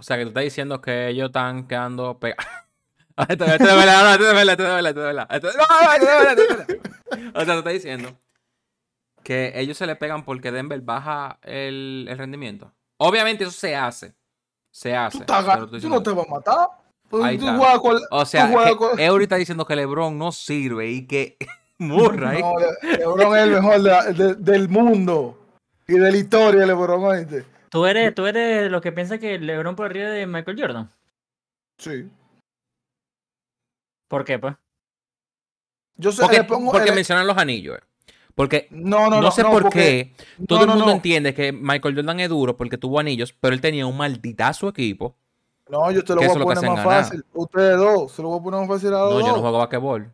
O 0.05 0.07
sea, 0.07 0.19
que 0.19 0.25
tú 0.25 0.29
estás 0.29 0.45
diciendo 0.45 0.83
que 0.83 1.09
ellos 1.09 1.29
están 1.29 1.67
quedando 1.67 2.19
pegados. 2.19 2.45
Esto 3.29 3.45
esto 3.45 3.65
es 3.65 3.77
verdad, 3.77 4.13
esto 4.13 4.29
es 4.29 4.35
verdad, 4.35 4.51
esto 4.51 4.63
es 4.65 4.69
verdad, 4.69 4.89
esto 4.91 5.01
es 5.01 5.07
verdad. 5.07 5.27
Esto 5.31 5.49
es- 5.49 5.57
no, 5.57 6.43
esto 6.43 6.73
es. 6.73 7.31
O 7.35 7.45
sea, 7.45 7.55
tú 7.55 7.59
estás 7.61 7.73
diciendo 7.73 8.19
que 9.23 9.53
ellos 9.55 9.79
se 9.79 9.87
le 9.87 9.97
pegan 9.97 10.25
porque 10.27 10.51
Denver 10.53 10.81
baja 10.83 11.39
el, 11.43 12.07
el 12.11 12.19
rendimiento. 12.19 12.71
Obviamente 12.99 13.45
eso 13.45 13.53
se 13.53 13.75
hace. 13.77 14.15
Se 14.71 14.95
hace. 14.95 15.19
Tú, 15.19 15.23
estás 15.33 15.71
tú 15.81 15.89
no 15.89 16.03
te 16.03 16.11
vas 16.11 16.27
a 16.27 16.31
matar. 16.31 16.69
Ahí 17.23 17.39
tú 17.39 17.49
está. 17.49 17.79
con- 17.79 18.01
O 18.11 18.27
sea, 18.27 18.49
que 18.67 18.77
con- 18.77 18.99
Eury 19.01 19.23
está 19.25 19.37
diciendo 19.37 19.65
que 19.65 19.75
LeBron 19.77 20.19
no 20.19 20.33
sirve 20.33 20.91
y 20.91 21.07
que 21.07 21.39
Murray. 21.79 22.43
No, 22.43 22.55
Le- 22.59 22.99
LeBron 22.99 23.37
es 23.39 23.43
el 23.45 23.51
mejor 23.53 23.75
de 23.81 23.91
la- 23.91 24.05
de- 24.13 24.35
del 24.35 24.69
mundo 24.69 25.39
y 25.87 25.95
de 25.95 26.11
la 26.11 26.17
historia, 26.19 26.67
LeBron, 26.67 27.05
¿oíste? 27.05 27.45
¿Tú 27.75 27.87
eres, 27.87 28.15
tú 28.15 28.25
eres 28.25 28.63
de 28.63 28.71
los 28.71 28.81
que 28.81 28.93
piensa 28.93 29.19
que 29.19 29.37
LeBron 29.37 29.75
por 29.75 29.87
arriba 29.87 30.09
de 30.11 30.29
Michael 30.29 30.61
Jordan. 30.61 30.93
Sí. 31.77 32.09
¿Por 34.09 34.25
qué, 34.25 34.39
pues? 34.39 34.55
Yo 35.97 36.13
sé, 36.13 36.23
Porque, 36.23 36.37
le 36.39 36.45
pongo 36.45 36.71
porque 36.71 36.91
el- 36.91 36.95
mencionan 36.95 37.27
los 37.27 37.37
anillos. 37.37 37.79
eh. 37.79 38.13
Porque 38.37 38.69
no, 38.71 39.11
no, 39.11 39.11
no, 39.17 39.23
no, 39.23 39.31
sé 39.33 39.43
no, 39.43 39.51
por 39.51 39.63
porque- 39.65 40.15
qué 40.39 40.45
todo 40.47 40.59
no, 40.61 40.65
el 40.65 40.69
no, 40.69 40.75
mundo 40.75 40.87
no. 40.91 40.93
entiende 40.93 41.35
que 41.35 41.51
Michael 41.53 41.97
Jordan 41.97 42.21
es 42.21 42.29
duro 42.29 42.57
porque 42.57 42.79
tuvo 42.79 43.01
anillos, 43.01 43.33
pero 43.33 43.55
él 43.55 43.61
tenía 43.61 43.87
un 43.87 43.97
malditazo 43.97 44.69
equipo. 44.69 45.17
No, 45.69 45.91
yo 45.91 46.05
te 46.05 46.15
lo 46.15 46.21
voy 46.21 46.31
a 46.31 46.33
poner 46.45 46.71
más 46.71 46.85
fácil. 46.85 47.25
Ustedes 47.33 47.77
dos, 47.77 48.13
se 48.13 48.23
lo 48.23 48.29
voy 48.29 48.39
a 48.39 48.43
poner 48.43 48.61
más 48.61 48.69
fácil 48.69 48.89
a 48.95 49.01
los 49.01 49.15
No, 49.15 49.21
yo 49.21 49.27
dos. 49.27 49.37
no 49.37 49.41
juego 49.41 49.59
basquetbol. 49.59 50.13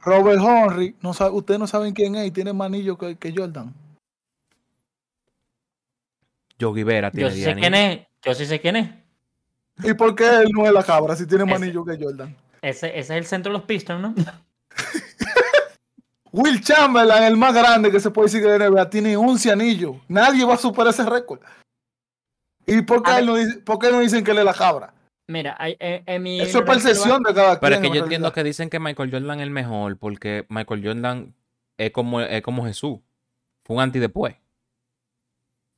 Robert 0.00 0.40
Henry, 0.42 0.96
no 1.02 1.12
sabe, 1.12 1.30
ustedes 1.36 1.60
no 1.60 1.66
saben 1.66 1.92
quién 1.92 2.14
es 2.16 2.26
y 2.26 2.30
tiene 2.30 2.52
más 2.54 2.66
anillos 2.66 2.96
que, 2.98 3.16
que 3.16 3.34
Jordan. 3.36 3.74
Yogi 6.58 6.82
Vera 6.82 7.10
tiene 7.10 7.28
Yo 7.28 7.34
sí 7.34 7.40
10 7.42 7.48
sé 7.54 7.60
quién 7.60 7.74
es. 7.74 8.06
Yo 8.22 8.34
sí 8.34 8.46
sé 8.46 8.60
quién 8.60 8.76
es. 8.76 8.90
¿Y 9.82 9.94
por 9.94 10.14
qué 10.14 10.28
él 10.28 10.48
no 10.54 10.66
es 10.66 10.72
la 10.72 10.82
cabra 10.84 11.16
si 11.16 11.26
tiene 11.26 11.44
más 11.44 11.60
anillos 11.60 11.84
que 11.86 12.02
Jordan? 12.02 12.36
Ese, 12.62 12.88
ese 12.88 12.98
es 12.98 13.10
el 13.10 13.26
centro 13.26 13.52
de 13.52 13.58
los 13.58 13.66
Pistons, 13.66 14.00
¿no? 14.00 14.14
Will 16.32 16.60
Chamberlain, 16.60 17.22
el 17.24 17.36
más 17.36 17.54
grande 17.54 17.90
que 17.92 18.00
se 18.00 18.10
puede 18.10 18.26
decir 18.26 18.42
de 18.42 18.58
la 18.58 18.68
NBA, 18.68 18.90
tiene 18.90 19.16
11 19.16 19.52
anillos. 19.52 19.96
Nadie 20.08 20.44
va 20.44 20.54
a 20.54 20.58
superar 20.58 20.92
ese 20.92 21.04
récord. 21.08 21.40
¿Y 22.66 22.82
por 22.82 23.02
qué, 23.02 23.18
él 23.18 23.26
no 23.26 23.36
dice- 23.36 23.58
por 23.58 23.78
qué 23.78 23.90
no 23.92 24.00
dicen 24.00 24.24
que 24.24 24.32
él 24.32 24.38
es 24.38 24.44
la 24.44 24.54
cabra? 24.54 24.92
Mira, 25.28 25.54
hay- 25.58 25.76
en, 25.78 26.02
en 26.06 26.22
mi. 26.22 26.40
Eso 26.40 26.58
es 26.58 26.64
percepción 26.64 27.22
de 27.22 27.32
cada 27.34 27.60
Pero 27.60 27.74
es 27.76 27.80
quien. 27.80 27.92
que 27.92 27.98
en 27.98 28.00
yo 28.00 28.04
entiendo 28.04 28.32
que 28.32 28.42
dicen 28.42 28.68
que 28.68 28.80
Michael 28.80 29.10
Jordan 29.12 29.38
es 29.40 29.44
el 29.44 29.50
mejor 29.50 29.96
porque 29.96 30.44
Michael 30.48 30.82
Jordan 30.84 31.34
es 31.78 31.90
como, 31.92 32.20
es 32.20 32.42
como 32.42 32.64
Jesús. 32.64 32.98
Fue 33.64 33.76
un 33.76 33.82
anti 33.82 33.98
después. 34.00 34.34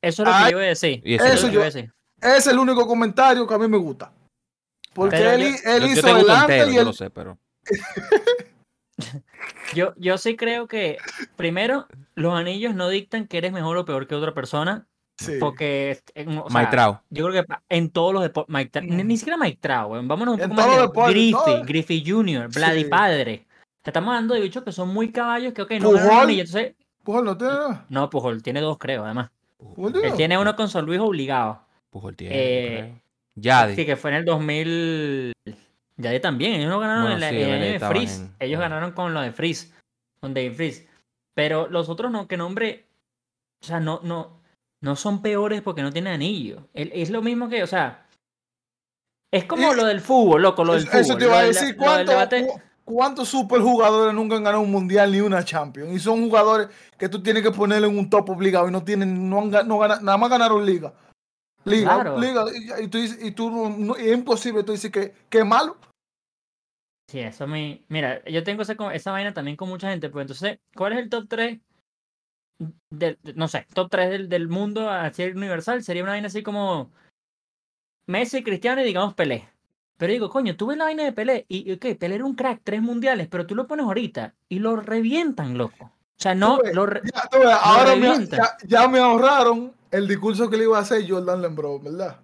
Eso 0.03 0.23
es 0.23 0.29
lo 0.29 0.35
que 0.35 0.39
Ay, 0.39 0.53
yo 0.53 0.59
iba 0.59 0.65
a 0.65 0.69
decir. 0.69 1.03
y 1.05 1.15
eso 1.15 1.25
es 1.25 1.35
yo- 1.41 1.47
lo 1.47 1.49
que 1.49 1.55
iba 1.55 1.63
a 1.63 1.67
decir. 1.67 1.93
Es 2.21 2.47
el 2.47 2.59
único 2.59 2.87
comentario 2.87 3.47
que 3.47 3.55
a 3.55 3.59
mí 3.59 3.69
me 3.69 3.77
gusta. 3.79 4.13
Porque 4.95 5.17
Pero 5.17 5.31
él, 5.33 5.41
yo- 5.43 5.71
él 5.71 5.81
Yo, 5.83 5.87
hizo 5.89 6.03
te 6.03 6.11
el 6.11 6.31
antes 6.31 6.41
entero, 6.57 6.71
y 6.71 6.75
yo 6.75 6.81
el... 6.81 6.87
lo 6.87 6.93
sé, 6.93 7.11
pero. 7.11 7.39
Yo, 9.75 9.93
yo 9.97 10.17
sí 10.17 10.37
creo 10.37 10.69
que, 10.69 10.97
primero, 11.37 11.87
los 12.15 12.33
anillos 12.35 12.75
no 12.75 12.89
dictan 12.89 13.27
que 13.27 13.37
eres 13.39 13.53
mejor 13.53 13.77
o 13.77 13.85
peor 13.85 14.07
que 14.07 14.15
otra 14.15 14.33
persona. 14.33 14.87
Sí. 15.19 15.33
Porque, 15.41 15.99
o 16.15 16.51
sea, 16.51 16.61
Mike 16.61 16.71
Trout. 16.71 16.99
yo 17.11 17.27
creo 17.27 17.43
que 17.45 17.55
en 17.71 17.91
todos 17.91 18.13
los 18.13 18.23
deportes, 18.23 18.83
ni, 18.83 19.03
ni 19.03 19.17
siquiera 19.17 19.37
Mike 19.39 19.59
Trout, 19.61 19.91
weón, 19.91 20.09
vámonos 20.09 20.35
un 20.37 20.41
En 20.43 20.49
poco 20.51 20.57
más 20.61 20.67
todos 20.67 20.77
los 20.79 20.83
lejos. 20.87 20.93
deportes, 20.95 21.15
Griffey, 21.15 21.33
todo. 21.55 21.65
Griffey 21.65 22.05
Jr., 22.07 22.49
Vladi 22.55 22.83
Sí. 22.85 22.89
Padre. 22.89 23.47
Estamos 23.85 24.09
hablando 24.09 24.35
de 24.35 24.41
bichos 24.41 24.63
que 24.63 24.73
son 24.73 24.89
muy 24.89 25.11
caballos 25.13 25.53
que, 25.53 25.63
ok, 25.63 25.71
no 25.81 25.91
Pujol. 25.91 26.11
anillo. 26.11 26.43
Entonces, 26.43 26.75
Pues 27.03 27.23
no 27.23 27.37
tiene 27.37 27.55
no, 27.89 28.11
Pujol 28.11 28.43
tiene 28.43 28.61
dos, 28.61 28.79
creo, 28.79 29.05
además. 29.05 29.31
Él 29.59 30.15
tiene- 30.17 30.39
uno 30.39 30.55
con 30.57 30.69
San 30.69 30.85
Luis 30.87 31.01
obligado. 31.01 31.61
Pujol 31.91 32.15
tiene, 32.17 32.35
Eh. 32.37 33.01
Yadi. 33.35 33.75
Sí, 33.75 33.87
que 33.87 33.97
fue 33.97 34.11
en 34.11 34.17
el 34.19 34.25
2000. 34.25 35.33
Ya 35.99 36.21
también, 36.21 36.55
ellos 36.55 36.69
no 36.71 36.79
ganaron 36.79 37.03
Bueno, 37.05 37.15
en 37.17 37.21
la 37.21 37.31
sí, 37.31 37.37
en 37.43 37.49
el 37.51 37.63
año 37.63 37.73
de 37.73 37.81
Freeze. 37.81 38.21
en- 38.23 38.35
Ellos 38.41 38.61
ganaron 38.61 38.93
con 38.93 39.15
lo 39.15 39.21
de 39.23 39.33
Freeze, 39.33 39.73
con 40.21 40.35
David 40.35 40.53
Freeze. 40.55 40.89
Pero 41.35 41.69
los 41.69 41.89
otros 41.89 42.11
no, 42.13 42.27
que 42.29 42.37
nombre. 42.37 42.85
O 43.63 43.67
sea, 43.67 43.81
no, 43.81 44.01
no, 44.03 44.41
no 44.83 44.97
son 44.97 45.23
peores 45.23 45.63
porque 45.63 45.83
no 45.83 45.93
tienen 45.93 46.13
anillo. 46.15 46.69
Es 46.75 47.11
lo 47.11 47.23
mismo 47.23 47.49
que, 47.49 47.63
o 47.63 47.67
sea. 47.67 48.07
Es 49.33 49.45
como 49.45 49.75
lo 49.75 49.85
del 49.85 50.01
fútbol, 50.01 50.43
loco, 50.43 50.65
lo 50.65 50.75
del 50.75 50.83
Eso- 50.83 50.91
fútbol. 50.91 51.01
Eso 51.03 51.17
te 51.19 51.25
iba 51.25 51.39
a 51.39 51.45
decir. 51.45 51.63
lo 51.63 51.69
del 51.69 51.77
¿Cuántos 52.07 52.15
debate- 52.15 52.47
cu- 52.47 52.61
cuántos 52.87 53.29
superjugadores 53.29 54.15
nunca 54.15 54.37
han 54.37 54.45
ganado 54.45 54.63
un 54.63 54.71
mundial 54.71 55.13
ni 55.13 55.21
una 55.21 55.45
Champions? 55.45 55.93
Y 55.93 55.99
son 55.99 56.23
jugadores 56.23 56.69
que 56.97 57.11
tú 57.11 57.23
tienes 57.23 57.43
que 57.43 57.51
ponerle 57.51 57.89
en 57.89 57.99
un 57.99 58.09
top 58.09 58.31
obligado 58.31 58.67
y 58.69 58.73
no 58.73 58.83
tienen, 58.83 59.29
no 59.29 59.41
han, 59.41 59.69
no 59.69 59.79
gana- 59.79 60.01
nada 60.01 60.17
más 60.17 60.31
ganaron 60.31 60.65
liga. 60.65 60.95
Liga, 61.65 61.95
Claro. 61.97 62.19
liga. 62.21 62.45
Y, 62.55 62.85
y 62.85 62.89
tú, 62.89 62.99
dices- 62.99 63.19
y 63.23 63.33
tú 63.33 63.51
no- 63.51 63.97
es 63.97 64.13
imposible, 64.17 64.63
tú 64.63 64.73
dices 64.73 64.91
que, 64.91 65.13
que 65.29 65.45
malo. 65.45 65.77
Sí, 67.11 67.21
eso 67.21 67.47
me. 67.47 67.85
Mira, 67.89 68.25
yo 68.25 68.43
tengo 68.43 68.63
esa, 68.63 68.75
esa 68.95 69.11
vaina 69.13 69.35
también 69.35 69.57
con 69.57 69.69
mucha 69.69 69.91
gente. 69.91 70.09
Pues 70.09 70.23
entonces, 70.23 70.59
¿cuál 70.75 70.93
es 70.95 71.01
el 71.01 71.09
top 71.11 71.27
3? 71.29 71.61
Del, 72.91 73.19
de- 73.23 73.35
no 73.35 73.49
sé, 73.49 73.67
top 73.75 73.91
3 73.91 74.11
del, 74.11 74.29
del 74.29 74.49
mundo 74.49 74.89
así 74.89 75.25
universal. 75.25 75.83
Sería 75.83 76.03
una 76.03 76.13
vaina 76.13 76.29
así 76.29 76.43
como 76.43 76.91
Messi, 78.09 78.43
Cristiano 78.43 78.81
y 78.81 78.85
digamos 78.85 79.15
Pelé. 79.15 79.49
Pero 79.97 80.13
digo, 80.13 80.29
coño, 80.29 80.57
tú 80.57 80.67
ves 80.67 80.77
la 80.79 80.85
vaina 80.85 81.05
de 81.05 81.13
Pelé 81.13 81.47
y, 81.49 81.73
ok, 81.73 81.97
Pelé 81.99 82.17
era 82.17 82.25
un 82.25 82.35
crack, 82.35 82.61
tres 82.63 82.83
mundiales, 82.83 83.29
pero 83.29 83.47
tú 83.47 83.55
lo 83.55 83.67
pones 83.67 83.87
ahorita 83.87 84.35
y 84.49 84.59
lo 84.59 84.77
revientan, 84.77 85.57
loco. 85.57 85.85
O 85.85 86.19
sea, 86.19 86.35
no, 86.35 86.59
ves, 86.59 86.75
lo 86.75 86.87
re- 86.87 87.03
Ya, 87.05 87.57
ahora 87.57 87.95
me, 87.97 88.07
revientan. 88.09 88.41
ya, 88.41 88.57
ya 88.83 88.89
me 88.89 88.99
ahorraron 88.99 89.73
el 89.91 90.07
discurso 90.09 90.51
que 90.51 90.57
le 90.57 90.65
iba 90.65 90.79
a 90.79 90.83
hacer 90.83 91.09
Jordan 91.09 91.43
Lembro, 91.43 91.79
¿verdad? 91.81 92.19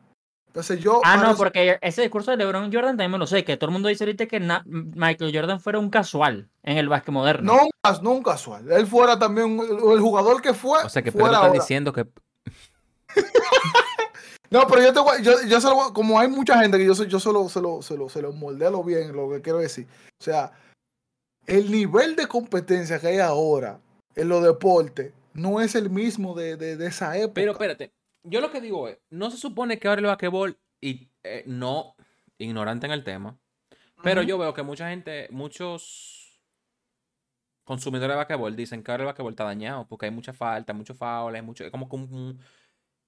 Entonces 0.53 0.81
yo. 0.81 1.01
Ah, 1.03 1.17
no, 1.17 1.35
porque 1.35 1.79
ese 1.81 2.03
discurso 2.03 2.31
de 2.31 2.37
LeBron 2.37 2.71
Jordan 2.71 2.91
también 2.91 3.13
me 3.13 3.17
lo 3.17 3.27
sé, 3.27 3.43
que 3.43 3.57
todo 3.57 3.71
el 3.71 3.73
mundo 3.73 3.89
dice 3.89 4.05
ahorita 4.05 4.27
que 4.27 4.39
Michael 4.67 5.35
Jordan 5.35 5.61
fuera 5.61 5.79
un 5.79 5.89
casual 5.89 6.51
en 6.63 6.77
el 6.77 6.91
básquet 6.91 7.11
moderno. 7.15 7.55
No, 7.55 7.93
no 8.03 8.11
un 8.11 8.23
casual. 8.23 8.71
Él 8.71 8.87
fuera 8.87 9.19
también 9.19 9.59
el 9.59 10.01
jugador 10.01 10.43
que 10.43 10.53
fue. 10.53 10.85
O 10.85 10.91
sea 10.91 11.01
que 11.01 11.11
Pedro 11.11 11.27
está 11.27 11.39
ahora. 11.39 11.53
diciendo 11.53 11.91
que. 11.95 12.07
No, 14.53 14.67
pero 14.69 14.83
yo 14.83 14.93
te 14.93 15.01
voy, 15.01 15.23
yo, 15.23 15.33
yo 15.49 15.61
se 15.61 15.69
lo 15.69 15.75
voy- 15.75 15.93
como 15.93 16.21
hay 16.21 16.29
mucha 16.29 16.61
gente 16.61 16.77
que 16.79 16.85
yo, 16.85 16.95
se- 16.95 17.09
yo 17.09 17.19
solo 17.19 17.49
se 17.49 17.61
lo, 17.61 17.81
se 17.83 17.97
lo, 17.97 18.09
se 18.09 18.21
lo 18.21 18.33
moldeo 18.33 18.85
bien, 18.85 19.12
lo 19.17 19.31
que 19.31 19.41
quiero 19.41 19.59
decir. 19.59 19.87
O 20.21 20.23
sea, 20.23 20.53
el 21.47 21.71
nivel 21.71 22.15
de 22.17 22.27
competencia 22.29 23.01
que 23.01 23.09
hay 23.09 23.19
ahora 23.19 23.81
en 24.15 24.29
los 24.29 24.43
deportes 24.45 25.12
no 25.33 25.61
es 25.62 25.75
el 25.75 25.88
mismo 25.88 26.35
de, 26.35 26.57
de, 26.57 26.77
de 26.77 26.87
esa 26.87 27.17
época. 27.17 27.35
Pero 27.35 27.53
espérate, 27.53 27.93
yo 28.25 28.41
lo 28.43 28.51
que 28.51 28.61
digo 28.61 28.88
es, 28.88 28.99
no 29.11 29.31
se 29.31 29.38
supone 29.38 29.79
que 29.79 29.88
ahora 29.88 30.01
el 30.01 30.07
basquetbol, 30.07 30.59
y 30.83 31.09
eh, 31.25 31.45
no 31.47 31.95
ignorante 32.38 32.87
en 32.87 32.93
el 32.93 33.05
tema, 33.05 33.38
pero 34.03 34.21
yo 34.23 34.37
veo 34.37 34.53
que 34.53 34.62
mucha 34.62 34.88
gente, 34.91 35.29
muchos 35.31 36.41
consumidores 37.65 38.11
de 38.15 38.17
basquetbol 38.17 38.57
dicen 38.57 38.83
que 38.83 38.91
ahora 38.91 39.05
el 39.05 39.07
basquetbol 39.07 39.33
está 39.33 39.45
dañado 39.45 39.87
porque 39.88 40.07
hay 40.07 40.12
mucha 40.12 40.33
falta, 40.33 40.73
mucho 40.73 40.95
foul, 40.95 41.35
hay 41.35 41.43
mucho, 41.43 41.65
es 41.65 41.71
como 41.71 41.88
que 41.88 41.97
un- 41.97 42.12
un- 42.12 42.41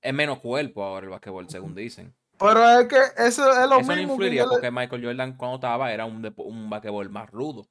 es 0.04 0.14
menos 0.14 0.38
cuerpo 0.38 0.84
ahora 0.84 1.04
el 1.06 1.10
basquetbol, 1.10 1.48
según 1.48 1.74
dicen. 1.74 2.14
Pero 2.38 2.68
es 2.80 2.86
que 2.88 2.96
eso 3.18 3.48
es 3.50 3.68
lo 3.68 3.78
Eso 3.78 3.90
no 3.92 3.96
mismo. 3.96 3.96
que 3.96 4.02
influiría 4.02 4.42
yo 4.42 4.48
le- 4.48 4.54
porque 4.54 4.70
Michael 4.70 5.04
Jordan 5.04 5.36
cuando 5.36 5.56
estaba 5.56 5.92
era 5.92 6.04
un, 6.04 6.32
un 6.36 6.70
basquetbol 6.70 7.08
más 7.10 7.30
rudo. 7.30 7.66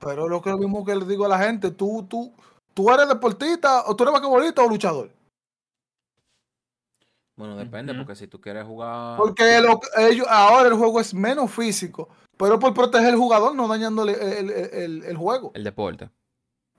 Pero 0.00 0.28
lo 0.28 0.40
que 0.40 0.50
lo 0.50 0.58
mismo 0.58 0.84
que 0.84 0.94
le 0.94 1.04
digo 1.04 1.24
a 1.24 1.28
la 1.28 1.38
gente, 1.38 1.70
tú, 1.72 2.06
tú, 2.08 2.32
tú 2.74 2.90
eres 2.90 3.08
deportista, 3.08 3.84
o 3.86 3.94
tú 3.96 4.04
eres 4.04 4.12
basquetbolista 4.12 4.62
o 4.62 4.68
luchador. 4.68 5.10
Bueno, 7.36 7.56
depende, 7.56 7.94
porque 7.94 8.16
si 8.16 8.26
tú 8.26 8.40
quieres 8.40 8.64
jugar... 8.64 9.16
Porque 9.16 9.60
lo 9.60 9.78
que- 9.78 10.08
ellos, 10.08 10.26
ahora 10.28 10.68
el 10.68 10.74
juego 10.74 11.00
es 11.00 11.14
menos 11.14 11.50
físico, 11.52 12.08
pero 12.36 12.58
por 12.58 12.74
proteger 12.74 13.10
al 13.10 13.16
jugador, 13.16 13.54
no 13.54 13.68
dañándole 13.68 14.12
el, 14.12 14.50
el- 14.50 14.72
el- 14.72 15.04
el 15.04 15.16
juego. 15.16 15.52
El 15.54 15.62
deporte. 15.62 16.10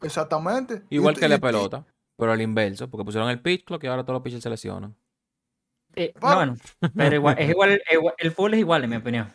Exactamente. 0.02 0.84
Igual 0.90 1.16
Y- 1.16 1.20
que 1.20 1.28
la 1.30 1.36
y- 1.36 1.40
pelota, 1.40 1.86
pero 2.20 2.34
al 2.34 2.42
inverso, 2.42 2.90
porque 2.90 3.06
pusieron 3.06 3.30
el 3.30 3.42
pitch 3.42 3.64
clock 3.64 3.84
y 3.84 3.88
ahora 3.88 4.04
todos 4.04 4.16
los 4.16 4.22
pitchers 4.22 4.44
se 4.44 4.50
lesionan. 4.50 4.96
Eh, 5.96 6.14
no, 6.22 6.36
Bueno. 6.36 6.58
pero 6.96 7.16
igual, 7.16 7.36
es 7.40 7.50
igual, 7.50 7.82
el 8.18 8.32
fútbol 8.32 8.54
es 8.54 8.60
igual, 8.60 8.84
en 8.84 8.90
mi 8.90 8.96
opinión. 8.98 9.34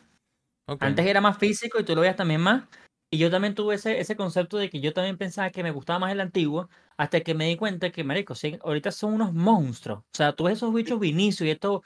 Antes 0.81 1.07
era 1.07 1.21
más 1.21 1.39
físico 1.39 1.81
y 1.81 1.85
tú 1.85 1.95
lo 1.95 2.03
veías 2.03 2.17
también 2.17 2.41
más. 2.41 2.65
Y 3.11 3.19
yo 3.19 3.31
también 3.31 3.55
tuve 3.55 3.77
ese, 3.77 4.01
ese 4.01 4.17
concepto 4.17 4.57
de 4.59 4.71
que 4.71 4.81
yo 4.81 4.93
también 4.93 5.17
pensaba 5.17 5.51
que 5.51 5.63
me 5.63 5.71
gustaba 5.71 5.99
más 5.99 6.13
el 6.13 6.21
antiguo, 6.21 6.69
hasta 6.97 7.21
que 7.21 7.35
me 7.35 7.47
di 7.47 7.57
cuenta 7.57 7.91
que, 7.91 8.03
marico, 8.03 8.35
sí, 8.35 8.59
ahorita 8.63 8.91
son 8.91 9.15
unos 9.15 9.33
monstruos. 9.33 10.01
O 10.01 10.17
sea, 10.17 10.33
tú 10.33 10.45
ves 10.45 10.57
esos 10.57 10.75
bichos 10.75 10.99
Vinicius 10.99 11.47
y 11.47 11.51
estos 11.51 11.83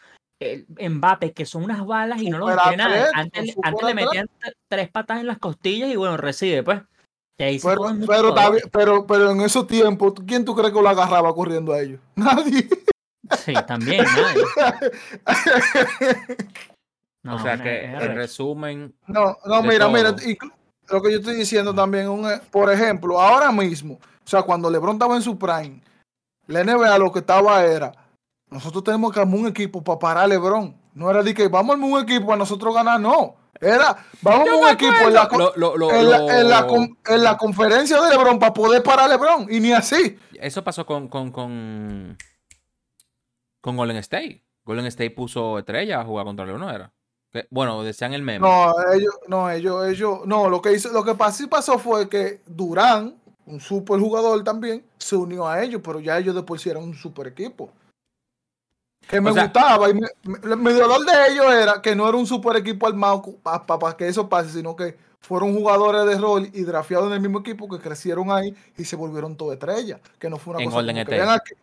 Mbappé, 0.81 1.33
que 1.33 1.45
son 1.45 1.65
unas 1.65 1.85
balas 1.85 2.23
y 2.23 2.31
no 2.31 2.39
los 2.39 2.51
detiene 2.51 2.77
nada. 2.77 3.11
Antes, 3.15 3.57
antes 3.63 3.85
le 3.85 3.95
metían 3.95 4.31
tres 4.69 4.89
patas 4.91 5.21
en 5.21 5.27
las 5.27 5.39
costillas 5.39 5.91
y 5.91 5.97
bueno, 5.97 6.17
recibe, 6.17 6.63
pues. 6.63 6.81
Pero, 7.39 7.61
pero, 7.63 7.89
está 7.89 8.07
jugadores. 8.29 8.63
bien, 8.63 8.71
pero, 8.73 9.07
pero 9.07 9.31
en 9.31 9.41
esos 9.43 9.67
tiempos, 9.69 10.15
¿quién 10.27 10.45
tú 10.45 10.55
crees 10.57 10.73
que 10.73 10.83
lo 10.83 10.89
agarraba 10.89 11.33
corriendo 11.33 11.73
a 11.73 11.81
ellos? 11.81 12.01
Nadie. 12.17 12.69
Sí, 13.45 13.53
también, 13.67 14.05
nadie. 14.05 14.43
No, 17.25 17.35
o 17.35 17.39
sea 17.41 17.57
no, 17.57 17.65
que, 17.65 17.85
en 17.85 18.15
resumen, 18.15 18.95
No, 19.07 19.37
no, 19.45 19.63
mira, 19.63 19.89
mira, 19.89 20.15
todo. 20.17 20.25
inclu- 20.25 20.53
lo 20.89 21.03
que 21.03 21.13
yo 21.13 21.19
estoy 21.19 21.35
diciendo 21.35 21.75
también, 21.75 22.09
un, 22.09 22.27
por 22.51 22.73
ejemplo, 22.73 23.21
ahora 23.21 23.51
mismo, 23.53 23.95
o 23.95 24.27
sea, 24.29 24.43
cuando 24.43 24.71
LeBron 24.71 24.95
estaba 24.95 25.17
en 25.17 25.23
su 25.23 25.37
prime, 25.37 25.83
la 26.47 26.65
NBA 26.65 26.97
lo 26.99 27.13
que 27.13 27.19
estaba 27.19 27.63
era, 27.65 27.93
nosotros 28.51 28.83
tenemos 28.85 29.13
que 29.13 29.21
armar 29.21 29.41
un 29.41 29.47
equipo 29.49 29.83
para 29.83 29.99
parar 29.99 30.25
a 30.25 30.27
LeBron. 30.29 30.75
No 30.95 31.11
era 31.11 31.23
de 31.23 31.35
que 31.35 31.49
vamos 31.49 31.71
a 31.71 31.75
armar 31.75 31.91
un 31.91 32.01
equipo 32.03 32.27
para 32.27 32.39
nosotros 32.39 32.73
ganar, 32.75 32.99
no. 33.01 33.35
Era, 33.61 34.05
vamos 34.23 34.49
un 34.61 34.69
equipo 34.69 34.93
en 35.09 35.15
la, 35.15 35.29
co- 35.29 35.39
lo- 35.39 35.53
lo- 35.57 35.77
lo- 35.77 35.91
en 35.93 36.11
la- 36.11 36.41
en 36.41 36.49
la 36.49 36.61
lo- 36.61 36.67
con- 36.69 36.99
en 37.09 37.23
la 37.25 37.37
conferencia 37.37 38.01
de 38.01 38.11
LeBron 38.11 38.39
para 38.39 38.53
poder 38.55 38.83
parar 38.83 39.07
a 39.07 39.09
LeBron. 39.09 39.47
Y 39.51 39.59
ni 39.61 39.73
así. 39.73 40.19
eso 40.35 40.63
pasó 40.63 40.87
con, 40.87 41.09
con, 41.09 41.33
con, 41.33 42.17
con 43.61 43.77
Golden 43.77 43.97
State. 43.99 44.45
Golden 44.65 44.87
State 44.87 45.11
puso 45.11 45.59
estrella 45.59 46.01
a 46.01 46.05
jugar 46.05 46.25
contra 46.27 46.45
León, 46.47 46.61
¿no 46.61 46.71
era? 46.71 46.93
Que- 47.31 47.47
bueno, 47.51 47.83
decían 47.83 48.13
el 48.15 48.23
meme. 48.23 48.47
No, 48.47 48.73
ellos, 48.95 49.15
no, 49.27 49.51
ellos, 49.51 49.87
ellos, 49.89 50.21
no, 50.25 50.49
lo 50.49 50.63
que 50.63 50.73
hizo, 50.73 50.91
lo 50.93 51.05
que 51.05 51.15
pasó, 51.15 51.49
pasó 51.49 51.79
fue 51.79 52.09
que 52.09 52.43
Durán 52.47 53.17
un 53.47 53.61
super 53.61 53.99
jugador 53.99 54.45
también, 54.45 54.85
se 54.99 55.17
unió 55.17 55.49
a 55.49 55.63
ellos, 55.63 55.81
pero 55.83 56.01
ya 56.01 56.19
ellos 56.19 56.35
después 56.35 56.61
sí 56.61 56.69
eran 56.71 56.83
un 56.85 56.95
super 56.95 57.27
equipo. 57.27 57.71
Que 59.07 59.21
me 59.21 59.31
O 59.31 59.35
sea- 59.35 59.45
gustaba 59.45 59.89
y 59.91 59.95
me, 59.95 60.09
me- 60.25 60.57
mi 60.57 60.73
dolor 60.73 61.05
de 61.05 61.33
ellos 61.33 61.47
era 61.53 61.81
que 61.81 61.95
no 61.97 62.09
era 62.09 62.17
un 62.19 62.27
super 62.27 62.57
equipo 62.57 62.87
armado 62.87 63.23
para 63.43 63.97
que 63.97 64.07
eso 64.09 64.29
pase, 64.29 64.51
sino 64.51 64.77
que 64.77 64.97
fueron 65.21 65.55
jugadores 65.55 66.07
de 66.07 66.19
rol 66.19 66.49
y 66.53 66.63
drafeados 66.63 67.07
en 67.09 67.15
el 67.15 67.21
mismo 67.21 67.41
equipo 67.41 67.69
que 67.69 67.79
crecieron 67.79 68.31
ahí 68.31 68.55
y 68.77 68.85
se 68.85 68.97
volvieron 68.97 69.37
todo 69.37 69.53
estrellas. 69.53 70.01
Que 70.19 70.29
no 70.29 70.37
fue 70.37 70.55
una 70.55 70.63
En 70.63 70.71
cosa 70.71 70.79
orden 70.81 71.07
que. 71.07 71.55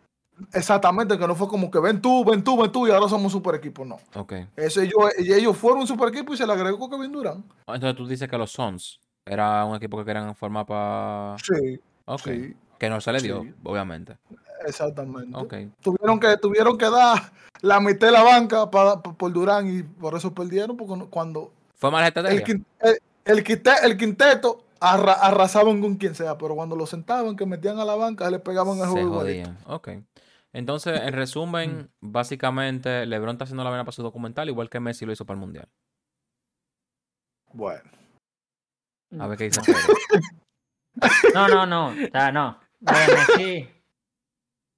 Exactamente, 0.54 1.18
que 1.18 1.28
no 1.28 1.34
fue 1.36 1.48
como 1.48 1.72
que 1.72 1.80
ven 1.80 2.02
tú, 2.02 2.26
ven 2.26 2.44
tú, 2.44 2.62
ven 2.62 2.70
tú 2.72 2.88
y 2.88 2.92
ahora 2.92 3.08
somos 3.08 3.32
super 3.32 3.56
equipo, 3.56 3.86
no. 3.86 3.98
Ok. 4.16 4.34
Eso 4.58 4.82
ellos, 4.82 4.96
y 5.20 5.32
ellos 5.32 5.56
fueron 5.56 5.80
un 5.82 5.88
super 5.88 6.10
equipo 6.10 6.34
y 6.34 6.38
se 6.38 6.46
le 6.46 6.52
agregó 6.52 6.90
Kevin 6.90 7.12
Durant. 7.12 7.46
Entonces 7.68 7.96
tú 7.96 8.06
dices 8.06 8.28
que 8.30 8.38
los 8.38 8.52
Suns 8.52 9.00
era 9.26 9.64
un 9.64 9.76
equipo 9.78 9.98
que 9.98 10.04
querían 10.06 10.36
formar 10.36 10.66
para... 10.66 11.38
Sí, 11.42 11.80
Ok. 12.06 12.22
sí, 12.26 12.54
Que 12.78 12.90
no 12.90 13.00
se 13.00 13.14
le 13.14 13.22
dio, 13.22 13.44
Sí. 13.44 13.54
obviamente. 13.64 14.18
Exactamente. 14.68 15.38
Ok. 15.38 15.54
Tuvieron 15.82 16.20
que, 16.20 16.38
tuvieron 16.38 16.78
que 16.78 16.90
dar 16.90 17.32
la 17.62 17.80
mitad 17.80 18.08
de 18.08 18.14
la 18.14 18.24
banca 18.24 18.70
para, 18.70 19.02
por 19.02 19.32
Durán 19.34 19.68
y 19.80 19.84
por 19.84 20.16
eso 20.16 20.34
perdieron, 20.34 20.76
porque 20.78 20.96
no- 20.98 21.10
cuando 21.10 21.52
¿Fue 21.76 21.92
mala 21.92 22.08
estrategia? 22.08 22.46
el, 22.80 23.00
el 23.26 23.44
quinte- 23.44 23.84
el 23.84 23.98
quinteto 23.98 24.64
arra- 24.80 25.14
arrasaban 25.22 25.82
con 25.82 25.96
quien 25.96 26.16
sea, 26.16 26.38
pero 26.38 26.56
cuando 26.56 26.76
lo 26.76 26.86
sentaban, 26.86 27.36
que 27.36 27.46
metían 27.46 27.80
a 27.80 27.86
la 27.86 27.96
banca, 27.96 28.30
le 28.30 28.40
pegaban 28.40 28.78
el 28.78 28.86
Se 28.86 28.90
juego 28.92 29.14
jodían. 29.20 29.58
Ok. 29.66 29.90
Entonces, 30.54 31.02
en 31.02 31.14
resumen, 31.14 31.90
básicamente, 32.00 33.06
LeBron 33.06 33.34
está 33.36 33.44
haciendo 33.44 33.64
la 33.66 33.72
vena 33.72 33.84
para 33.84 33.92
su 33.94 34.04
documental, 34.04 34.48
igual 34.48 34.70
que 34.70 34.80
Messi 34.80 35.06
lo 35.06 35.12
hizo 35.12 35.26
para 35.26 35.36
el 35.36 35.42
Mundial. 35.42 35.68
Bueno, 37.52 37.82
A 39.20 39.28
ver 39.28 39.38
qué 39.38 39.44
dice. 39.46 39.62
No, 41.34 41.48
no, 41.50 41.66
no. 41.66 41.88
O 41.90 42.10
sea, 42.12 42.32
no. 42.32 42.58
De 42.80 42.94
Messi. 42.94 43.70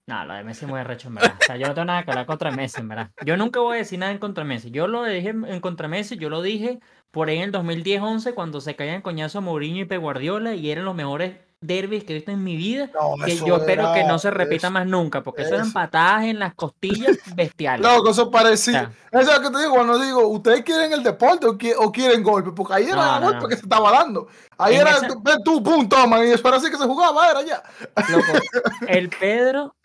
No, 0.08 0.24
lo 0.26 0.34
de 0.36 0.44
Messi 0.46 0.64
es 0.64 0.72
muy 0.72 0.80
arrecho, 0.80 1.10
en 1.10 1.16
verdad. 1.16 1.34
O 1.42 1.44
sea, 1.46 1.58
yo 1.58 1.68
no 1.68 1.74
tengo 1.74 1.86
nada 1.86 2.04
que 2.04 2.12
hablar 2.12 2.26
contra 2.26 2.50
Messi, 2.50 2.80
en 2.80 2.88
verdad. 2.88 3.12
Yo 3.26 3.36
nunca 3.36 3.60
voy 3.60 3.76
a 3.76 3.80
decir 3.80 4.00
nada 4.00 4.14
en 4.14 4.20
contra 4.20 4.44
de 4.46 4.48
Messi. 4.48 4.72
Yo 4.72 4.88
lo 4.88 5.04
dije 5.04 5.30
en 5.30 5.60
contra 5.60 5.88
de 5.88 5.92
Messi, 5.92 6.16
yo 6.18 6.30
lo 6.30 6.42
dije 6.42 6.80
por 7.12 7.28
ahí 7.28 7.38
en 7.38 7.44
el 7.44 7.52
2010-11 7.52 8.34
cuando 8.34 8.62
se 8.62 8.76
caían 8.78 9.02
coñazo 9.02 9.42
Mourinho 9.42 9.82
y 9.82 9.86
Pep 9.86 10.00
Guardiola 10.02 10.54
y 10.54 10.72
eran 10.72 10.86
los 10.86 10.96
mejores 10.96 11.36
derbis 11.60 12.06
que 12.06 12.14
he 12.14 12.16
visto 12.18 12.32
en 12.32 12.42
mi 12.42 12.56
vida. 12.56 12.90
no, 12.94 13.16
Que 13.26 13.36
yo 13.36 13.58
espero 13.58 13.92
que 13.94 14.06
no 14.06 14.18
se 14.18 14.32
repita 14.32 14.68
eso- 14.68 14.72
más 14.72 14.86
nunca, 14.88 15.24
porque 15.24 15.42
eso 15.42 15.56
eran 15.56 15.66
eso. 15.68 15.74
patadas 15.74 16.24
en 16.24 16.40
las 16.40 16.54
costillas 16.56 17.18
bestiales. 17.36 17.86
Loco, 17.86 18.12
eso 18.12 18.32
parecía. 18.32 18.92
Eso 19.12 19.30
es 19.32 19.38
lo 19.38 19.42
que 19.42 19.50
te 19.50 19.60
digo 19.60 19.72
cuando 19.74 20.00
digo, 20.00 20.26
¿ustedes 20.30 20.62
quieren 20.64 20.94
el 20.94 21.04
deporte 21.04 21.48
o, 21.48 21.58
qui- 21.58 21.76
o 21.78 21.92
quieren 21.92 22.24
golpe? 22.24 22.52
Porque 22.54 22.76
ahí 22.76 22.86
era 22.86 23.20
No, 23.20 23.26
golpe 23.26 23.42
no. 23.42 23.48
que 23.50 23.56
se 23.58 23.64
estaba 23.64 23.92
dando. 23.92 24.28
Ahí 24.58 24.76
En 24.76 24.82
era, 24.82 24.92
esa- 24.92 25.08
tú, 25.44 25.62
pum, 25.62 25.90
toma, 25.90 26.24
y 26.24 26.32
eso 26.32 26.48
era 26.48 26.56
así 26.58 26.70
que 26.72 26.78
se 26.78 26.86
jugaba, 26.86 27.30
era 27.30 27.42
ya. 27.42 27.62
Loco, 28.10 28.40
el 28.88 29.10
Pedro 29.10 29.76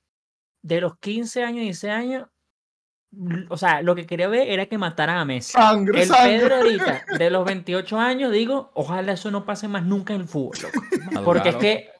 de 0.62 0.80
los 0.80 0.98
15 0.98 1.44
años, 1.44 1.62
16 1.62 1.92
años, 1.92 2.28
o 3.50 3.56
sea, 3.58 3.82
lo 3.82 3.94
que 3.94 4.06
quería 4.06 4.28
ver 4.28 4.48
era 4.48 4.66
que 4.66 4.78
mataran 4.78 5.18
a 5.18 5.24
Messi. 5.24 5.52
Sangre, 5.52 6.02
El 6.02 6.08
sangre. 6.08 6.38
Pedro 6.38 6.56
ahorita, 6.56 7.04
de 7.18 7.30
los 7.30 7.44
28 7.44 7.98
años, 7.98 8.32
digo, 8.32 8.70
ojalá 8.74 9.12
eso 9.12 9.30
no 9.30 9.44
pase 9.44 9.68
más 9.68 9.84
nunca 9.84 10.14
en 10.14 10.22
el 10.22 10.28
fútbol. 10.28 10.56
loco. 10.62 11.24
Porque 11.24 11.50
es 11.50 11.56
que, 11.56 11.90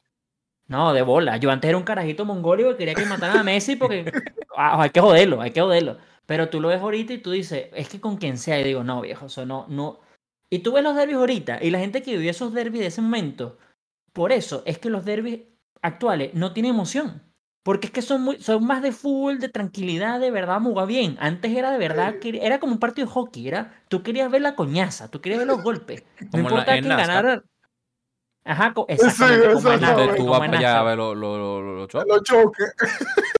no, 0.67 0.91
de 0.93 1.03
bola. 1.03 1.37
Yo 1.37 1.51
antes 1.51 1.69
era 1.69 1.77
un 1.77 1.83
carajito 1.83 2.25
mongólico 2.25 2.71
que 2.71 2.77
quería 2.77 2.95
que 2.95 3.05
mataran 3.05 3.37
a 3.37 3.43
Messi 3.43 3.75
porque 3.75 4.05
ah, 4.57 4.81
hay 4.81 4.89
que 4.89 5.01
joderlo, 5.01 5.41
hay 5.41 5.51
que 5.51 5.61
joderlo. 5.61 5.97
Pero 6.25 6.49
tú 6.49 6.59
lo 6.59 6.69
ves 6.69 6.81
ahorita 6.81 7.13
y 7.13 7.17
tú 7.19 7.31
dices, 7.31 7.67
es 7.73 7.89
que 7.89 7.99
con 7.99 8.17
quien 8.17 8.37
sea, 8.37 8.59
y 8.59 8.63
digo, 8.63 8.83
no, 8.83 9.01
viejo, 9.01 9.27
eso 9.27 9.45
no, 9.45 9.67
no. 9.67 9.99
Y 10.49 10.59
tú 10.59 10.71
ves 10.71 10.83
los 10.83 10.95
derbis 10.95 11.17
ahorita, 11.17 11.59
y 11.61 11.69
la 11.69 11.79
gente 11.79 12.01
que 12.01 12.15
vivió 12.15 12.31
esos 12.31 12.53
derbis 12.53 12.81
de 12.81 12.87
ese 12.87 13.01
momento, 13.01 13.57
por 14.13 14.31
eso 14.31 14.63
es 14.65 14.79
que 14.79 14.89
los 14.89 15.03
derbis 15.03 15.41
actuales 15.81 16.33
no 16.33 16.53
tienen 16.53 16.73
emoción. 16.73 17.21
Porque 17.63 17.87
es 17.87 17.93
que 17.93 18.01
son, 18.01 18.21
muy, 18.21 18.41
son 18.41 18.65
más 18.65 18.81
de 18.81 18.91
fútbol, 18.91 19.39
de 19.39 19.47
tranquilidad, 19.47 20.19
de 20.19 20.31
verdad, 20.31 20.59
jugar 20.61 20.85
bien. 20.85 21.15
Antes 21.19 21.55
era 21.55 21.71
de 21.71 21.77
verdad, 21.77 22.19
que 22.19 22.45
era 22.45 22.59
como 22.59 22.73
un 22.73 22.79
partido 22.79 23.07
de 23.07 23.13
hockey, 23.13 23.47
era, 23.47 23.73
tú 23.87 24.03
querías 24.03 24.29
ver 24.29 24.41
la 24.41 24.55
coñaza, 24.55 25.09
tú 25.09 25.21
querías 25.21 25.39
ver 25.39 25.47
los 25.47 25.63
golpes. 25.63 26.03
No 26.21 26.29
Como 26.31 26.43
importa 26.43 26.73
quién 26.73 26.89
ganara. 26.89 27.43
Ajá, 28.45 28.73
exactamente, 28.89 29.53
como 29.53 29.71
en 29.71 29.79
exactamente. 29.79 29.81
NASCAR, 29.81 29.89
Entonces 29.89 30.15
tú 30.17 30.23
como 30.23 30.31
vas 30.31 30.39
para 30.41 30.57
allá 30.57 30.79
a 30.79 30.83
ver 30.83 30.97
los 30.97 31.15
lo, 31.17 31.37
lo, 31.37 31.61
lo- 31.61 31.75
los 31.75 31.87
choques. 31.87 32.07
Los 32.07 32.23
choques. 32.23 32.73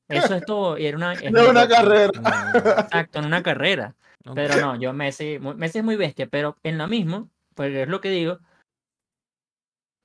Eso 0.08 0.36
es 0.36 0.46
todo, 0.46 0.78
y 0.78 0.86
era 0.86 0.96
una, 0.98 1.14
es 1.14 1.32
No 1.32 1.42
es 1.42 1.50
una 1.50 1.62
loco. 1.64 1.76
carrera. 1.76 2.12
No, 2.22 2.80
Exacto, 2.80 3.20
en 3.20 3.26
una 3.26 3.44
carrera. 3.44 3.96
Pero 4.34 4.58
no, 4.58 4.80
yo 4.80 4.94
Messi, 4.94 5.38
Messi 5.40 5.80
es 5.80 5.84
muy 5.84 5.98
bestia, 5.98 6.28
pero 6.28 6.56
en 6.64 6.78
lo 6.78 6.88
mismo, 6.88 7.30
porque 7.56 7.82
es 7.82 7.90
lo 7.90 8.00
que 8.00 8.10
digo, 8.10 8.40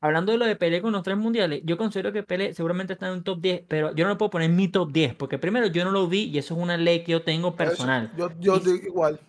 hablando 0.01 0.33
de 0.33 0.39
lo 0.39 0.45
de 0.47 0.57
Pelé 0.57 0.81
con 0.81 0.93
los 0.93 1.03
tres 1.03 1.17
mundiales, 1.17 1.63
yo 1.65 1.77
considero 1.77 2.13
que 2.13 2.23
Pelé 2.23 2.55
seguramente 2.55 2.93
está 2.93 3.09
en 3.09 3.15
un 3.15 3.25
top 3.25 3.41
10, 3.41 3.63
pero 3.69 3.95
yo 3.95 4.05
no 4.05 4.11
lo 4.11 4.19
puedo 4.19 4.31
poner 4.31 4.51
en 4.51 4.57
mi 4.57 4.69
top 4.69 4.93
10, 4.93 5.15
porque 5.15 5.39
primero 5.39 5.67
yo 5.67 5.85
no 5.85 5.91
lo 5.91 6.07
vi 6.09 6.25
y 6.25 6.39
eso 6.39 6.55
es 6.55 6.61
una 6.61 6.77
ley 6.77 7.03
que 7.05 7.13
yo 7.13 7.23
tengo 7.23 7.55
personal. 7.57 8.13
Yo, 8.17 8.31
yo 8.39 8.57
Y- 8.57 8.61
digo 8.61 8.87
igual. 8.87 9.21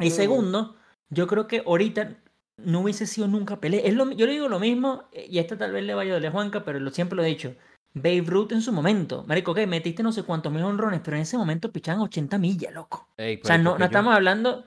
Y 0.00 0.08
Yo 0.10 0.14
segundo, 0.16 0.76
yo 1.10 1.26
creo 1.26 1.46
que 1.46 1.62
ahorita 1.66 2.16
no 2.58 2.80
hubiese 2.80 3.06
sido 3.06 3.26
nunca 3.28 3.60
Pelé. 3.60 3.86
Es 3.88 3.94
lo, 3.94 4.10
yo 4.12 4.26
le 4.26 4.32
digo 4.32 4.48
lo 4.48 4.58
mismo, 4.60 5.04
eh, 5.12 5.26
y 5.28 5.38
esta 5.38 5.56
tal 5.58 5.72
vez 5.72 5.84
le 5.84 5.94
vaya 5.94 6.12
a 6.12 6.14
doler 6.14 6.28
a 6.30 6.32
Juanca, 6.32 6.64
pero 6.64 6.78
lo, 6.80 6.90
siempre 6.90 7.16
lo 7.16 7.22
he 7.24 7.26
dicho. 7.26 7.54
Babe 7.96 8.24
Ruth 8.26 8.50
en 8.50 8.60
su 8.60 8.72
momento. 8.72 9.22
Marico, 9.28 9.54
¿qué? 9.54 9.68
Metiste 9.68 10.02
no 10.02 10.10
sé 10.10 10.24
cuántos 10.24 10.52
mil 10.52 10.64
honrones, 10.64 11.00
pero 11.04 11.16
en 11.16 11.22
ese 11.22 11.36
momento 11.38 11.70
pichaban 11.70 12.00
80 12.02 12.38
millas, 12.38 12.72
loco. 12.74 13.08
Ey, 13.16 13.40
O 13.42 13.46
sea, 13.46 13.54
¿y 13.56 13.62
no, 13.62 13.70
por 13.70 13.78
no 13.80 13.84
estamos 13.86 14.14
hablando. 14.14 14.64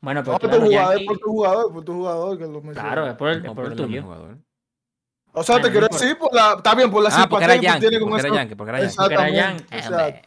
Bueno, 0.00 0.22
pero 0.24 0.32
No, 0.32 0.38
por 0.40 0.50
claro, 0.50 0.64
tu 0.64 0.70
jugador, 0.70 0.94
Yankee- 0.98 1.06
por 1.06 1.18
tu 1.18 1.26
jugador, 1.30 1.72
por 1.72 1.84
tu 1.84 1.92
jugador 1.94 2.38
que 2.38 2.46
lo. 2.46 2.60
Claro, 2.62 3.06
es 3.06 3.14
por 3.14 3.28
el, 3.28 3.42
No, 3.44 3.50
es 3.50 3.54
por 3.54 3.66
el 3.66 3.76
tuyo. 3.76 4.02
jugador. 4.02 4.38
O 5.38 5.42
sea, 5.42 5.56
Bueno, 5.56 5.66
te 5.66 5.72
quiero 5.72 5.88
decir, 5.88 6.16
por 6.16 6.34
la, 6.34 6.54
está 6.56 6.74
bien, 6.74 6.90
por 6.90 7.02
la 7.02 7.10
Ah, 7.12 7.26
porque 7.28 7.44
era 7.44 7.56
Yankee, 7.56 7.80
tienes 7.80 8.00
con 8.00 8.08
porque 8.08 8.26
era. 8.26 8.36
Yankee, 8.36 8.54
porque 8.54 8.70
era 8.70 8.80
Yankee. 8.80 8.94
Porque 8.96 9.10
era 9.10 9.20
Exactamente, 9.20 9.36
Yankee, 9.36 9.64
o 9.64 9.82
sea, 9.82 10.06
hombre. 10.06 10.22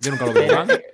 Yo 0.00 0.10
nunca 0.10 0.26
lo 0.26 0.32
vi 0.32 0.40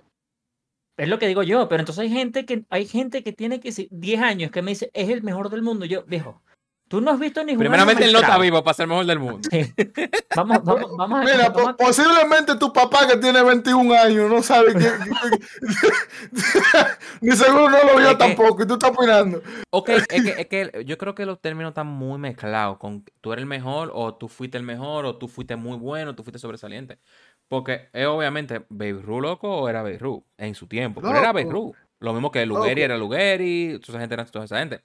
es 0.98 1.08
lo 1.08 1.18
que 1.18 1.28
digo 1.28 1.42
yo, 1.42 1.66
pero 1.68 1.80
entonces 1.80 2.02
hay 2.02 2.10
gente 2.10 2.44
que 2.44 2.64
hay 2.68 2.86
gente 2.86 3.22
que 3.22 3.32
tiene 3.32 3.58
que 3.60 3.72
si- 3.72 3.88
10 3.90 4.20
años 4.20 4.50
que 4.50 4.60
me 4.60 4.72
dice 4.72 4.90
es 4.92 5.08
el 5.08 5.22
mejor 5.22 5.48
del 5.48 5.62
mundo. 5.62 5.86
Yo, 5.86 6.02
viejo, 6.04 6.42
tú 6.88 7.00
no 7.00 7.10
has 7.12 7.18
visto 7.18 7.44
ni 7.44 7.56
Primeramente, 7.56 8.04
él 8.04 8.12
no 8.12 8.20
está 8.20 8.38
vivo 8.38 8.62
para 8.64 8.74
ser 8.74 8.84
el 8.84 8.88
mejor 8.88 9.06
del 9.06 9.18
mundo. 9.18 9.48
Sí. 9.50 9.72
Vamos, 10.34 10.62
vamos, 10.64 10.96
vamos 10.96 11.20
a 11.20 11.24
Mira, 11.24 11.52
po- 11.52 11.76
posiblemente 11.76 12.56
tu 12.56 12.72
papá 12.72 13.06
que 13.06 13.16
tiene 13.18 13.42
21 13.42 13.94
años 13.94 14.30
no 14.30 14.42
sabe 14.42 14.74
que, 14.74 14.90
ni 17.20 17.32
seguro 17.36 17.70
no 17.70 17.78
lo 17.84 17.96
vio 17.98 18.08
Es 18.08 18.08
que- 18.08 18.14
tampoco 18.16 18.62
y 18.62 18.66
tú 18.66 18.74
estás 18.74 18.90
opinando. 18.90 19.42
Ok, 19.70 19.88
es 19.90 20.06
que, 20.06 20.34
es 20.38 20.46
que 20.46 20.84
yo 20.84 20.98
creo 20.98 21.14
que 21.14 21.26
los 21.26 21.40
términos 21.40 21.70
están 21.70 21.86
muy 21.86 22.18
mezclados 22.18 22.78
con 22.78 23.04
tú 23.20 23.32
eres 23.32 23.42
el 23.42 23.48
mejor 23.48 23.90
o 23.94 24.14
tú 24.14 24.28
fuiste 24.28 24.56
el 24.58 24.64
mejor 24.64 25.06
o 25.06 25.16
tú 25.16 25.28
fuiste 25.28 25.56
muy 25.56 25.76
bueno, 25.76 26.14
tú 26.14 26.22
fuiste 26.22 26.38
sobresaliente. 26.38 26.98
Porque 27.48 27.88
es 27.92 28.06
obviamente 28.06 28.64
Babe 28.68 29.00
Ruth 29.02 29.22
loco 29.22 29.48
o 29.50 29.68
era 29.68 29.82
Babe 29.82 29.98
Ruth 29.98 30.22
en 30.36 30.54
su 30.54 30.66
tiempo. 30.66 31.00
Pero 31.00 31.18
era. 31.18 31.32
Ruth. 31.32 31.74
Lo 32.00 32.12
mismo 32.12 32.30
que 32.30 32.44
Lugeri 32.46 32.82
Loco. 32.82 32.84
era 32.84 32.96
Lugeri, 32.98 33.78
toda 33.80 33.98
esa 33.98 34.00
gente 34.00 34.14
era 34.14 34.24
toda 34.26 34.44
esa 34.44 34.58
gente. 34.58 34.82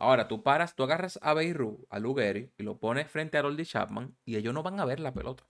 Ahora, 0.00 0.28
tú 0.28 0.42
paras, 0.42 0.74
tú 0.74 0.82
agarras 0.82 1.18
a 1.22 1.34
Babe 1.34 1.52
Ruth, 1.52 1.84
a 1.90 1.98
Lugeri 1.98 2.50
y 2.56 2.62
lo 2.62 2.78
pones 2.78 3.10
frente 3.10 3.36
a 3.36 3.42
Roldy 3.42 3.66
Chapman 3.66 4.16
y 4.24 4.36
ellos 4.36 4.54
no 4.54 4.62
van 4.62 4.80
a 4.80 4.86
ver 4.86 4.98
la 4.98 5.12
pelota. 5.12 5.46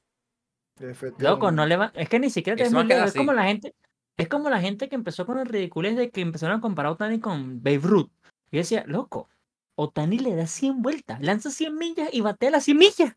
Loco, 1.18 1.52
no 1.52 1.66
le 1.66 1.76
va. 1.76 1.92
Es 1.94 2.08
que 2.08 2.18
ni 2.18 2.30
siquiera 2.30 2.56
te 2.56 2.64
es 2.64 3.14
como 3.14 3.32
la 3.32 3.44
gente. 3.44 3.74
Es 4.18 4.28
como 4.28 4.50
la 4.50 4.60
gente 4.60 4.88
que 4.88 4.96
empezó 4.96 5.24
con 5.24 5.38
el 5.38 5.46
ridiculez 5.46 5.96
de 5.96 6.10
que 6.10 6.20
empezaron 6.20 6.58
a 6.58 6.60
comparar 6.60 6.90
a 6.90 6.92
Otani 6.94 7.20
con 7.20 7.62
Babe 7.62 7.78
Ruth. 7.78 8.10
Y 8.50 8.56
decía, 8.56 8.82
loco, 8.86 9.28
Otani 9.76 10.18
le 10.18 10.34
da 10.34 10.46
100 10.46 10.82
vueltas, 10.82 11.20
lanza 11.20 11.50
100 11.50 11.76
millas 11.76 12.08
y 12.12 12.20
batea 12.20 12.50
las 12.50 12.64
100 12.64 12.76
millas. 12.76 13.16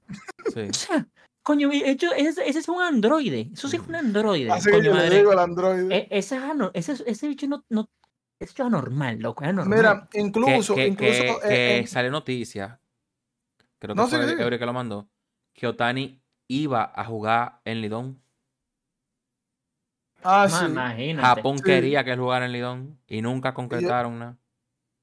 Sí. 0.53 0.61
O 0.69 0.73
sea, 0.73 1.07
coño, 1.41 1.69
de 1.69 1.89
hecho, 1.89 2.13
ese, 2.13 2.47
ese 2.47 2.59
es 2.59 2.69
un 2.69 2.81
androide. 2.81 3.49
Eso 3.53 3.67
sí 3.67 3.77
es 3.77 3.87
un 3.87 3.95
androide. 3.95 4.51
Así 4.51 4.65
que 4.65 4.77
coño 4.77 4.83
yo 4.85 4.93
le 4.93 4.97
madre. 4.99 5.17
digo 5.17 5.31
al 5.31 5.39
Android. 5.39 5.91
E- 5.91 6.07
ese, 6.11 6.39
ese, 6.73 7.03
ese 7.05 7.27
bicho 7.27 7.47
no, 7.47 7.65
no. 7.69 7.89
Es 8.43 8.59
anormal, 8.59 9.19
loco. 9.19 9.43
Es 9.43 9.49
anormal. 9.49 9.77
Mira, 9.77 10.07
Que, 10.09 10.19
incluso, 10.19 10.75
que- 10.75 10.87
incluso. 10.87 11.21
que- 11.21 11.29
eh, 11.29 11.39
que 11.49 11.77
en- 11.79 11.87
sale 11.87 12.09
noticia, 12.09 12.79
creo 13.79 13.95
que 13.95 14.01
No, 14.01 14.07
fue 14.07 14.27
sigue. 14.27 14.41
Eury 14.41 14.59
que 14.59 14.65
lo 14.65 14.73
mandó, 14.73 15.07
que 15.53 15.67
Otani 15.67 16.21
iba 16.47 16.91
a 16.95 17.05
jugar 17.05 17.59
en 17.65 17.81
Lidón. 17.81 18.21
ah, 20.23 20.47
sí. 20.49 20.65
Imagínate. 20.65 21.27
Japón 21.27 21.57
Sí. 21.57 21.63
quería 21.63 22.03
que 22.03 22.11
él 22.11 22.19
jugara 22.19 22.45
en 22.45 22.51
Lidón 22.51 22.99
y 23.07 23.21
nunca 23.21 23.53
concretaron 23.53 24.19
nada. 24.19 24.37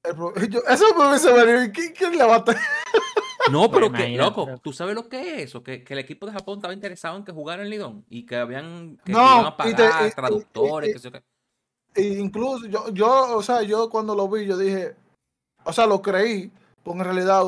Yo- 0.49 0.61
eso 0.67 0.85
me. 0.97 1.65
¿y 1.65 1.71
¿Quién, 1.71 1.93
quién 1.93 2.17
le 2.17 2.23
va 2.23 2.37
a 2.37 2.45
No, 3.51 3.69
pero 3.71 3.91
que, 3.91 3.97
imagínate, 4.09 4.17
loco. 4.17 4.59
¿tú 4.63 4.73
sabes 4.73 4.95
lo 4.95 5.07
que 5.07 5.19
es 5.35 5.43
eso? 5.49 5.63
Que, 5.63 5.83
que 5.83 5.93
el 5.93 5.99
equipo 5.99 6.25
de 6.25 6.31
Japón 6.31 6.57
estaba 6.57 6.73
interesado 6.73 7.17
en 7.17 7.23
que 7.23 7.31
jugara 7.31 7.61
en 7.63 7.69
Lidón 7.69 8.05
y 8.09 8.25
que 8.25 8.35
habían 8.35 8.97
que, 8.97 9.03
que 9.05 9.11
No, 9.11 9.41
iban 9.41 9.45
a 9.45 9.69
y 9.69 9.75
te- 9.75 9.83
pagar 9.83 10.07
y- 10.07 10.11
traductores, 10.11 10.89
y- 10.89 10.93
que 10.93 10.99
sé 10.99 11.09
yo 11.09 11.11
qué. 11.11 11.23
E 11.95 12.03
incluso 12.19 12.65
yo, 12.67 12.89
yo, 12.89 13.35
o 13.37 13.43
sea, 13.43 13.61
yo 13.63 13.89
cuando 13.89 14.15
lo 14.15 14.29
vi, 14.29 14.45
yo 14.45 14.57
dije, 14.57 14.95
o 15.65 15.73
sea, 15.73 15.85
lo 15.85 16.01
creí, 16.01 16.51
porque 16.83 16.99
en 16.99 17.05
realidad 17.05 17.43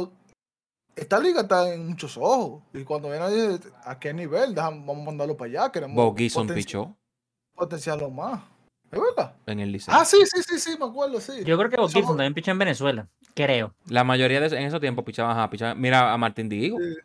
esta 0.95 1.19
liga 1.19 1.41
está 1.41 1.73
en 1.73 1.87
muchos 1.87 2.17
ojos. 2.17 2.61
Y 2.73 2.83
cuando 2.83 3.09
viene 3.09 3.29
dije, 3.29 3.59
¿a 3.85 3.97
qué 3.99 4.13
nivel? 4.13 4.53
Dejan- 4.53 4.85
vamos 4.85 5.03
a 5.03 5.05
mandarlo 5.05 5.37
para 5.37 5.49
allá, 5.49 5.71
queremos 5.71 5.95
Bob 5.95 6.15
potenci- 6.17 6.53
pichó 6.53 6.95
potenciarlo 7.55 8.09
más. 8.09 8.41
¿Es 8.91 8.99
verdad? 8.99 9.33
en 9.47 9.59
el 9.59 9.71
liceo. 9.71 9.91
Ah, 9.91 10.05
sí, 10.05 10.17
sí, 10.25 10.43
sí, 10.43 10.59
sí, 10.59 10.77
me 10.77 10.85
acuerdo, 10.85 11.19
sí. 11.19 11.43
Yo 11.43 11.57
creo 11.57 11.67
que 11.67 11.77
Bob 11.77 11.89
Somos- 11.89 11.93
Gibson 11.93 12.17
también 12.17 12.35
pichó 12.35 12.51
en 12.51 12.59
Venezuela. 12.59 13.07
Creo. 13.33 13.73
La 13.87 14.03
mayoría 14.03 14.39
de 14.39 14.45
en 14.55 14.63
esos 14.67 14.79
tiempos 14.79 15.03
pichaban, 15.03 15.49
pichaban- 15.49 15.77
Mira 15.79 16.13
a 16.13 16.17
Martín 16.17 16.47
Diego. 16.49 16.77
Sí. 16.79 16.95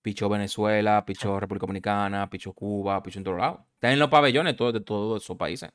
pichó 0.00 0.28
Venezuela, 0.30 1.04
pichó 1.04 1.38
República 1.38 1.66
Dominicana, 1.66 2.30
pichó 2.30 2.54
Cuba, 2.54 3.02
pichó 3.02 3.18
en 3.18 3.24
todos 3.24 3.36
lados. 3.38 3.60
Está 3.74 3.92
en 3.92 3.98
los 3.98 4.08
pabellones 4.08 4.56
todos 4.56 4.72
de 4.72 4.80
todos 4.80 5.22
esos 5.22 5.36
países. 5.36 5.68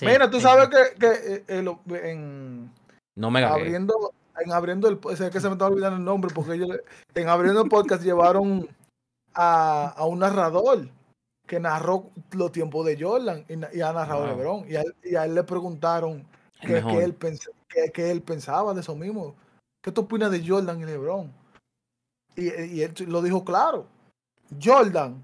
Sí, 0.00 0.06
Mira, 0.06 0.30
tú 0.30 0.38
sí, 0.38 0.42
sabes 0.44 0.68
que, 0.70 0.98
que, 0.98 1.06
eh, 1.34 1.44
eh, 1.46 2.08
en, 2.10 2.72
No 3.16 3.30
me 3.30 3.42
gagué. 3.42 3.52
abriendo, 3.66 4.14
en 4.42 4.50
abriendo 4.52 4.88
el 4.88 4.98
que 4.98 5.40
se 5.40 5.48
me 5.48 5.52
está 5.52 5.66
olvidando 5.66 5.98
el 5.98 6.04
nombre 6.04 6.32
porque 6.34 6.54
ellos 6.54 6.70
en 7.14 7.28
abriendo 7.28 7.60
el 7.62 7.68
podcast 7.68 8.02
llevaron 8.02 8.66
a, 9.34 9.88
a 9.90 10.06
un 10.06 10.20
narrador 10.20 10.88
que 11.46 11.60
narró 11.60 12.10
los 12.32 12.50
tiempos 12.50 12.86
de 12.86 12.96
Jordan 12.98 13.44
y, 13.48 13.76
y 13.76 13.80
ha 13.82 13.92
narrado 13.92 14.20
Wow. 14.26 14.36
LeBron 14.36 14.70
y 14.70 14.76
a, 14.76 14.80
él, 14.82 14.94
y 15.04 15.16
a 15.16 15.24
él 15.26 15.34
le 15.34 15.42
preguntaron 15.44 16.26
qué, 16.62 16.78
él 16.78 17.18
pens- 17.18 17.50
qué- 17.68 17.90
qué 17.92 18.10
él 18.10 18.22
pensaba 18.22 18.72
de 18.72 18.80
eso 18.80 18.96
mismo. 18.96 19.34
¿Qué 19.82 19.92
tú 19.92 20.02
opinas 20.02 20.30
de 20.30 20.46
Jordan 20.46 20.80
y 20.80 20.84
LeBron? 20.86 21.30
Y, 22.36 22.46
y 22.64 22.82
él 22.82 22.94
lo 23.06 23.20
dijo 23.20 23.44
claro. 23.44 23.86
Jordan 24.62 25.22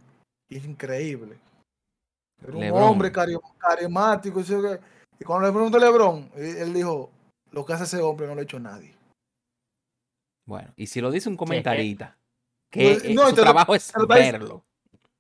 es 0.51 0.65
increíble. 0.67 1.39
Era 2.43 2.53
un 2.53 2.61
LeBron. 2.61 2.83
hombre 2.83 3.13
cari- 3.13 3.39
carismático. 3.59 4.39
Y, 4.41 4.43
eso 4.43 4.63
que- 4.63 4.81
y 5.19 5.25
cuando 5.25 5.47
le 5.47 5.53
preguntó 5.53 5.79
a 5.79 5.81
LeBron, 5.81 6.31
él 6.37 6.73
dijo, 6.73 7.11
lo 7.53 7.65
que 7.65 7.73
hace 7.73 7.85
ese 7.85 8.01
hombre 8.03 8.27
no 8.27 8.35
lo 8.35 8.41
ha 8.41 8.45
hecho 8.45 8.59
nadie. 8.61 8.95
Bueno, 10.47 10.73
y 10.77 10.87
si 10.87 11.01
lo 11.01 11.11
dice 11.11 11.29
un 11.29 11.37
comentarista, 11.37 12.17
que 12.71 12.99
No, 13.15 13.23
eh, 13.27 13.31
su 13.31 13.35
te 13.37 13.43
trabajo 13.43 13.75
es 13.75 13.91
te 13.93 14.05
verlo. 14.07 14.65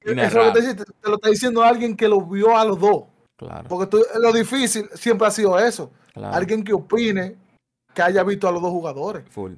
y 0.05 0.11
Eso 0.12 0.23
es 0.23 0.35
lo 0.35 0.53
te, 0.53 0.61
dice, 0.61 0.75
te- 0.75 0.85
te 0.85 1.09
lo 1.09 1.17
está 1.17 1.31
diciendo 1.31 1.62
alguien 1.62 1.97
que 1.97 2.07
lo 2.09 2.21
vio 2.21 2.57
a 2.57 2.64
los 2.64 2.79
dos. 2.79 3.05
Claro, 3.37 3.69
Porque 3.69 3.87
tú- 3.87 4.05
lo 4.21 4.33
difícil 4.33 4.89
siempre 4.95 5.27
ha 5.27 5.31
sido 5.31 5.59
eso. 5.59 5.91
claro. 6.12 6.35
Alguien 6.35 6.62
que 6.64 6.73
opine 6.73 7.37
que 7.93 8.03
haya 8.03 8.23
visto 8.23 8.47
a 8.49 8.53
los 8.53 8.62
dos 8.62 8.71
jugadores. 8.71 9.25
Full. 9.31 9.55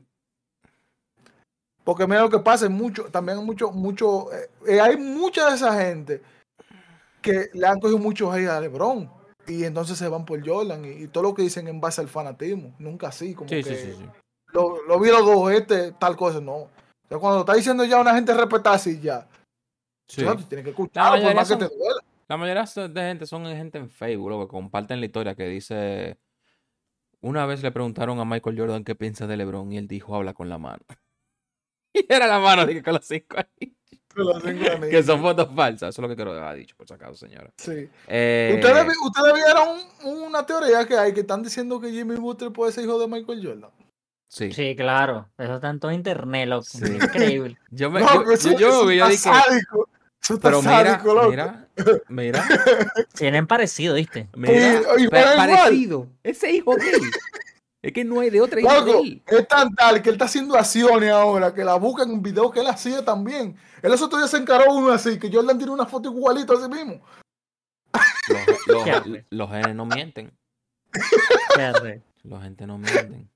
Porque 1.84 2.06
mira 2.06 2.22
lo 2.22 2.30
que 2.30 2.38
pasa, 2.38 2.68
mucho, 2.68 3.04
también 3.04 3.44
mucho, 3.44 3.70
mucho, 3.70 4.32
eh, 4.32 4.50
eh, 4.66 4.80
hay 4.80 4.96
mucha 4.96 5.48
de 5.48 5.56
esa 5.56 5.72
gente 5.80 6.22
que 7.22 7.48
le 7.52 7.66
han 7.66 7.80
cogido 7.80 7.98
mucho 7.98 8.32
hate 8.32 8.48
a 8.48 8.60
LeBron 8.60 9.10
y 9.46 9.64
entonces 9.64 9.96
se 9.98 10.08
van 10.08 10.24
por 10.24 10.46
Jordan 10.46 10.84
y, 10.84 11.04
y 11.04 11.08
todo 11.08 11.24
lo 11.24 11.34
que 11.34 11.42
dicen 11.42 11.68
en 11.68 11.80
base 11.80 12.00
al 12.00 12.08
fanatismo, 12.08 12.74
nunca 12.78 13.08
así, 13.08 13.34
como 13.34 13.48
Sí, 13.48 13.62
que 13.62 13.74
sí, 13.74 13.92
sí. 13.96 14.04
Lo, 14.52 14.82
lo 14.86 14.98
vi 15.00 15.10
los 15.10 15.24
dos, 15.24 15.50
este, 15.52 15.92
tal 15.92 16.16
cosa, 16.16 16.40
no. 16.40 16.54
O 16.56 16.70
sea, 17.08 17.18
cuando 17.18 17.40
está 17.40 17.54
diciendo 17.54 17.84
ya 17.84 18.00
una 18.00 18.14
gente 18.14 18.34
respetar 18.34 18.74
así 18.74 19.00
ya, 19.00 19.26
Sí. 20.08 20.22
tienes 20.22 20.46
que 20.48 20.62
La 20.62 20.70
escucharlo 20.70 21.22
por 21.26 21.34
más 21.34 21.48
que 21.48 21.56
te 21.56 21.68
duela. 21.68 22.00
La 22.28 22.36
mayoría 22.36 22.64
de 22.64 23.00
gente 23.00 23.26
son 23.26 23.44
gente 23.46 23.78
en 23.78 23.88
Facebook, 23.90 24.28
loco, 24.30 24.46
que 24.46 24.50
comparten 24.50 25.00
la 25.00 25.06
historia 25.06 25.34
que 25.34 25.46
dice. 25.48 26.18
Una 27.20 27.46
vez 27.46 27.62
le 27.62 27.72
preguntaron 27.72 28.20
a 28.20 28.24
Michael 28.24 28.58
Jordan 28.58 28.84
qué 28.84 28.94
piensa 28.94 29.26
de 29.26 29.36
LeBron 29.36 29.72
y 29.72 29.78
él 29.78 29.88
dijo 29.88 30.14
habla 30.14 30.34
con 30.34 30.48
la 30.48 30.58
mano. 30.58 30.84
Y 31.94 32.04
era 32.08 32.26
la 32.26 32.38
mano, 32.38 32.66
dije 32.66 32.82
con 32.82 32.94
los 32.94 33.04
cinco 33.06 33.38
ahí. 33.38 33.74
Que 34.90 35.02
son 35.02 35.20
fotos 35.20 35.48
falsas. 35.54 35.90
Eso 35.90 36.00
es 36.00 36.02
lo 36.02 36.08
que 36.08 36.16
quiero 36.16 36.34
dejar 36.34 36.56
dicho, 36.56 36.74
por 36.76 36.86
si 36.86 36.94
acaso, 36.94 37.14
señora. 37.14 37.50
Sí. 37.56 37.88
Eh, 38.06 38.52
¿Ustedes, 38.60 38.96
ustedes 39.04 39.34
vieron 39.34 39.78
una 40.26 40.44
teoría 40.46 40.86
que 40.86 40.96
hay 40.96 41.12
que 41.12 41.20
están 41.20 41.42
diciendo 41.42 41.80
que 41.80 41.90
Jimmy 41.90 42.16
Butler 42.16 42.52
puede 42.52 42.72
ser 42.72 42.84
hijo 42.84 42.98
de 42.98 43.06
Michael 43.08 43.46
Jordan? 43.46 43.70
sí. 44.30 44.52
Sí, 44.52 44.76
claro. 44.76 45.28
Eso 45.38 45.54
está 45.54 45.70
en 45.70 45.80
todo 45.80 45.90
internet, 45.92 46.48
loco. 46.48 46.64
Sí. 46.64 46.84
Increíble. 46.84 47.56
Yo 47.70 47.90
me, 47.90 48.00
No, 48.00 48.24
yo, 48.24 48.30
eso- 48.32 48.50
yo, 48.52 48.58
yo 48.58 48.90
yo 48.92 49.06
dije. 49.06 49.16
sádico. 49.18 49.88
Eso 50.22 50.34
está 50.34 50.48
Pero 50.48 50.60
mira, 50.62 50.84
sádico, 50.84 51.14
loco. 51.14 51.30
mira, 51.30 51.68
mira, 52.08 52.44
Tienen 53.14 53.46
parecido, 53.46 53.94
¿viste? 53.94 54.28
mira. 54.34 54.52
Y- 54.98 55.04
y 55.04 55.08
pa- 55.08 55.20
igual. 55.20 55.36
parecido. 55.36 56.06
Ese 56.24 56.50
hijo 56.52 56.74
de 56.76 56.90
él. 56.90 57.00
Es 57.80 57.92
que 57.92 58.04
no 58.04 58.20
hay 58.20 58.30
de 58.30 58.40
otra 58.40 58.60
Loco, 58.60 59.02
es 59.04 59.48
tan 59.48 59.72
tal 59.74 60.02
que 60.02 60.08
él 60.08 60.14
está 60.16 60.24
haciendo 60.24 60.56
acciones 60.56 61.10
ahora 61.10 61.54
que 61.54 61.62
la 61.64 61.76
buscan 61.76 62.10
en 62.10 62.22
videos 62.22 62.52
que 62.52 62.58
él 62.60 62.66
hacía 62.66 63.04
también. 63.04 63.56
Él 63.82 63.92
esos 63.92 64.02
otros 64.08 64.20
días 64.22 64.30
se 64.32 64.38
encaró 64.38 64.74
uno 64.74 64.90
así, 64.90 65.16
que 65.18 65.30
Jordan 65.32 65.56
tiene 65.58 65.72
una 65.72 65.86
foto 65.86 66.10
igualito 66.10 66.54
a 66.54 66.62
sí 66.62 66.68
mismo. 66.68 67.00
Los, 68.66 68.84
los- 69.06 69.24
los 69.30 69.50
genes 69.50 69.74
no 69.76 69.86
mienten. 69.86 70.36
Los 72.24 72.42
gente 72.42 72.66
no 72.66 72.78
mienten. 72.78 73.30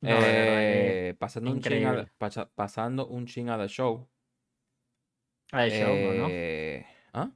No, 0.00 0.10
Eh, 0.20 1.16
pasando, 1.18 1.50
un 1.50 1.60
chin 1.60 1.84
a, 1.86 2.06
pasando 2.54 3.06
un 3.08 3.26
chin 3.26 3.48
a 3.50 3.58
The 3.58 3.66
Show. 3.68 4.06
Al 5.50 5.70
show, 5.70 5.88
¿no? 5.88 6.26
eh, 6.30 6.86
¿ah? 7.14 7.30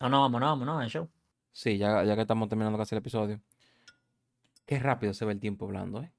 No, 0.00 0.08
no, 0.08 0.20
vamos, 0.20 0.40
no, 0.40 0.46
vamos, 0.46 0.66
no, 0.66 0.78
al 0.78 0.88
show. 0.88 1.08
Sí, 1.52 1.78
ya, 1.78 2.04
ya 2.04 2.14
que 2.14 2.20
estamos 2.22 2.48
terminando 2.48 2.78
casi 2.78 2.94
el 2.94 3.00
episodio. 3.00 3.40
Qué 4.68 4.78
rápido 4.78 5.14
se 5.14 5.24
ve 5.24 5.32
el 5.32 5.40
tiempo 5.40 5.64
hablando, 5.64 6.02
¿eh? 6.02 6.12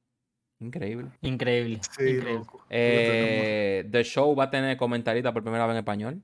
Increíble. 0.57 1.11
Increíble. 1.21 1.79
Sí, 1.83 2.01
increíble. 2.01 2.33
loco. 2.33 2.65
Eh, 2.67 3.87
The 3.91 4.03
Show 4.03 4.35
va 4.35 4.45
a 4.45 4.49
tener 4.49 4.75
comentarista 4.75 5.31
por 5.31 5.43
primera 5.43 5.67
vez 5.67 5.73
en 5.73 5.77
español. 5.77 6.23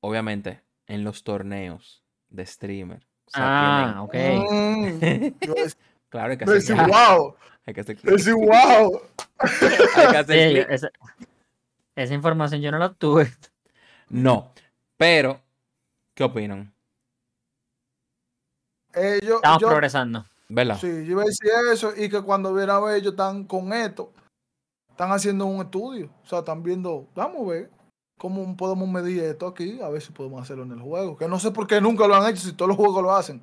Obviamente, 0.00 0.62
en 0.86 1.02
los 1.02 1.24
torneos 1.24 2.04
de 2.28 2.46
streamer. 2.46 3.04
O 3.26 3.30
sea, 3.30 3.88
Ah, 3.96 4.02
ok. 4.02 4.14
Mm, 4.14 4.86
es- 5.02 5.76
Claro, 6.08 6.30
hay 6.30 6.36
que 6.38 6.44
hacer 6.44 6.62
clic, 6.62 6.86
wow, 6.88 7.34
Hay 7.66 7.74
que 7.74 7.80
hacer 7.80 7.96
decía, 8.00 8.34
wow. 8.36 9.00
hay 9.96 10.10
que 10.12 10.16
hacer 10.18 10.48
Sí, 10.48 10.54
clic. 10.54 10.66
esa, 10.70 10.90
esa 11.96 12.14
información 12.14 12.60
yo 12.60 12.70
no 12.70 12.78
la 12.78 12.92
tuve. 12.94 13.32
No, 14.10 14.52
pero, 14.96 15.40
¿qué 16.14 16.22
opinan? 16.22 16.72
Eh, 18.94 19.20
yo, 19.26 19.36
Estamos 19.36 19.60
yo- 19.60 19.68
progresando. 19.68 20.24
¿Verdad? 20.54 20.78
sí, 20.80 20.86
yo 20.86 21.12
iba 21.12 21.22
a 21.22 21.26
decir 21.26 21.50
eso 21.72 21.92
y 21.96 22.08
que 22.08 22.20
cuando 22.22 22.52
viene 22.54 22.72
a 22.72 22.78
ver 22.78 22.96
ellos 22.96 23.12
están 23.12 23.44
con 23.44 23.72
esto, 23.72 24.12
están 24.90 25.10
haciendo 25.12 25.46
un 25.46 25.62
estudio, 25.62 26.10
o 26.22 26.26
sea, 26.26 26.40
están 26.40 26.62
viendo, 26.62 27.08
vamos 27.14 27.46
a 27.48 27.50
ver 27.52 27.70
cómo 28.18 28.56
podemos 28.56 28.88
medir 28.88 29.22
esto 29.24 29.46
aquí, 29.46 29.80
a 29.80 29.88
ver 29.88 30.02
si 30.02 30.12
podemos 30.12 30.42
hacerlo 30.42 30.64
en 30.64 30.72
el 30.72 30.80
juego, 30.80 31.16
que 31.16 31.26
no 31.28 31.38
sé 31.40 31.50
por 31.50 31.66
qué 31.66 31.80
nunca 31.80 32.06
lo 32.06 32.14
han 32.14 32.30
hecho 32.30 32.42
si 32.42 32.52
todos 32.52 32.68
los 32.68 32.76
juegos 32.76 33.02
lo 33.02 33.14
hacen. 33.14 33.42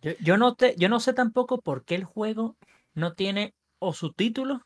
Yo, 0.00 0.12
yo 0.20 0.36
no 0.36 0.54
te, 0.54 0.74
yo 0.76 0.88
no 0.88 1.00
sé 1.00 1.12
tampoco 1.12 1.60
por 1.60 1.84
qué 1.84 1.96
el 1.96 2.04
juego 2.04 2.56
no 2.94 3.14
tiene 3.14 3.54
o 3.80 3.92
subtítulos. 3.92 4.60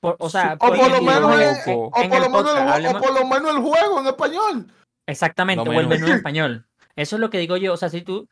Por, 0.00 0.16
o 0.20 0.28
sea, 0.30 0.54
O 0.60 0.68
por 0.68 0.76
lo 0.76 0.96
en- 0.96 1.04
menos, 1.04 1.34
en- 1.34 1.40
el- 1.40 1.48
en- 1.48 1.78
o 1.78 1.90
en 1.96 2.08
por 2.10 2.16
el 2.18 2.22
lo 2.22 2.28
menos 2.28 2.28
el 2.28 2.30
podcast, 2.30 2.58
jue- 2.58 2.68
o 2.68 2.72
hablemos- 2.74 3.02
por 3.02 3.14
lo 3.14 3.26
menos 3.26 3.50
el 3.56 3.62
juego 3.62 4.00
en 4.00 4.06
español. 4.06 4.72
Exactamente, 5.06 5.64
Lo 5.64 5.70
o 5.76 5.80
el 5.80 5.88
menú 5.88 6.06
en 6.06 6.12
español. 6.12 6.66
Eso 6.96 7.16
es 7.16 7.20
lo 7.20 7.30
que 7.30 7.38
digo 7.38 7.56
yo. 7.56 7.72
O 7.72 7.76
sea, 7.76 7.88
si 7.88 8.02
tú. 8.02 8.28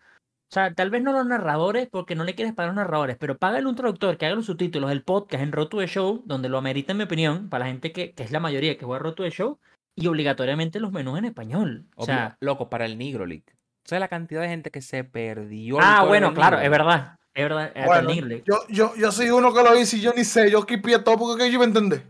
O 0.49 0.55
sea, 0.55 0.73
tal 0.75 0.91
vez 0.91 1.03
no 1.03 1.13
los 1.13 1.27
narradores, 1.27 1.89
porque 1.91 2.15
no 2.15 2.23
le 2.25 2.35
quieres 2.35 2.55
pagar 2.55 2.71
a 2.71 2.73
los 2.75 2.77
narradores, 2.85 3.17
pero 3.19 3.37
págale 3.37 3.67
un 3.67 3.75
traductor 3.75 4.17
que 4.17 4.27
haga 4.27 4.37
los 4.37 4.47
subtítulos 4.47 4.89
del 4.91 5.03
podcast 5.03 5.43
en 5.43 5.51
Road 5.53 5.69
to 5.69 5.79
the 5.79 5.87
Show, 5.89 6.23
donde 6.25 6.49
lo 6.49 6.59
amerita, 6.59 6.93
en 6.93 6.99
mi 6.99 7.05
opinión, 7.05 7.49
para 7.49 7.65
la 7.65 7.71
gente 7.73 7.93
que, 7.93 8.13
que 8.13 8.23
es 8.23 8.31
la 8.31 8.39
mayoría 8.41 8.79
que 8.79 8.85
juega 8.85 9.01
Road 9.03 9.15
to 9.15 9.25
the 9.25 9.31
Show, 9.31 9.59
y 9.97 10.07
obligatoriamente 10.07 10.79
los 10.79 10.93
menús 10.93 11.19
en 11.19 11.25
español. 11.25 11.87
O 11.97 12.03
Obvio- 12.05 12.07
sea, 12.07 12.37
loco, 12.41 12.71
para 12.71 12.87
el 12.87 12.97
Negro 12.97 13.27
League. 13.27 13.45
¿Sabes 13.85 14.01
la 14.01 14.09
cantidad 14.09 14.41
de 14.43 14.49
gente 14.49 14.71
que 14.71 14.83
se 14.83 15.03
perdió? 15.05 15.79
ah, 15.81 16.05
bueno, 16.07 16.33
claro, 16.33 16.61
es 16.61 16.71
verdad. 16.71 17.17
Es 17.35 17.43
verdad, 17.43 17.65
hasta 17.75 17.85
Bueno, 17.87 18.11
el 18.11 18.45
yo, 18.45 18.61
yo, 18.69 18.95
yo 18.97 19.13
soy 19.13 19.29
uno 19.31 19.53
que 19.53 19.63
lo 19.63 19.79
hice 19.79 19.99
y 19.99 20.01
yo 20.01 20.13
ni 20.17 20.25
sé, 20.25 20.51
yo 20.51 20.65
quipié 20.65 21.01
todo 21.01 21.19
porque 21.19 21.43
que 21.45 21.49
yo 21.51 21.55
iba 21.57 21.65
a 21.65 21.69
entender. 21.69 22.03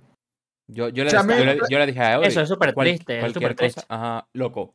Yo, 0.68 0.88
yo, 0.88 1.04
le, 1.04 1.08
O 1.08 1.10
sea, 1.10 1.20
a 1.20 1.22
mí- 1.24 1.34
yo, 1.36 1.44
le, 1.44 1.58
yo 1.68 1.78
le 1.78 1.86
dije 1.86 2.00
a 2.00 2.14
Eury, 2.14 2.26
Eso 2.28 2.40
es 2.42 2.48
súper 2.48 2.74
cual- 2.74 2.86
triste, 2.88 3.14
es 3.16 3.20
cualquier 3.20 3.50
súper 3.52 3.56
cosa, 3.56 3.74
triste. 3.80 3.86
ajá, 3.94 4.28
loco. 4.34 4.74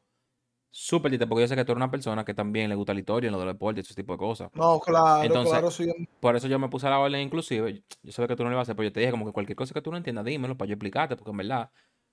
Súper 0.73 1.09
triste, 1.11 1.27
porque 1.27 1.41
yo 1.41 1.47
sé 1.49 1.55
que 1.55 1.65
tú 1.65 1.73
eres 1.73 1.77
una 1.77 1.91
persona 1.91 2.23
que 2.23 2.33
también 2.33 2.69
le 2.69 2.75
gusta 2.75 2.93
la 2.93 3.01
historia, 3.01 3.27
en 3.27 3.33
lo 3.33 3.39
del 3.39 3.49
deporte 3.49 3.81
ese 3.81 3.93
tipo 3.93 4.13
de 4.13 4.17
cosas. 4.19 4.49
No, 4.53 4.79
claro, 4.79 5.23
Entonces- 5.23 5.51
claro, 5.51 5.95
un- 5.97 6.07
Por 6.21 6.35
eso 6.37 6.47
yo 6.47 6.57
me 6.59 6.69
puse 6.69 6.87
a 6.87 6.91
la 6.91 6.99
orden 6.99 7.19
inclusive. 7.21 7.83
Yo 8.01 8.11
sé 8.13 8.25
que 8.25 8.35
tú 8.37 8.43
no 8.43 8.49
lo 8.49 8.55
ibas 8.55 8.61
a 8.61 8.71
hacer, 8.71 8.75
pero 8.77 8.87
yo 8.87 8.93
te 8.93 9.01
dije 9.01 9.11
como 9.11 9.25
que 9.25 9.33
cualquier 9.33 9.57
cosa 9.57 9.73
que 9.73 9.81
tú 9.81 9.91
no 9.91 9.97
entiendas, 9.97 10.23
dímelo 10.23 10.57
para 10.57 10.69
yo 10.69 10.73
explicarte, 10.75 11.17
porque 11.17 11.31
en 11.31 11.37
verdad, 11.37 11.71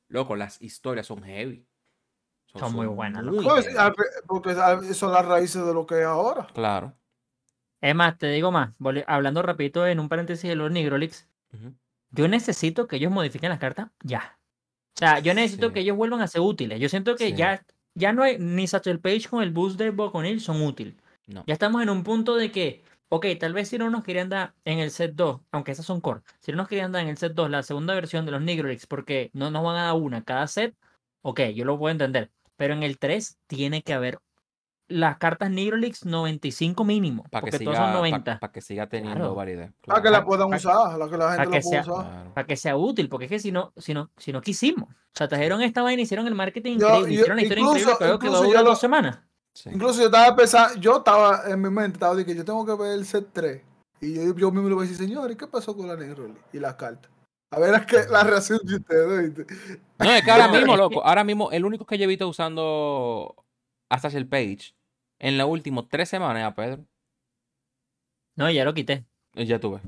loco, 0.08 0.34
las 0.34 0.60
historias 0.60 1.06
son 1.06 1.22
heavy. 1.22 1.64
Son 2.54 2.72
muy 2.74 2.86
buenas, 2.86 3.22
loco. 3.22 3.36
muy 3.36 3.44
Pues, 3.44 3.66
heavy. 3.66 3.78
a- 3.78 3.92
porque 4.26 4.54
son 4.94 5.12
las 5.12 5.24
raíces 5.24 5.64
de 5.64 5.72
lo 5.74 5.86
que 5.86 6.00
es 6.00 6.06
ahora. 6.06 6.48
Claro. 6.52 6.94
Es 7.80 7.94
más, 7.94 8.18
te 8.18 8.26
digo 8.28 8.50
más, 8.50 8.72
hablando 9.06 9.40
rapidito 9.42 9.86
en 9.86 10.00
un 10.00 10.08
paréntesis 10.08 10.48
de 10.48 10.56
los 10.56 10.68
Negro 10.72 10.98
Leagues, 10.98 11.28
Ujú. 11.52 11.74
yo 12.10 12.26
necesito 12.26 12.88
que 12.88 12.96
ellos 12.96 13.12
modifiquen 13.12 13.50
las 13.50 13.60
cartas 13.60 13.90
ya. 14.02 14.36
O 14.96 14.98
sea, 14.98 15.20
yo 15.20 15.32
necesito 15.32 15.68
Sí. 15.68 15.74
que 15.74 15.80
ellos 15.80 15.96
vuelvan 15.96 16.22
a 16.22 16.26
ser 16.26 16.40
útiles. 16.40 16.80
Yo 16.80 16.88
siento 16.88 17.14
que 17.14 17.28
Sí. 17.28 17.34
ya, 17.36 17.62
ya 17.98 18.12
no 18.12 18.22
hay 18.22 18.38
ni 18.38 18.66
Satchel 18.66 19.00
Page 19.00 19.28
con 19.28 19.42
el 19.42 19.50
boost 19.50 19.78
de 19.78 19.90
Boconil 19.90 20.40
son 20.40 20.62
útiles. 20.62 20.94
No. 21.26 21.44
Ya 21.46 21.52
estamos 21.52 21.82
en 21.82 21.90
un 21.90 22.04
punto 22.04 22.36
de 22.36 22.50
que, 22.50 22.82
ok, 23.08 23.26
tal 23.38 23.52
vez 23.52 23.68
si 23.68 23.76
no 23.76 23.90
nos 23.90 24.04
querían 24.04 24.28
dar 24.28 24.54
en 24.64 24.78
el 24.78 24.90
set 24.90 25.14
2, 25.14 25.40
aunque 25.50 25.72
esas 25.72 25.84
son 25.84 26.00
core, 26.00 26.22
si 26.38 26.52
no 26.52 26.58
nos 26.58 26.68
querían 26.68 26.92
dar 26.92 27.02
en 27.02 27.08
el 27.08 27.18
set 27.18 27.34
2 27.34 27.50
la 27.50 27.62
segunda 27.62 27.94
versión 27.94 28.24
de 28.24 28.32
los 28.32 28.40
Negro 28.40 28.68
Leagues 28.68 28.86
porque 28.86 29.30
no 29.34 29.50
nos 29.50 29.62
van 29.64 29.76
a 29.76 29.84
dar 29.86 29.94
una 29.94 30.24
cada 30.24 30.46
set, 30.46 30.76
ok, 31.22 31.40
yo 31.54 31.64
lo 31.64 31.78
puedo 31.78 31.90
entender. 31.92 32.30
Pero 32.56 32.74
en 32.74 32.82
el 32.82 32.98
3 32.98 33.38
tiene 33.46 33.82
que 33.82 33.92
haber 33.92 34.18
las 34.88 35.18
cartas 35.18 35.50
Negro 35.50 35.76
Leagues 35.76 36.04
95 36.06 36.82
mínimo, 36.84 37.24
Para 37.30 37.44
que, 37.44 37.50
porque 37.50 37.58
siga, 37.58 37.72
todas 37.72 37.78
son 37.86 37.92
pa- 37.92 37.98
90. 37.98 38.38
pa' 38.40 38.52
que 38.52 38.60
siga 38.62 38.86
teniendo 38.88 39.18
Claro. 39.20 39.34
validez. 39.34 39.70
Para 39.86 40.02
que 40.02 40.10
la 40.10 40.24
puedan 40.24 40.48
pa- 40.50 40.56
usar, 40.56 40.98
la 40.98 41.08
que 41.08 41.16
la 41.18 41.32
gente 41.32 41.50
que 41.50 41.56
la 41.56 41.62
pueda 41.62 41.84
sea- 41.84 41.92
usar. 41.92 42.06
Claro. 42.10 42.34
para 42.34 42.46
que 42.46 42.56
sea 42.56 42.76
útil, 42.76 43.08
porque 43.08 43.24
es 43.26 43.30
que 43.30 43.38
si 43.38 43.52
no, 43.52 43.72
si 43.76 43.92
no, 43.94 44.10
si 44.16 44.32
no 44.32 44.40
quisimos. 44.40 44.88
O 44.88 44.94
sea, 45.18 45.28
trajeron 45.28 45.60
esta 45.62 45.82
vaina, 45.82 46.02
hicieron 46.02 46.26
el 46.26 46.34
marketing 46.34 46.78
Yo- 46.78 46.86
increíble, 46.88 47.08
yo- 47.14 47.20
hicieron 47.20 47.36
la 47.36 47.42
historia 47.42 47.62
incluso- 47.64 47.90
increíble, 47.92 48.18
quedó 48.52 48.64
dos 48.64 48.80
semanas. 48.80 49.20
Sí. 49.54 49.70
Incluso 49.72 50.00
yo 50.00 50.06
estaba 50.06 50.36
pensando, 50.36 50.80
yo 50.80 50.98
estaba 50.98 51.42
en 51.48 51.60
mi 51.60 51.68
mente, 51.70 51.94
estaba 51.96 52.14
de 52.14 52.24
que 52.24 52.34
yo 52.34 52.44
tengo 52.44 52.64
que 52.64 52.74
ver 52.82 52.92
el 52.92 53.04
set 53.04 53.26
3. 53.32 53.62
Y 54.00 54.14
yo, 54.14 54.34
yo 54.36 54.50
mismo 54.52 54.68
le 54.68 54.74
voy 54.76 54.86
a 54.86 54.88
decir, 54.88 55.04
señores, 55.06 55.36
¿qué 55.36 55.46
pasó 55.48 55.76
con 55.76 55.88
la 55.88 55.96
Negro 55.96 56.24
League 56.28 56.40
y 56.52 56.58
las 56.60 56.74
cartas? 56.76 57.10
A 57.50 57.58
ver 57.58 57.74
es 57.74 57.86
que 57.86 57.96
la 58.10 58.22
reacción 58.22 58.60
de 58.62 58.76
ustedes. 58.76 59.34
¿viste? 59.34 59.54
No, 59.98 60.10
es 60.12 60.22
que 60.22 60.30
ahora 60.30 60.48
mismo, 60.48 60.76
loco, 60.76 61.04
ahora 61.04 61.24
mismo, 61.24 61.50
el 61.50 61.64
único 61.64 61.84
que 61.84 61.98
yo 61.98 62.04
he 62.04 62.06
visto 62.06 62.28
usando 62.28 63.34
hasta 63.90 64.08
el 64.08 64.28
page 64.28 64.74
en 65.18 65.38
las 65.38 65.46
últimas 65.46 65.86
tres 65.88 66.08
semanas 66.08 66.44
a 66.44 66.54
Pedro. 66.54 66.84
No, 68.36 68.50
ya 68.50 68.64
lo 68.64 68.74
quité. 68.74 69.04
Eh, 69.34 69.44
Ya 69.46 69.58
tuve. 69.58 69.80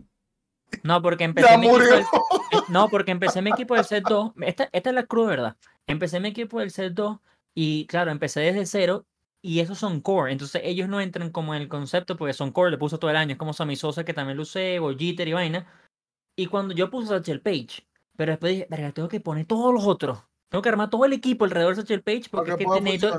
No, 0.84 1.02
porque 1.02 1.24
empecé 1.24 1.58
mi 1.58 1.66
equipo 1.66 1.78
murió. 1.78 1.94
del- 1.96 2.04
eh, 2.04 2.58
No, 2.68 2.88
porque 2.88 3.10
empecé 3.10 3.42
mi 3.42 3.50
equipo 3.50 3.74
del 3.74 3.84
set 3.84 4.04
2. 4.08 4.32
Esta, 4.42 4.68
esta 4.72 4.90
es 4.90 4.94
la 4.94 5.04
cruda 5.04 5.28
verdad. 5.30 5.56
Empecé 5.86 6.20
mi 6.20 6.28
equipo 6.28 6.60
del 6.60 6.70
set 6.70 6.92
2 6.94 7.18
y 7.54 7.86
claro, 7.86 8.10
empecé 8.10 8.40
desde 8.40 8.66
cero 8.66 9.06
y 9.42 9.60
esos 9.60 9.78
son 9.78 10.00
core. 10.00 10.32
Entonces 10.32 10.62
ellos 10.64 10.88
no 10.88 11.00
entran 11.00 11.30
como 11.30 11.54
en 11.54 11.62
el 11.62 11.68
concepto 11.68 12.16
porque 12.16 12.32
son 12.34 12.52
core, 12.52 12.70
le 12.70 12.78
puso 12.78 12.98
todo 12.98 13.10
el 13.10 13.16
año. 13.16 13.32
Es 13.32 13.38
como 13.38 13.52
Sammy 13.52 13.76
Sosa 13.76 14.04
que 14.04 14.14
también 14.14 14.36
lo 14.36 14.42
usé, 14.44 14.78
o 14.78 14.96
Jeter 14.96 15.26
y 15.28 15.32
vaina. 15.32 15.66
Y 16.36 16.46
cuando 16.46 16.72
yo 16.74 16.88
puse 16.90 17.08
Satchel 17.08 17.40
Page, 17.40 17.86
pero 18.16 18.32
después 18.32 18.52
dije, 18.52 18.66
verga, 18.70 18.92
tengo 18.92 19.08
que 19.08 19.20
poner 19.20 19.46
todos 19.46 19.74
los 19.74 19.86
otros. 19.86 20.22
Tengo 20.50 20.62
que 20.62 20.68
armar 20.68 20.90
todo 20.90 21.04
el 21.04 21.12
equipo 21.12 21.44
alrededor 21.44 21.76
de 21.76 21.82
Satchel 21.82 22.02
Page 22.02 22.24
porque 22.28 22.50
es 22.50 22.56
que 22.56 22.66
necesito, 22.80 23.18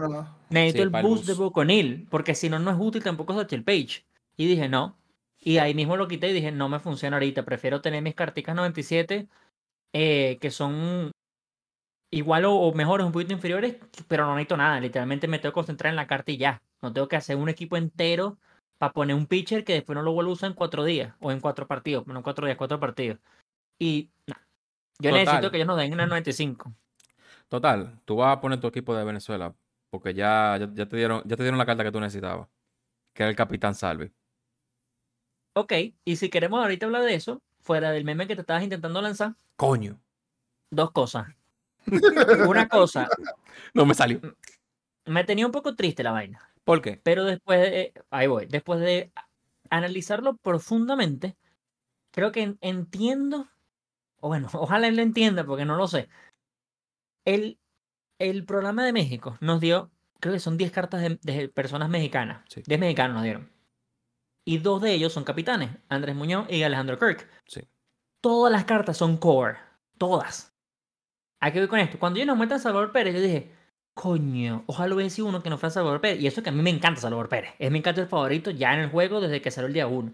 necesito 0.49 0.77
Sí, 0.77 0.81
el 0.83 0.89
boost 0.89 1.25
de. 1.25 1.33
Boconil, 1.33 2.07
porque 2.09 2.35
si 2.35 2.49
no, 2.49 2.59
no 2.59 2.71
es 2.71 2.77
útil 2.77 3.01
tampoco 3.01 3.33
Satchel 3.33 3.63
Page. 3.63 4.05
Y 4.35 4.47
dije, 4.47 4.67
no. 4.67 4.97
Y 5.39 5.57
ahí 5.57 5.73
mismo 5.73 5.95
lo 5.95 6.09
quité 6.09 6.29
y 6.29 6.33
dije, 6.33 6.51
no 6.51 6.67
me 6.67 6.79
funciona 6.79 7.15
ahorita. 7.15 7.43
Prefiero 7.43 7.81
tener 7.81 8.01
mis 8.01 8.15
carticas 8.15 8.53
97, 8.53 9.29
eh, 9.93 10.37
que 10.41 10.51
son 10.51 11.11
igual 12.11 12.43
o, 12.43 12.53
o 12.53 12.73
mejores, 12.73 13.05
un 13.05 13.13
poquito 13.13 13.31
inferiores, 13.31 13.77
pero 14.09 14.25
no 14.25 14.35
necesito 14.35 14.57
nada. 14.57 14.81
Literalmente 14.81 15.29
me 15.29 15.39
tengo 15.39 15.53
que 15.53 15.55
concentrar 15.55 15.89
en 15.89 15.95
la 15.95 16.07
carta 16.07 16.31
y 16.33 16.37
ya. 16.37 16.61
No 16.81 16.91
tengo 16.91 17.07
que 17.07 17.15
hacer 17.15 17.37
un 17.37 17.47
equipo 17.47 17.77
entero 17.77 18.37
para 18.77 18.91
poner 18.91 19.15
un 19.15 19.25
pitcher 19.25 19.63
que 19.63 19.73
después 19.73 19.95
no 19.95 20.01
lo 20.01 20.11
vuelvo 20.11 20.31
a 20.31 20.33
usar 20.33 20.49
en 20.49 20.55
cuatro 20.55 20.83
días 20.83 21.15
o 21.21 21.31
en 21.31 21.39
cuatro 21.39 21.65
partidos. 21.65 22.05
No 22.07 22.17
en 22.17 22.23
cuatro 22.23 22.45
días, 22.45 22.57
cuatro 22.57 22.77
partidos. 22.77 23.19
Y 23.79 24.09
yo 24.99 25.11
Total. 25.11 25.13
necesito 25.13 25.49
que 25.49 25.57
ellos 25.57 25.67
nos 25.67 25.77
den 25.77 25.93
una 25.93 26.07
95. 26.07 26.73
Total, 27.51 27.99
tú 28.05 28.15
vas 28.15 28.37
a 28.37 28.39
poner 28.39 28.61
tu 28.61 28.67
equipo 28.67 28.95
de 28.95 29.03
Venezuela 29.03 29.53
porque 29.89 30.13
ya, 30.13 30.55
ya, 30.57 30.69
ya 30.73 30.85
te 30.87 30.95
dieron, 30.95 31.21
ya 31.25 31.35
te 31.35 31.43
dieron 31.43 31.57
la 31.57 31.65
carta 31.65 31.83
que 31.83 31.91
tú 31.91 31.99
necesitabas, 31.99 32.47
que 33.13 33.23
era 33.23 33.29
el 33.29 33.35
Capitán 33.35 33.75
Salvi. 33.75 34.09
Ok, 35.53 35.73
y 36.05 36.15
si 36.15 36.29
queremos 36.29 36.61
ahorita 36.61 36.85
hablar 36.85 37.01
de 37.03 37.13
eso, 37.13 37.41
fuera 37.59 37.91
del 37.91 38.05
meme 38.05 38.25
que 38.25 38.35
te 38.35 38.41
estabas 38.41 38.63
intentando 38.63 39.01
lanzar, 39.01 39.35
Coño. 39.57 39.99
dos 40.69 40.91
cosas. 40.91 41.27
Una 42.47 42.69
cosa, 42.69 43.09
No 43.73 43.85
me 43.85 43.95
salió. 43.95 44.21
me 45.05 45.25
tenía 45.25 45.45
un 45.45 45.51
poco 45.51 45.75
triste 45.75 46.03
la 46.03 46.11
vaina, 46.13 46.39
¿Por 46.63 46.81
qué? 46.81 47.01
pero 47.03 47.25
después 47.25 47.59
de, 47.59 47.93
ahí 48.11 48.27
voy, 48.27 48.45
después 48.45 48.79
de 48.79 49.11
analizarlo 49.69 50.37
profundamente, 50.37 51.35
creo 52.11 52.31
que 52.31 52.43
en- 52.43 52.57
entiendo, 52.61 53.49
o 54.21 54.29
bueno, 54.29 54.47
ojalá 54.53 54.87
él 54.87 54.95
lo 54.95 55.01
entienda 55.01 55.43
porque 55.43 55.65
no 55.65 55.75
lo 55.75 55.89
sé. 55.89 56.07
El, 57.25 57.59
el 58.19 58.45
programa 58.45 58.85
de 58.85 58.93
México 58.93 59.37
nos 59.41 59.61
dio, 59.61 59.91
creo 60.19 60.33
que 60.33 60.39
son 60.39 60.57
10 60.57 60.71
cartas 60.71 61.01
de, 61.01 61.19
de 61.21 61.49
personas 61.49 61.89
mexicanas, 61.89 62.43
Sí. 62.49 62.63
10 62.65 62.79
mexicanos 62.79 63.15
nos 63.15 63.23
dieron. 63.23 63.51
Y 64.45 64.57
dos 64.57 64.81
de 64.81 64.93
ellos 64.93 65.13
son 65.13 65.23
capitanes, 65.23 65.69
Andrés 65.87 66.15
Muñoz 66.15 66.47
y 66.49 66.63
Alejandro 66.63 66.97
Kirk. 66.97 67.29
Sí. 67.45 67.61
Todas 68.21 68.51
las 68.51 68.65
cartas 68.65 68.97
son 68.97 69.17
core. 69.17 69.57
Todas. 69.97 70.55
¿A 71.39 71.51
qué 71.51 71.59
voy 71.59 71.67
con 71.67 71.79
esto? 71.79 71.99
Cuando 71.99 72.19
yo 72.19 72.25
nos 72.25 72.37
muestran 72.37 72.59
a 72.59 72.63
Salvador 72.63 72.91
Pérez, 72.91 73.15
yo 73.15 73.21
dije, 73.21 73.51
coño, 73.93 74.63
ojalá 74.67 74.95
hubiese 74.95 75.21
uno 75.21 75.43
que 75.43 75.49
no 75.49 75.57
fuera 75.57 75.71
Salvador 75.71 76.01
Pérez. 76.01 76.21
Y 76.21 76.27
eso 76.27 76.41
que 76.43 76.49
a 76.49 76.51
mí 76.51 76.61
me 76.61 76.69
encanta 76.69 77.01
Salvador 77.01 77.29
Pérez. 77.29 77.53
Es 77.59 77.71
mi 77.71 77.81
carta 77.81 78.05
favorito 78.07 78.51
ya 78.51 78.73
en 78.73 78.81
el 78.81 78.89
juego 78.89 79.21
desde 79.21 79.41
que 79.41 79.51
salió 79.51 79.67
el 79.67 79.73
día 79.73 79.87
1. 79.87 80.13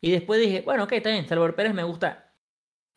Y 0.00 0.10
después 0.10 0.40
dije, 0.40 0.62
bueno, 0.62 0.84
ok, 0.84 0.92
está 0.92 1.10
bien, 1.10 1.26
Salvador 1.28 1.54
Pérez 1.54 1.74
me 1.74 1.84
gusta. 1.84 2.32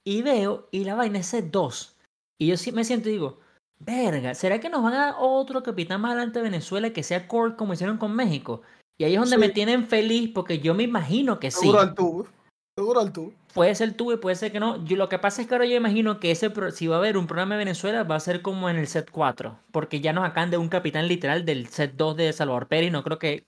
Y 0.05 0.21
veo, 0.21 0.67
y 0.71 0.83
la 0.85 0.95
vaina 0.95 1.19
es 1.19 1.27
set 1.27 1.49
2. 1.51 1.96
Y 2.39 2.47
yo 2.47 2.57
sí 2.57 2.71
me 2.71 2.83
siento 2.83 3.09
y 3.09 3.13
digo, 3.13 3.39
verga, 3.79 4.33
¿será 4.35 4.59
que 4.59 4.69
nos 4.69 4.83
van 4.83 4.93
a 4.93 5.05
dar 5.07 5.15
otro 5.19 5.63
capitán 5.63 6.01
más 6.01 6.11
adelante 6.11 6.39
de 6.39 6.43
Venezuela 6.43 6.91
que 6.91 7.03
sea 7.03 7.27
core 7.27 7.55
como 7.55 7.73
hicieron 7.73 7.97
con 7.97 8.15
México? 8.15 8.61
Y 8.99 9.03
ahí 9.03 9.13
es 9.13 9.19
donde 9.19 9.35
Sí. 9.35 9.39
me 9.39 9.49
tienen 9.49 9.87
feliz 9.87 10.31
porque 10.33 10.59
yo 10.59 10.73
me 10.73 10.83
imagino 10.83 11.39
que 11.39 11.51
sí. 11.51 11.61
Seguro 11.61 11.79
al 11.79 11.93
tubo. 11.95 12.27
Seguro 12.75 12.99
al 12.99 13.11
tubo. 13.11 13.33
Puede 13.53 13.73
ser 13.73 13.93
tú 13.95 14.11
y 14.11 14.17
puede 14.17 14.35
ser 14.35 14.51
que 14.51 14.59
no. 14.59 14.83
Yo, 14.85 14.97
lo 14.97 15.09
que 15.09 15.17
pasa 15.17 15.41
es 15.41 15.47
que 15.47 15.55
ahora 15.55 15.65
yo 15.65 15.75
imagino 15.75 16.19
que 16.19 16.29
ese 16.29 16.49
pro- 16.51 16.69
si 16.71 16.85
va 16.87 16.95
a 16.95 16.99
haber 16.99 17.17
un 17.17 17.25
programa 17.25 17.55
de 17.55 17.59
Venezuela 17.65 18.03
va 18.03 18.15
a 18.15 18.19
ser 18.19 18.43
como 18.43 18.69
en 18.69 18.75
el 18.77 18.85
set 18.87 19.09
4. 19.09 19.57
Porque 19.71 19.99
ya 19.99 20.13
nos 20.13 20.25
acaban 20.25 20.51
de 20.51 20.57
un 20.57 20.69
capitán 20.69 21.07
literal 21.07 21.43
del 21.43 21.67
set 21.67 21.93
2 21.95 22.15
de 22.17 22.33
Salvador 22.33 22.67
Pérez. 22.67 22.91
No 22.91 23.03
creo 23.03 23.17
que. 23.17 23.45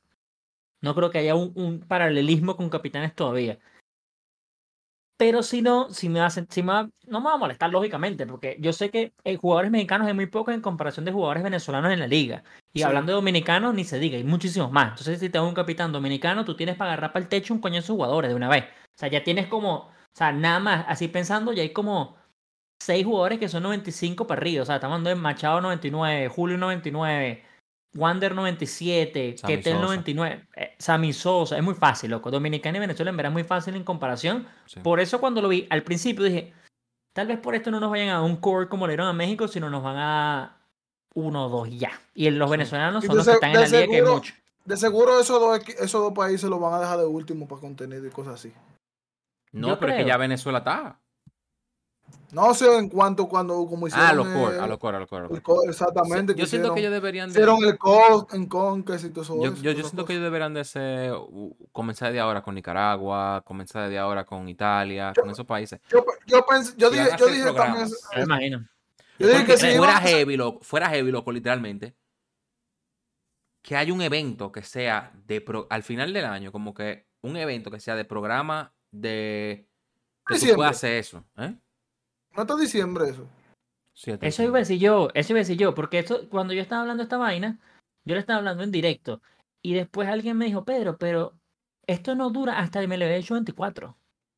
No 0.82 0.96
creo 0.96 1.12
que 1.12 1.20
haya 1.20 1.36
un, 1.36 1.52
un 1.56 1.80
paralelismo 1.80 2.56
con 2.56 2.70
capitanes 2.70 3.14
todavía. 3.14 3.60
Pero 5.20 5.44
si 5.44 5.62
no, 5.62 5.90
si 5.90 6.08
me 6.08 6.22
hacen, 6.22 6.48
si 6.50 6.64
me 6.64 6.72
va- 6.72 6.90
no 7.08 7.20
me 7.20 7.26
va 7.28 7.34
a 7.34 7.38
molestar, 7.38 7.70
lógicamente, 7.70 8.26
porque 8.26 8.56
yo 8.62 8.72
sé 8.72 8.90
que 8.90 9.12
eh, 9.26 9.36
jugadores 9.36 9.70
mexicanos 9.70 10.08
hay 10.08 10.14
muy 10.14 10.28
pocos 10.28 10.54
en 10.54 10.62
comparación 10.62 11.04
de 11.04 11.12
jugadores 11.12 11.44
venezolanos 11.44 11.92
en 11.92 12.00
la 12.00 12.08
liga. 12.08 12.42
Y 12.72 12.80
Sí. 12.80 12.84
hablando 12.86 13.12
de 13.12 13.16
dominicanos, 13.18 13.74
ni 13.74 13.84
se 13.84 14.00
diga, 14.00 14.16
hay 14.16 14.24
muchísimos 14.24 14.72
más. 14.72 14.92
Entonces, 14.92 15.20
si 15.20 15.30
te 15.30 15.38
un 15.42 15.54
capitán 15.54 15.92
dominicano, 15.92 16.46
tú 16.46 16.56
tienes 16.56 16.78
para 16.78 16.92
agarrar 16.94 17.12
para 17.12 17.24
el 17.24 17.28
techo 17.30 17.54
un 17.54 17.60
coñazo 17.60 17.92
de 17.92 17.98
jugadores 17.98 18.30
de 18.30 18.36
una 18.36 18.48
vez. 18.48 18.64
O 18.64 18.98
sea, 18.98 19.10
ya 19.10 19.22
tienes 19.22 19.48
como, 19.48 19.74
o 19.76 19.92
sea, 20.14 20.32
nada 20.32 20.60
más, 20.60 20.86
así 20.88 21.10
pensando, 21.10 21.52
ya 21.52 21.64
hay 21.64 21.74
como 21.74 22.16
seis 22.82 23.06
jugadores 23.06 23.40
que 23.40 23.50
son 23.50 23.64
95 23.64 24.26
para 24.26 24.40
arriba. 24.40 24.64
O 24.64 24.66
sea, 24.66 24.76
estamos 24.76 24.96
hablando 24.96 25.10
de 25.10 25.16
Machado 25.18 25.60
99, 25.60 26.30
Julio 26.30 26.58
99, 26.58 27.44
Wander 27.96 28.36
97, 28.36 29.38
Sammy 29.38 29.56
Ketel 29.56 29.74
Sosa. 29.74 29.86
99, 29.86 30.48
eh, 30.56 30.76
Sammy 30.78 31.14
Sosa. 31.14 31.58
Es 31.58 31.64
muy 31.64 31.74
fácil, 31.74 32.12
loco. 32.12 32.30
Dominicana 32.32 32.78
y 32.78 32.82
Venezuela 32.82 33.10
en 33.10 33.18
verdad 33.18 33.32
es 33.32 33.34
muy 33.34 33.44
fácil 33.44 33.76
en 33.76 33.84
comparación. 33.84 34.48
Sí. 34.66 34.80
Por 34.82 35.00
eso 35.00 35.20
cuando 35.20 35.42
lo 35.42 35.48
vi 35.50 35.68
al 35.70 35.84
principio 35.84 36.24
dije, 36.24 36.54
tal 37.14 37.28
vez 37.28 37.40
por 37.40 37.56
esto 37.56 37.72
no 37.72 37.80
nos 37.80 37.90
vayan 37.92 38.10
a 38.10 38.22
un 38.22 38.36
core 38.38 38.68
como 38.70 38.86
le 38.86 38.92
dieron 38.94 39.08
a 39.08 39.14
México, 39.14 39.48
sino 39.48 39.70
nos 39.70 39.82
van 39.84 39.98
a 39.98 40.58
uno 41.16 41.48
o 41.48 41.50
dos 41.50 41.68
y 41.70 41.80
ya. 41.80 41.92
Y 42.14 42.30
los 42.30 42.48
Sí. 42.50 42.52
venezolanos 42.52 43.04
son 43.06 43.18
los 43.18 43.26
que 43.26 43.34
están 43.34 43.50
en 43.52 43.56
la 43.62 43.66
liga 43.66 43.78
que 43.80 43.84
es 43.86 43.90
seguro- 43.92 44.14
mucho. 44.16 44.34
De 44.66 44.78
seguro 44.78 45.20
esos 45.20 45.40
dos, 45.40 45.60
esos 45.68 46.02
dos 46.02 46.14
países 46.14 46.48
los 46.48 46.60
van 46.62 46.74
a 46.76 46.80
dejar 46.80 47.00
de 47.00 47.06
último 47.06 47.48
para 47.48 47.62
contenido 47.62 48.06
y 48.06 48.12
cosas 48.12 48.36
así. 48.36 48.54
No, 49.52 49.70
Yo 49.70 49.80
pero 49.80 49.94
es 49.94 49.98
que 50.00 50.06
ya 50.06 50.18
Venezuela 50.18 50.60
está. 50.60 51.00
No 52.32 52.54
sé 52.54 52.78
en 52.78 52.90
cuanto 52.90 53.28
cuando 53.28 53.66
como 53.66 53.88
hicieron 53.88 54.08
Ah, 54.08 54.12
a 54.12 54.14
los 54.14 54.28
core, 54.28 54.60
a 54.60 54.68
los 54.68 54.78
core, 54.78 54.98
a 54.98 55.00
los 55.00 55.10
core. 55.10 55.42
core. 55.42 55.70
exactamente. 55.70 56.36
yo 56.36 56.46
siento 56.46 56.74
que 56.76 56.80
ellos 56.82 56.92
deberían 56.92 57.30
de... 57.30 57.32
hicieron 57.34 57.64
el 57.64 57.78
co 57.78 58.28
en 58.32 58.46
Conquest 58.46 59.06
y 59.06 59.10
todo 59.10 59.24
eso. 59.24 59.44
Yo, 59.44 59.56
yo, 59.56 59.74
siento 59.84 60.06
que 60.06 60.14
ellos 60.14 60.24
deberían 60.24 60.54
de 60.54 60.64
ser, 60.64 61.12
comenzar 61.72 62.12
de 62.14 62.20
ahora 62.20 62.44
con 62.44 62.54
Nicaragua, 62.54 63.42
comenzar 63.46 63.90
de 63.90 63.98
ahora 63.98 64.26
con 64.26 64.48
Italia, 64.48 65.12
Yo- 65.16 65.24
con 65.24 65.32
esos 65.32 65.46
países. 65.46 65.80
Yo, 65.90 66.06
yo 66.28 66.46
pensé, 66.46 66.74
yo 66.78 66.92
dije, 66.92 67.10
yo 67.18 67.28
dije 67.28 67.52
también. 67.54 67.88
Me 68.16 68.22
imagino. 68.24 68.68
Yo 69.18 69.28
dije 69.28 69.46
que 69.46 69.58
sí. 69.58 69.76
fuera 69.76 69.98
heavy, 70.00 70.38
loco, 70.38 70.60
fuera 70.62 70.90
heavy, 70.90 71.12
loco, 71.12 71.32
literalmente. 71.32 71.96
Que 73.62 73.76
haya 73.76 73.92
un 73.94 74.02
evento 74.02 74.52
que 74.52 74.62
sea 74.64 75.12
de 75.26 75.42
pro- 75.42 75.68
al 75.70 75.84
final 75.84 76.14
del 76.14 76.26
año, 76.26 76.52
como 76.52 76.74
que 76.74 77.08
un 77.22 77.36
evento 77.38 77.70
que 77.70 77.80
sea 77.80 77.96
de 77.96 78.06
programa 78.06 78.74
de 78.92 79.68
que 80.26 80.40
tú 80.40 80.56
puedas 80.56 80.78
hacer 80.78 80.94
eso. 80.94 81.26
¿eh? 81.38 81.56
No 82.40 82.44
está 82.44 82.56
diciembre 82.56 83.10
eso. 83.10 83.28
Eso 84.22 84.44
iba 84.44 84.56
a 84.56 84.60
decir 84.60 84.80
yo, 84.80 85.10
eso 85.14 85.34
iba 85.34 85.40
a 85.40 85.44
decir 85.44 85.58
yo, 85.58 85.76
porque 85.76 86.00
esto, 86.00 86.30
cuando 86.30 86.54
yo 86.54 86.62
estaba 86.62 86.84
hablando 86.84 87.02
de 87.02 87.04
esta 87.04 87.18
vaina, 87.18 87.60
yo 88.06 88.16
le 88.16 88.22
estaba 88.22 88.40
hablando 88.40 88.64
en 88.64 88.72
directo. 88.72 89.22
Y 89.62 89.74
después 89.74 90.08
alguien 90.08 90.38
me 90.38 90.46
dijo, 90.46 90.64
Pedro, 90.64 90.98
pero 90.98 91.34
esto 91.86 92.16
no 92.16 92.30
dura 92.30 92.60
hasta 92.60 92.80
el 92.80 92.88
MLB 92.88 93.28
24. 93.30 93.98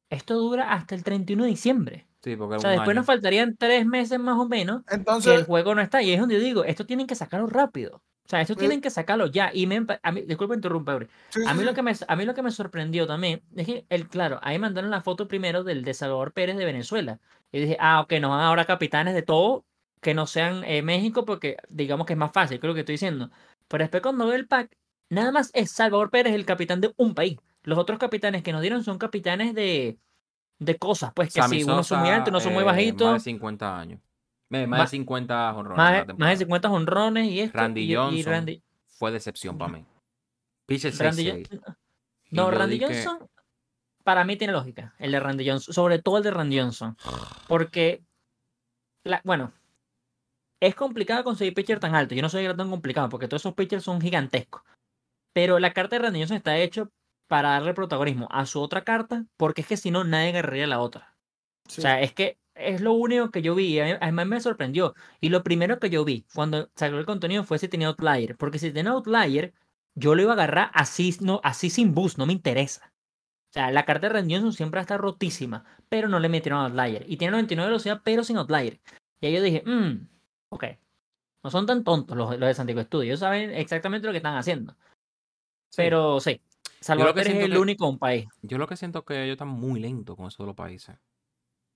Esto 0.09 0.33
dura 0.33 0.73
hasta 0.73 0.95
el 0.95 1.03
31 1.03 1.43
de 1.43 1.49
diciembre. 1.51 2.07
Sí, 2.23 2.35
porque 2.35 2.55
O 2.55 2.59
sea, 2.59 2.71
después 2.71 2.95
nos 2.95 3.05
faltarían 3.05 3.55
tres 3.55 3.85
meses 3.85 4.19
más 4.19 4.39
o 4.39 4.47
menos 4.47 4.83
que 4.83 4.95
el 4.95 5.01
Entonces, 5.01 5.45
juego 5.45 5.75
no 5.75 5.81
está. 5.81 6.01
Y 6.01 6.11
es 6.11 6.19
donde 6.19 6.39
yo 6.39 6.41
digo, 6.41 6.63
esto 6.63 6.87
tienen 6.87 7.05
que 7.05 7.13
sacarlo 7.13 7.45
rápido. 7.45 8.01
O 8.25 8.29
sea, 8.31 8.41
esto 8.41 8.55
Sí. 8.55 8.59
tienen 8.59 8.81
que 8.81 8.89
sacarlo 8.89 9.27
ya. 9.27 9.51
Y 9.53 9.67
me, 9.67 9.85
a 10.03 10.11
mí, 10.11 10.21
disculpa 10.21 10.55
interrumpir, 10.55 11.09
sí, 11.29 11.47
a 11.47 11.53
sí, 11.53 11.57
mí, 11.57 11.63
lo 11.63 11.73
sí. 11.73 11.75
que 11.75 11.81
me, 11.83 11.91
a 12.07 12.15
mí 12.15 12.25
lo 12.25 12.33
que 12.33 12.41
me 12.43 12.51
sorprendió 12.51 13.05
también 13.07 13.43
es 13.55 13.65
que, 13.65 13.85
el, 13.89 14.07
claro, 14.09 14.39
ahí 14.43 14.57
mandaron 14.59 14.89
la 14.91 15.01
foto 15.01 15.27
primero 15.27 15.63
del 15.63 15.83
de 15.83 15.93
Salvador 15.93 16.31
Pérez 16.33 16.55
de 16.57 16.65
Venezuela. 16.65 17.19
Y 17.51 17.59
dije, 17.61 17.77
ah, 17.79 18.01
ok, 18.01 18.13
nos 18.21 18.31
van 18.31 18.41
ahora 18.41 18.65
capitanes 18.65 19.13
de 19.15 19.21
todo 19.23 19.65
que 20.01 20.13
no 20.13 20.25
sean 20.27 20.63
eh, 20.63 20.81
México 20.81 21.25
porque 21.25 21.57
digamos 21.69 22.07
que 22.07 22.13
es 22.13 22.19
más 22.19 22.31
fácil, 22.31 22.59
creo 22.59 22.73
que 22.73 22.81
estoy 22.81 22.93
diciendo. 22.93 23.29
Pero 23.67 23.83
después 23.83 24.01
cuando 24.01 24.25
veo 24.27 24.35
el 24.35 24.47
pack, 24.47 24.75
nada 25.09 25.31
más 25.31 25.51
es 25.53 25.71
Salvador 25.71 26.09
Pérez 26.09 26.33
el 26.33 26.45
capitán 26.45 26.81
de 26.81 26.93
un 26.97 27.13
país. 27.13 27.37
Los 27.63 27.77
otros 27.77 27.99
capitanes 27.99 28.41
que 28.43 28.51
nos 28.53 28.61
dieron 28.61 28.83
son 28.83 28.97
capitanes 28.97 29.53
de, 29.53 29.99
de 30.59 30.77
cosas, 30.77 31.13
pues 31.15 31.31
que 31.31 31.41
Sammy 31.41 31.59
si 31.61 31.63
unos 31.63 31.87
son 31.87 31.99
muy 32.01 32.09
altos, 32.09 32.31
unos 32.31 32.43
son 32.43 32.53
muy 32.53 32.63
eh, 32.63 32.65
Más 32.65 33.11
de 33.13 33.19
bajitos, 33.19 33.23
50 33.23 33.79
años. 33.79 33.99
Más, 34.67 34.91
de 34.91 34.97
50 34.97 35.53
jonrones. 35.53 35.77
más, 35.77 35.91
de- 35.91 35.97
más 35.97 36.01
de 36.01 36.05
temporada. 36.07 36.35
50 36.37 36.69
honrones 36.71 37.27
y 37.27 37.39
esto. 37.39 37.57
Randy 37.57 37.81
y, 37.81 37.91
y 37.91 37.95
Johnson. 37.95 38.31
Randy, 38.33 38.63
Fue 38.87 39.11
decepción 39.11 39.57
para 39.57 39.71
mí. 39.73 39.85
Pitcher 40.67 40.93
Randy 40.97 41.23
6-6. 41.23 41.47
Johnson- 41.49 41.75
Y 42.31 42.35
No, 42.35 42.51
yo 42.51 42.57
Randy 42.57 42.73
di 42.73 42.79
que- 42.79 42.85
Johnson 43.03 43.27
para 44.03 44.23
mí 44.25 44.35
tiene 44.35 44.53
lógica, 44.53 44.95
el 44.99 45.11
de 45.11 45.19
Randy 45.19 45.47
Johnson, 45.49 45.73
sobre 45.73 45.99
todo 45.99 46.17
el 46.17 46.23
de 46.23 46.31
Randy 46.31 46.59
Johnson, 46.59 46.97
porque, 47.47 48.03
la, 49.03 49.21
bueno, 49.23 49.53
es 50.59 50.75
complicado 50.75 51.23
conseguir 51.23 51.53
pitcher 51.53 51.79
tan 51.79 51.93
alto, 51.95 52.15
yo 52.15 52.21
no 52.21 52.29
soy 52.29 52.45
tan 52.55 52.69
complicado 52.69 53.09
porque 53.09 53.27
todos 53.27 53.41
esos 53.43 53.53
pitchers 53.53 53.83
son 53.83 54.01
gigantescos, 54.01 54.63
pero 55.33 55.59
la 55.59 55.71
carta 55.73 55.95
de 55.95 56.01
Randy 56.03 56.19
Johnson 56.19 56.37
está 56.37 56.57
hecho 56.57 56.89
para 57.27 57.49
darle 57.51 57.73
protagonismo 57.73 58.27
a 58.31 58.45
su 58.45 58.59
otra 58.61 58.83
carta, 58.83 59.25
porque 59.37 59.61
es 59.61 59.67
que 59.67 59.77
si 59.77 59.91
no 59.91 60.03
nadie 60.03 60.29
agarraría 60.29 60.67
la 60.67 60.79
otra. 60.79 61.15
Sí. 61.67 61.79
O 61.79 61.81
sea, 61.83 62.01
es 62.01 62.11
que 62.13 62.37
es 62.69 62.81
lo 62.81 62.93
único 62.93 63.31
que 63.31 63.41
yo 63.41 63.55
vi. 63.55 63.79
Además 63.79 64.27
me 64.27 64.39
sorprendió. 64.41 64.93
Y 65.19 65.29
lo 65.29 65.43
primero 65.43 65.79
que 65.79 65.89
yo 65.89 66.03
vi 66.05 66.25
cuando 66.33 66.69
salió 66.75 66.97
el 66.99 67.05
contenido 67.05 67.43
fue 67.43 67.59
si 67.59 67.67
tenía 67.67 67.87
Outlier. 67.89 68.35
Porque 68.37 68.59
si 68.59 68.71
tenía 68.71 68.91
Outlier, 68.91 69.53
yo 69.95 70.15
lo 70.15 70.21
iba 70.21 70.31
a 70.31 70.35
agarrar 70.35 70.71
así, 70.73 71.15
no, 71.21 71.41
así 71.43 71.69
sin 71.69 71.93
boost, 71.93 72.17
no 72.17 72.25
me 72.25 72.33
interesa. 72.33 72.93
O 73.49 73.53
sea, 73.53 73.69
la 73.71 73.83
carta 73.85 74.07
de 74.07 74.13
rendición 74.13 74.53
siempre 74.53 74.79
está 74.79 74.97
rotísima, 74.97 75.65
pero 75.89 76.07
no 76.07 76.19
le 76.19 76.29
metieron 76.29 76.61
Outlier. 76.61 77.03
Y 77.07 77.17
tiene 77.17 77.31
99 77.31 77.65
de 77.65 77.69
velocidad, 77.71 78.01
pero 78.03 78.23
sin 78.23 78.37
Outlier. 78.37 78.79
Y 79.19 79.27
ahí 79.27 79.33
yo 79.33 79.41
dije, 79.41 79.63
mmm, 79.65 80.07
ok. 80.49 80.65
No 81.43 81.49
son 81.51 81.65
tan 81.65 81.83
tontos 81.83 82.15
los, 82.15 82.29
los 82.31 82.47
de 82.47 82.53
Santiago 82.53 82.81
Studio. 82.83 83.03
Ellos 83.03 83.19
saben 83.19 83.49
exactamente 83.51 84.05
lo 84.07 84.13
que 84.13 84.17
están 84.17 84.37
haciendo. 84.37 84.75
Pero 85.75 86.19
sí, 86.19 86.41
Salvador 86.79 87.19
es 87.19 87.27
el 87.27 87.51
que- 87.51 87.57
único 87.57 87.85
en 87.85 87.91
un 87.91 87.99
país. 87.99 88.27
Yo 88.41 88.57
lo 88.57 88.67
que 88.67 88.75
siento 88.75 88.99
es 88.99 89.05
que 89.05 89.23
ellos 89.23 89.33
están 89.33 89.47
muy 89.47 89.79
lentos 89.79 90.15
con 90.15 90.27
eso 90.27 90.43
de 90.43 90.47
los 90.47 90.55
países. 90.55 90.95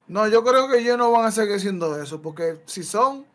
No, 0.08 0.28
yo 0.28 0.44
creo 0.44 0.68
que 0.70 0.80
ellos 0.80 0.98
no 0.98 1.12
van 1.12 1.26
a 1.26 1.32
seguir 1.32 1.60
siendo 1.60 2.00
eso, 2.02 2.22
porque 2.22 2.62
si 2.66 2.84
son... 2.84 3.26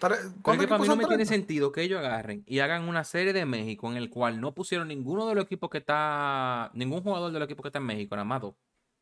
Pero 0.00 0.14
es 0.16 0.22
¿Cuántos 0.42 0.66
que 0.66 0.68
para 0.68 0.76
equipos 0.76 0.80
mí 0.80 0.88
no 0.88 0.96
me 0.96 1.04
tiene 1.04 1.24
30? 1.24 1.32
sentido 1.34 1.72
que 1.72 1.82
ellos 1.82 2.00
agarren 2.00 2.42
y 2.46 2.58
hagan 2.58 2.88
una 2.88 3.04
serie 3.04 3.32
de 3.32 3.46
México 3.46 3.90
en 3.90 3.96
el 3.96 4.10
cual 4.10 4.40
no 4.40 4.52
pusieron 4.52 4.88
ninguno 4.88 5.26
de 5.28 5.34
los 5.36 5.44
equipos 5.44 5.70
que 5.70 5.78
está. 5.78 6.70
Ningún 6.74 7.02
jugador 7.02 7.30
del 7.32 7.42
equipo 7.42 7.62
que 7.62 7.68
está 7.68 7.78
en 7.78 7.86
México, 7.86 8.16
nada 8.16 8.24
más 8.24 8.40
dos, 8.42 8.54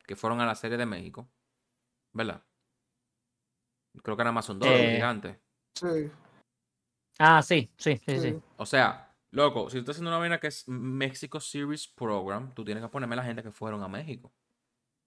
que 0.07 0.17
fueron 0.17 0.41
a 0.41 0.47
la 0.47 0.55
serie 0.55 0.77
de 0.77 0.85
México. 0.87 1.29
¿Verdad? 2.13 2.43
Creo 4.03 4.17
que 4.17 4.23
nada 4.23 4.33
más 4.33 4.45
son 4.45 4.59
dos, 4.59 4.69
los 4.69 4.79
Eh, 4.79 4.95
gigantes. 4.95 5.39
Sí, 5.75 6.11
Ah, 7.19 7.43
sí, 7.43 7.71
sí, 7.77 7.97
sí, 8.07 8.21
sí. 8.21 8.21
sí. 8.21 8.41
O 8.57 8.67
sea, 8.67 9.15
loco, 9.31 9.69
si 9.71 9.77
tú 9.77 9.81
estás 9.81 9.95
haciendo 9.97 10.11
una 10.11 10.19
vaina 10.19 10.39
que 10.41 10.49
es 10.49 10.67
Mexico 10.69 11.41
Series 11.41 11.89
Program, 11.89 12.53
tú 12.55 12.65
tienes 12.65 12.83
que 12.83 12.89
ponerme 12.91 13.17
la 13.17 13.25
gente 13.25 13.43
que 13.43 13.51
fueron 13.53 13.83
a 13.83 13.89
México, 13.89 14.33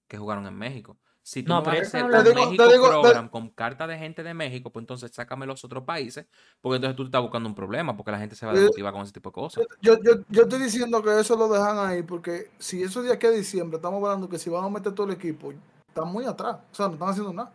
que 0.07 0.17
jugaron 0.17 0.45
en 0.47 0.55
México. 0.57 0.97
Si 1.27 1.41
tú 1.41 1.49
No, 1.49 1.55
no, 1.55 1.63
pero 1.63 1.77
vas 1.77 1.85
a 1.85 1.87
hacer 1.87 2.03
un 2.03 2.05
hablando- 2.15 2.29
Te 2.29 2.35
digo- 2.35 2.45
México 2.51 2.67
te 2.67 3.01
Program 3.01 3.29
con 3.29 3.49
carta 3.49 3.87
de 3.87 3.97
gente 3.97 4.21
de 4.21 4.33
México, 4.35 4.71
pues 4.71 4.83
entonces 4.83 5.09
sácame 5.11 5.47
los 5.47 5.63
otros 5.65 5.83
países, 5.83 6.27
porque 6.61 6.75
entonces 6.75 6.95
tú 6.95 7.03
te 7.03 7.07
estás 7.07 7.21
buscando 7.23 7.49
un 7.49 7.55
problema, 7.55 7.97
porque 7.97 8.11
la 8.11 8.19
gente 8.19 8.35
se 8.35 8.45
va 8.45 8.51
a 8.51 8.55
desmotivar 8.55 8.93
con 8.93 9.01
ese 9.01 9.11
tipo 9.13 9.29
de 9.31 9.33
cosas. 9.33 9.65
Yo, 9.81 9.99
yo, 10.03 10.11
yo 10.29 10.43
estoy 10.43 10.59
diciendo 10.61 11.01
que 11.01 11.19
eso 11.19 11.35
lo 11.35 11.47
dejan 11.47 11.79
ahí, 11.79 12.03
porque 12.03 12.51
si 12.59 12.83
eso 12.83 13.01
de 13.01 13.11
aquí 13.11 13.25
a 13.25 13.31
diciembre, 13.31 13.77
estamos 13.77 14.03
hablando 14.03 14.29
que 14.29 14.37
si 14.37 14.51
van 14.51 14.65
a 14.65 14.69
meter 14.69 14.93
todo 14.93 15.07
el 15.07 15.13
equipo, 15.13 15.51
están 15.87 16.07
muy 16.13 16.25
atrás. 16.25 16.57
O 16.71 16.75
sea, 16.75 16.87
no 16.89 16.93
están 16.93 17.09
haciendo 17.09 17.33
nada. 17.33 17.51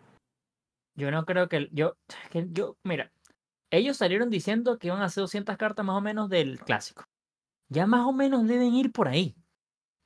Yo 0.96 1.12
no 1.12 1.24
creo 1.24 1.48
que 1.48 1.68
yo, 1.70 1.94
que 2.30 2.48
yo, 2.50 2.76
mira, 2.82 3.12
ellos 3.70 3.96
salieron 3.96 4.30
diciendo 4.30 4.78
que 4.78 4.88
iban 4.88 5.00
a 5.00 5.04
hacer 5.04 5.22
200 5.22 5.56
cartas 5.56 5.86
más 5.86 5.96
o 5.96 6.00
menos 6.00 6.28
del 6.28 6.58
clásico. 6.58 7.04
Ya 7.68 7.86
más 7.86 8.04
o 8.04 8.12
menos 8.12 8.48
deben 8.48 8.74
ir 8.74 8.90
por 8.90 9.06
ahí. 9.06 9.36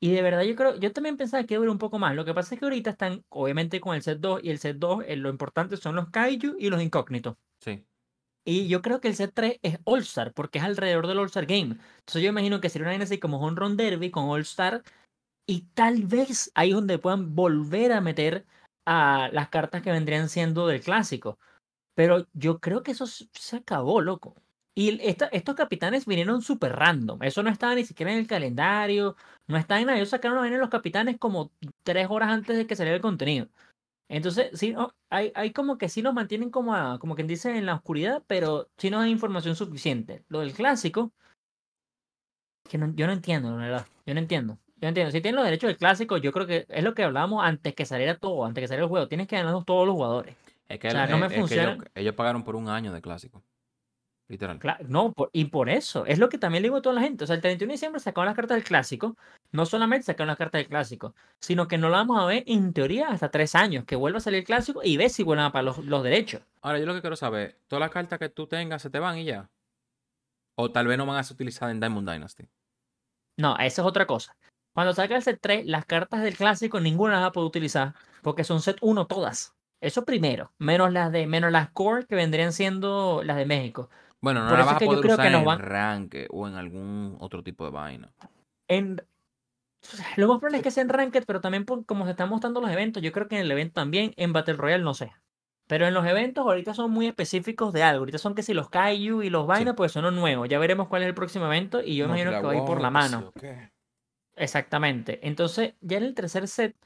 Y 0.05 0.11
de 0.11 0.21
verdad 0.21 0.43
yo 0.43 0.55
creo, 0.55 0.77
yo 0.77 0.93
también 0.93 1.17
pensaba 1.17 1.45
que 1.45 1.55
iba 1.55 1.61
a 1.61 1.65
durar 1.65 1.73
un 1.73 1.79
poco 1.79 1.99
más. 1.99 2.15
Lo 2.15 2.27
que 2.27 2.35
pasa 2.35 2.55
es 2.55 2.59
que 2.59 2.67
ahorita 2.67 2.91
están, 2.91 3.25
obviamente, 3.31 3.81
con 3.81 3.95
el 3.97 4.03
set 4.03 4.19
2 4.21 4.41
y 4.43 4.51
el 4.51 4.59
set 4.59 4.77
2, 4.77 5.03
eh, 5.07 5.17
lo 5.17 5.31
importante 5.31 5.79
son 5.79 5.97
los 5.97 6.11
kaiju 6.11 6.57
y 6.59 6.69
los 6.69 6.83
incógnitos. 6.83 7.37
Sí. 7.59 7.87
Y 8.45 8.69
yo 8.69 8.83
creo 8.83 9.01
que 9.01 9.09
el 9.09 9.17
set 9.17 9.33
3 9.33 9.61
es 9.63 9.79
All 9.85 10.01
Star, 10.01 10.35
porque 10.35 10.59
es 10.59 10.65
alrededor 10.65 11.07
del 11.07 11.21
All 11.21 11.29
Star 11.29 11.47
Game. 11.47 11.79
Entonces 12.01 12.23
yo 12.23 12.29
imagino 12.29 12.61
que 12.61 12.69
sería 12.69 12.85
una 12.85 12.91
vaina 12.91 13.05
así 13.05 13.19
como 13.19 13.39
Home 13.41 13.59
Run 13.59 13.79
Derby 13.79 14.11
con 14.11 14.29
All 14.29 14.43
Star. 14.43 14.83
Y 15.47 15.63
tal 15.73 16.03
vez 16.03 16.53
ahí 16.55 16.69
es 16.69 16.75
donde 16.75 16.99
puedan 16.99 17.35
volver 17.35 17.93
a 17.93 18.03
meter 18.03 18.45
a 18.85 19.31
las 19.33 19.49
cartas 19.49 19.81
que 19.81 19.91
vendrían 19.91 20.29
siendo 20.29 20.67
del 20.67 20.83
clásico. 20.83 21.39
Pero 21.95 22.27
yo 22.35 22.61
creo 22.61 22.83
que 22.83 22.91
eso 22.91 23.07
se 23.07 23.57
acabó, 23.57 24.03
loco. 24.03 24.37
Y 24.77 24.99
esta- 25.07 25.27
estos 25.27 25.55
capitanes 25.55 26.05
vinieron 26.05 26.43
súper 26.43 26.73
random. 26.73 27.23
Eso 27.23 27.43
no 27.43 27.51
estaba 27.51 27.75
ni 27.77 27.85
siquiera 27.85 28.13
en 28.13 28.19
el 28.19 28.27
calendario. 28.27 29.15
No 29.47 29.57
estaba 29.57 29.81
en 29.81 29.87
nada. 29.87 29.99
Ellos 29.99 30.09
sacaron 30.09 30.39
a 30.39 30.43
venir 30.43 30.59
los 30.59 30.69
capitanes 30.71 31.17
como 31.19 31.53
tres 31.85 32.09
horas 32.11 32.31
antes 32.31 32.57
de 32.57 32.67
que 32.67 32.75
saliera 32.75 32.97
el 32.97 33.03
contenido. 33.03 33.47
Entonces, 34.09 34.51
sí, 34.59 34.73
no, 34.73 34.93
hay, 35.11 35.33
hay 35.35 35.53
como 35.53 35.79
que 35.79 35.89
sí 35.89 36.03
nos 36.03 36.13
mantienen 36.13 36.51
como, 36.51 36.75
a- 36.75 36.99
como 36.99 37.15
quien 37.15 37.27
dice 37.29 37.57
en 37.57 37.67
la 37.67 37.75
oscuridad, 37.75 38.23
pero 38.27 38.69
sí 38.77 38.91
nos 38.91 39.01
dan 39.01 39.09
información 39.11 39.55
suficiente. 39.57 40.25
Lo 40.29 40.41
del 40.41 40.53
clásico, 40.53 41.13
que 42.69 42.79
no- 42.79 42.93
yo 42.95 43.07
no 43.07 43.13
entiendo, 43.13 43.51
la 43.57 43.57
verdad. 43.57 43.87
Yo 44.07 44.15
no 44.15 44.21
entiendo. 44.21 44.59
Yo 44.77 44.83
no 44.83 44.89
entiendo. 44.89 45.13
Si 45.13 45.21
tienen 45.21 45.37
los 45.37 45.45
derechos 45.45 45.69
del 45.69 45.77
clásico, 45.77 46.17
yo 46.17 46.33
creo 46.33 46.47
que 46.47 46.67
es 46.69 46.83
lo 46.85 46.95
que 46.95 47.05
hablábamos 47.05 47.45
antes 47.45 47.75
que 47.75 47.87
saliera 47.87 48.17
todo, 48.19 48.45
antes 48.45 48.63
que 48.63 48.69
saliera 48.69 48.85
el 48.85 48.91
juego. 48.91 49.09
Tienes 49.09 49.29
que 49.29 49.37
ganarlos 49.37 49.65
todos 49.65 49.87
los 49.87 49.95
jugadores. 49.95 50.35
Es 50.69 50.79
que, 50.79 50.89
O 50.89 50.91
sea, 50.91 51.05
el- 51.05 51.11
no 51.11 51.19
me 51.19 51.27
es- 51.27 51.33
es 51.33 51.37
que 51.37 51.41
funciona. 51.41 51.73
ellos, 51.75 51.85
ellos 51.95 52.15
pagaron 52.15 52.43
por 52.45 52.57
un 52.57 52.69
año 52.69 52.93
de 52.93 53.01
clásico. 53.01 53.43
Literal. 54.29 54.59
No, 54.89 55.13
por- 55.13 55.29
y 55.35 55.47
por 55.47 55.69
eso, 55.69 56.07
es 56.07 56.19
lo 56.19 56.31
que 56.31 56.39
también 56.39 56.63
le 56.63 56.69
digo 56.69 56.79
a 56.79 56.83
toda 56.83 56.95
la 56.95 57.03
gente. 57.03 57.25
O 57.25 57.27
sea, 57.27 57.37
el 57.37 57.43
31 57.43 57.71
de 57.71 57.75
diciembre 57.75 58.01
sacaron 58.01 58.27
las 58.27 58.35
cartas 58.35 58.57
del 58.57 58.65
clásico. 58.65 59.17
No 59.53 59.67
solamente 59.67 60.07
sacaron 60.07 60.29
las 60.29 60.39
cartas 60.39 60.61
del 60.61 60.69
clásico, 60.69 61.15
sino 61.41 61.69
que 61.69 61.77
no 61.77 61.91
la 61.91 61.99
vamos 61.99 62.21
a 62.21 62.25
ver 62.27 62.43
en 62.47 62.73
teoría 62.73 63.09
hasta 63.09 63.31
tres 63.31 63.55
años. 63.55 63.85
Que 63.85 63.97
vuelva 63.97 64.19
a 64.19 64.21
salir 64.21 64.39
el 64.41 64.45
clásico 64.47 64.81
y 64.83 64.97
ves 64.97 65.13
si 65.13 65.23
vuelven 65.23 65.45
a 65.45 65.53
pagar 65.53 65.65
los, 65.65 65.79
los 65.85 66.03
derechos. 66.03 66.41
Ahora, 66.63 66.79
yo 66.79 66.87
lo 66.87 66.95
que 66.95 67.03
quiero 67.03 67.17
saber, 67.17 67.59
¿todas 67.69 67.81
las 67.81 67.91
cartas 67.91 68.19
que 68.19 68.31
tú 68.31 68.47
tengas 68.47 68.81
se 68.81 68.89
te 68.91 68.99
van 68.99 69.19
y 69.19 69.25
ya? 69.25 69.51
O 70.57 70.71
tal 70.73 70.87
vez 70.87 70.97
no 70.97 71.05
van 71.07 71.19
a 71.19 71.23
ser 71.25 71.35
utilizadas 71.35 71.73
en 71.73 71.81
Diamond 71.81 72.09
Dynasty. 72.11 72.45
No, 73.37 73.57
esa 73.59 73.83
es 73.83 73.87
otra 73.87 74.07
cosa. 74.07 74.37
Cuando 74.75 74.93
saca 74.95 75.17
el 75.17 75.23
set 75.23 75.39
3, 75.41 75.67
las 75.67 75.85
cartas 75.85 76.23
del 76.23 76.37
clásico 76.37 76.81
ninguna 76.81 77.15
las 77.15 77.23
va 77.23 77.27
a 77.27 77.33
poder 77.33 77.47
utilizar 77.49 77.95
porque 78.23 78.45
son 78.45 78.61
set 78.63 78.79
1 78.81 79.07
todas. 79.07 79.55
Eso 79.81 80.05
primero, 80.05 80.53
menos 80.59 80.93
las 80.93 81.13
de 81.13 81.27
menos 81.27 81.53
las 81.53 81.71
core 81.71 82.07
que 82.07 82.15
vendrían 82.15 82.53
siendo 82.53 83.23
las 83.23 83.37
de 83.37 83.45
México. 83.45 83.91
Bueno, 84.25 84.43
no 84.43 84.49
Por 84.49 84.59
la 84.59 84.65
vas 84.65 84.77
a 84.77 84.81
yo 84.81 84.87
poder 84.87 85.03
creo 85.03 85.15
usar 85.15 85.31
que 85.31 85.37
en 85.37 85.45
van- 85.45 85.59
ranque 85.59 86.27
o 86.31 86.49
en 86.49 86.55
algún 86.55 87.17
otro 87.21 87.43
tipo 87.45 87.65
de 87.67 87.71
vaina. 87.71 88.11
En 88.69 88.97
lo 90.17 90.29
más 90.29 90.39
probable 90.39 90.57
es 90.57 90.63
que 90.63 90.71
sea 90.71 90.83
en 90.83 90.89
Ranked, 90.89 91.25
pero 91.27 91.43
también 91.43 91.67
por 91.67 91.85
como 91.85 92.07
se 92.07 92.13
están 92.13 92.31
mostrando 92.31 92.63
los 92.63 92.71
eventos, 92.71 93.03
yo 93.03 93.13
creo 93.13 93.29
que 93.29 93.35
en 93.37 93.43
el 93.43 93.51
evento 93.53 93.75
también, 93.75 94.15
en 94.17 94.33
Battle 94.33 94.55
Royale 94.55 94.83
no 94.83 94.95
sé. 94.95 95.13
Pero 95.67 95.87
en 95.87 95.93
los 95.93 96.07
eventos 96.07 96.47
ahorita 96.47 96.73
son 96.73 96.91
muy 96.91 97.07
específicos 97.07 97.75
de 97.75 97.83
algo. 97.83 98.01
Ahorita 98.01 98.17
son 98.17 98.35
que 98.35 98.43
si 98.43 98.55
los 98.55 98.71
Kaiju 98.71 99.23
y 99.23 99.29
los 99.29 99.47
vainas, 99.47 99.75
pues 99.77 99.93
son 99.93 100.05
los 100.05 100.15
nuevos. 100.15 100.49
Ya 100.49 100.59
veremos 100.59 100.89
cuál 100.89 101.03
es 101.03 101.09
el 101.09 101.15
próximo 101.15 101.45
evento 101.47 101.83
y 101.83 101.97
yo 101.97 102.07
imagino 102.07 102.31
que 102.31 102.41
va 102.47 102.53
a 102.53 102.57
ir 102.57 102.65
por 102.65 102.81
la 102.81 102.91
mano. 102.91 103.31
Exactamente. 104.37 105.21
Entonces, 105.27 105.75
ya 105.81 105.99
en 105.99 106.05
el 106.05 106.15
tercer 106.15 106.49
set, 106.49 106.77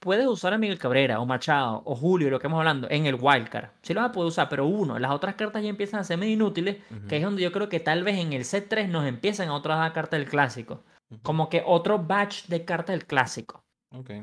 puedes 0.00 0.26
usar 0.26 0.54
a 0.54 0.58
Miguel 0.58 0.78
Cabrera, 0.78 1.20
o 1.20 1.26
Machado, 1.26 1.82
o 1.84 1.94
Julio, 1.94 2.30
lo 2.30 2.40
que 2.40 2.46
hemos 2.46 2.58
hablando, 2.58 2.88
en 2.90 3.06
el 3.06 3.16
wildcard. 3.20 3.70
Sí 3.82 3.94
lo 3.94 4.00
vas 4.00 4.10
a 4.10 4.12
poder 4.12 4.28
usar, 4.28 4.48
pero 4.48 4.66
uno, 4.66 4.98
las 4.98 5.12
otras 5.12 5.34
cartas 5.36 5.62
ya 5.62 5.68
empiezan 5.68 6.00
a 6.00 6.04
ser 6.04 6.18
medio 6.18 6.32
inútiles, 6.32 6.78
que 7.08 7.18
es 7.18 7.22
donde 7.22 7.42
yo 7.42 7.52
creo 7.52 7.68
que 7.68 7.80
tal 7.80 8.02
vez 8.02 8.18
en 8.18 8.32
el 8.32 8.44
set 8.44 8.68
3 8.68 8.88
nos 8.88 9.06
empiezan 9.06 9.48
a 9.48 9.54
otras 9.54 9.92
cartas 9.92 10.18
del 10.18 10.28
clásico. 10.28 10.82
Como 11.22 11.48
que 11.48 11.62
otro 11.66 11.98
batch 11.98 12.46
de 12.46 12.64
cartas 12.64 12.94
del 12.94 13.06
clásico. 13.06 13.62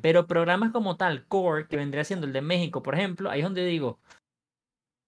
Pero 0.01 0.27
programas 0.27 0.71
como 0.71 0.97
tal, 0.97 1.25
Core, 1.27 1.67
que 1.67 1.77
vendría 1.77 2.03
siendo 2.03 2.25
el 2.25 2.33
de 2.33 2.41
México, 2.41 2.81
por 2.81 2.95
ejemplo, 2.95 3.29
ahí 3.29 3.39
es 3.39 3.43
donde 3.43 3.65
digo, 3.65 3.99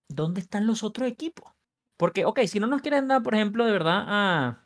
¿dónde 0.09 0.41
están 0.41 0.67
los 0.67 0.83
otros 0.83 1.07
equipos? 1.07 1.51
Porque, 1.97 2.25
ok, 2.25 2.41
si 2.41 2.59
no 2.59 2.67
nos 2.67 2.81
quieren 2.81 3.07
dar, 3.07 3.23
por 3.23 3.35
ejemplo, 3.35 3.65
de 3.65 3.71
verdad, 3.71 4.05
a, 4.07 4.65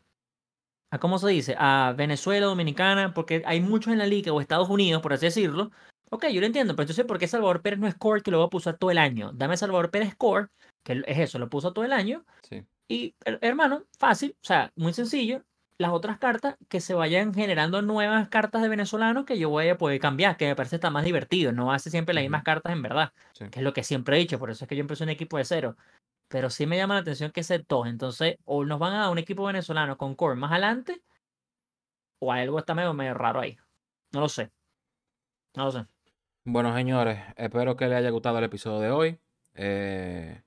a 0.91 0.99
¿cómo 0.99 1.17
se 1.17 1.29
dice? 1.29 1.55
A 1.57 1.93
Venezuela, 1.95 2.47
Dominicana, 2.47 3.13
porque 3.13 3.43
hay 3.45 3.61
muchos 3.61 3.93
en 3.93 3.99
la 3.99 4.05
liga, 4.07 4.33
o 4.33 4.41
Estados 4.41 4.69
Unidos, 4.69 5.01
por 5.01 5.13
así 5.13 5.27
decirlo. 5.27 5.71
Ok, 6.13 6.27
yo 6.27 6.41
lo 6.41 6.45
entiendo, 6.45 6.75
pero 6.75 6.83
entonces, 6.83 7.05
¿por 7.05 7.17
qué 7.17 7.27
Salvador 7.27 7.63
Pérez 7.63 7.79
no 7.79 7.87
es 7.87 7.95
Core 7.95 8.21
que 8.21 8.29
lo 8.29 8.37
va 8.39 8.45
a 8.45 8.73
todo 8.73 8.91
el 8.91 8.99
año? 8.99 9.31
Dame 9.33 9.57
Salvador 9.57 9.89
Pérez 9.89 10.13
Core, 10.15 10.49
que 10.83 11.01
es 11.07 11.17
eso, 11.17 11.39
lo 11.39 11.49
puso 11.49 11.73
todo 11.73 11.85
el 11.85 11.91
año. 11.91 12.23
Sí. 12.47 12.63
Y, 12.87 13.15
her- 13.25 13.39
hermano, 13.41 13.85
fácil, 13.97 14.35
o 14.39 14.45
sea, 14.45 14.71
muy 14.75 14.93
sencillo. 14.93 15.41
Las 15.79 15.89
otras 15.91 16.19
cartas 16.19 16.55
que 16.69 16.81
se 16.81 16.93
vayan 16.93 17.33
generando 17.33 17.81
nuevas 17.81 18.29
cartas 18.29 18.61
de 18.61 18.69
venezolanos 18.69 19.25
que 19.25 19.39
yo 19.39 19.49
voy 19.49 19.69
a 19.69 19.77
poder 19.79 19.99
cambiar, 19.99 20.37
que 20.37 20.45
me 20.45 20.55
parece 20.55 20.75
está 20.75 20.91
más 20.91 21.03
divertido. 21.03 21.51
No 21.51 21.73
hace 21.73 21.89
siempre 21.89 22.13
las 22.13 22.21
mismas 22.23 22.43
cartas 22.43 22.73
en 22.73 22.83
verdad, 22.83 23.11
Sí. 23.33 23.49
que 23.49 23.61
es 23.61 23.63
lo 23.63 23.73
que 23.73 23.83
siempre 23.83 24.15
he 24.15 24.19
dicho. 24.19 24.37
Por 24.37 24.51
eso 24.51 24.65
es 24.65 24.69
que 24.69 24.75
yo 24.75 24.81
empecé 24.81 25.03
un 25.03 25.09
equipo 25.09 25.37
de 25.37 25.45
cero. 25.45 25.75
Pero 26.27 26.51
sí 26.51 26.67
me 26.67 26.77
llama 26.77 26.93
la 26.93 26.99
atención 27.01 27.31
que 27.31 27.41
se 27.41 27.65
dos. 27.67 27.87
Entonces, 27.87 28.37
o 28.45 28.63
nos 28.65 28.77
van 28.77 28.93
a 28.93 28.99
dar 28.99 29.09
un 29.09 29.17
equipo 29.17 29.45
venezolano 29.45 29.97
con 29.97 30.13
core 30.13 30.35
más 30.35 30.51
adelante, 30.51 31.01
o 32.19 32.31
algo 32.31 32.59
está 32.59 32.75
medio, 32.75 32.93
medio 32.93 33.15
raro 33.15 33.39
ahí. 33.39 33.57
No 34.11 34.19
lo 34.19 34.29
sé. 34.29 34.51
No 35.55 35.65
lo 35.65 35.71
sé. 35.71 35.87
Bueno, 36.45 36.75
señores, 36.75 37.19
espero 37.37 37.75
que 37.77 37.87
les 37.87 37.97
haya 37.97 38.09
gustado 38.09 38.37
el 38.37 38.43
episodio 38.43 38.79
de 38.79 38.91
hoy. 38.91 39.19
Eh, 39.55 40.41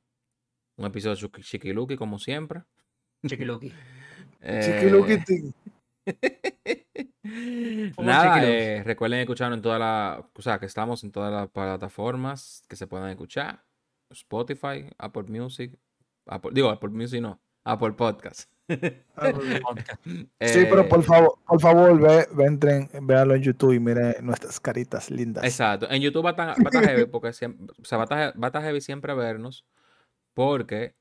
un 0.77 0.87
episodio 0.87 1.17
chiquiluki, 1.41 1.97
como 1.97 2.19
siempre. 2.19 2.63
Chiquiluki. 3.27 3.73
Chiquiluki 4.43 5.13
Eh, 5.19 5.23
Team. 5.27 5.53
Nada, 7.99 8.35
chiquiluki. 8.35 8.53
eh, 8.53 8.83
recuerden 8.85 9.21
escucharnos 9.21 9.57
en 9.59 9.63
todas 9.63 9.81
las, 9.81 10.25
o 10.35 10.43
sea, 10.43 10.59
que 10.59 10.67
estamos 10.67 11.03
en 11.03 11.13
todas 11.13 11.33
las 11.33 11.49
plataformas 11.51 12.63
que 12.69 12.77
se 12.77 12.87
puedan 12.87 13.09
escuchar. 13.11 13.65
Spotify, 14.11 14.89
Apple 14.99 15.25
Music, 15.25 15.77
Apple- 16.27 16.51
digo, 16.55 16.69
Apple 16.71 16.91
Music 16.91 17.21
no, 17.21 17.41
Apple 17.67 17.93
Podcast. 17.93 18.49
Ah, 19.17 19.33
muy 19.35 19.47
bien. 19.47 19.63
Podcast. 19.63 20.01
Sí, 20.07 20.67
pero 20.69 20.83
Eh, 20.83 20.85
por 20.85 21.03
favor, 21.03 21.39
por 21.47 21.61
favor, 21.61 22.01
ve, 22.01 22.29
ve, 22.33 22.45
entren, 22.45 22.89
véanlo 23.03 23.35
en 23.35 23.43
YouTube 23.43 23.73
y 23.73 23.81
miren 23.81 24.15
nuestras 24.23 24.61
caritas 24.61 25.11
lindas. 25.11 25.45
Exacto. 25.45 25.91
En 25.91 26.01
YouTube 26.01 26.25
va 26.25 26.31
a 26.31 26.33
estar, 26.33 26.49
va 26.49 26.55
a 26.55 26.79
estar 26.79 26.85
heavy 26.85 27.07
porque 27.11 27.33
siempre, 27.33 27.75
o 27.81 27.85
sea, 27.85 27.99
va 27.99 28.05
a 28.05 28.07
estar, 28.07 28.43
va 28.43 28.47
a 28.47 28.49
estar 28.49 28.63
heavy 28.63 28.81
siempre 28.81 29.15
vernos 29.15 29.65
porque 30.33 30.95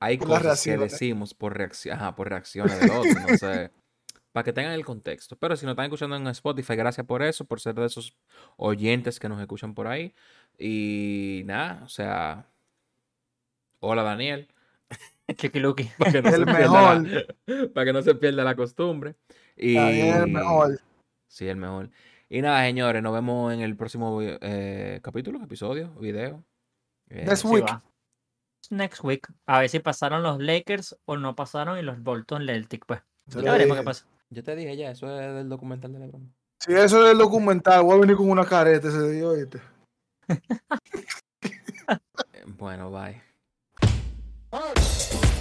hay 0.00 0.18
Por 0.18 0.28
cosas 0.28 0.62
que 0.62 0.76
decimos 0.76 1.34
por 1.34 1.56
reacción, 1.56 1.96
ajá, 1.96 2.14
por 2.14 2.28
reacciones 2.28 2.80
de 2.80 2.90
otros. 2.90 3.16
Entonces, 3.16 3.70
para 4.32 4.44
que 4.44 4.52
tengan 4.52 4.72
el 4.72 4.84
contexto. 4.84 5.36
Pero 5.36 5.56
si 5.56 5.66
nos 5.66 5.72
están 5.72 5.86
escuchando 5.86 6.16
en 6.16 6.26
Spotify, 6.28 6.76
gracias 6.76 7.06
por 7.06 7.22
eso, 7.22 7.44
por 7.44 7.60
ser 7.60 7.74
de 7.74 7.86
esos 7.86 8.16
oyentes 8.56 9.18
que 9.18 9.28
nos 9.28 9.40
escuchan 9.40 9.74
por 9.74 9.86
ahí. 9.88 10.14
Y 10.58 11.42
nada, 11.46 11.82
o 11.84 11.88
sea, 11.88 12.46
hola 13.80 14.02
Daniel. 14.02 14.48
Chiquiluki. 15.34 15.84
Para 15.98 16.12
que 16.12 16.22
no, 16.22 16.30
se 16.30 16.36
El 16.36 16.44
pierda 16.44 16.58
mejor. 16.58 17.08
la, 17.46 17.68
para 17.72 17.84
que 17.86 17.92
no 17.92 18.02
se 18.02 18.14
pierda 18.14 18.44
la 18.44 18.54
costumbre. 18.56 19.16
Y, 19.56 19.76
el 19.76 20.28
mejor. 20.28 20.80
Sí, 21.28 21.46
el 21.48 21.56
mejor. 21.56 21.90
Y 22.28 22.40
nada, 22.40 22.62
señores, 22.64 23.02
nos 23.02 23.12
vemos 23.12 23.52
en 23.52 23.60
el 23.60 23.76
próximo 23.76 24.18
eh, 24.22 25.00
capítulo, 25.02 25.42
episodio, 25.42 25.90
video. 26.00 26.42
Eh, 27.10 27.24
Next 27.26 27.42
Sí, 27.42 27.48
week. 27.48 27.64
va. 27.66 27.82
Next 28.70 29.04
week. 29.04 29.28
A 29.46 29.60
ver 29.60 29.68
si 29.68 29.80
pasaron 29.80 30.22
los 30.22 30.40
Lakers 30.40 30.96
o 31.04 31.16
no 31.16 31.34
pasaron 31.34 31.78
y 31.78 31.82
los 31.82 32.02
Bolton 32.02 32.46
Celtic, 32.46 32.86
pues. 32.86 33.00
Ya 33.26 33.52
veremos 33.52 33.76
qué 33.76 33.82
pasa. 33.82 34.06
yo 34.30 34.42
te 34.42 34.56
dije 34.56 34.76
ya, 34.76 34.90
eso 34.92 35.20
es 35.20 35.34
del 35.34 35.48
documental 35.48 35.92
de 35.92 35.98
LeBron. 35.98 36.34
Si 36.60 36.72
eso 36.72 37.04
es 37.04 37.12
el 37.12 37.18
documental, 37.18 37.82
voy 37.82 37.96
a 37.96 38.00
venir 38.00 38.16
con 38.16 38.30
una 38.30 38.44
careta 38.44 38.88
ese 38.88 39.10
día, 39.10 39.26
¿oíste? 39.28 39.60
Eh, 40.28 40.38
Bueno, 42.56 42.90
bye. 42.90 43.20
Hey! 44.52 45.31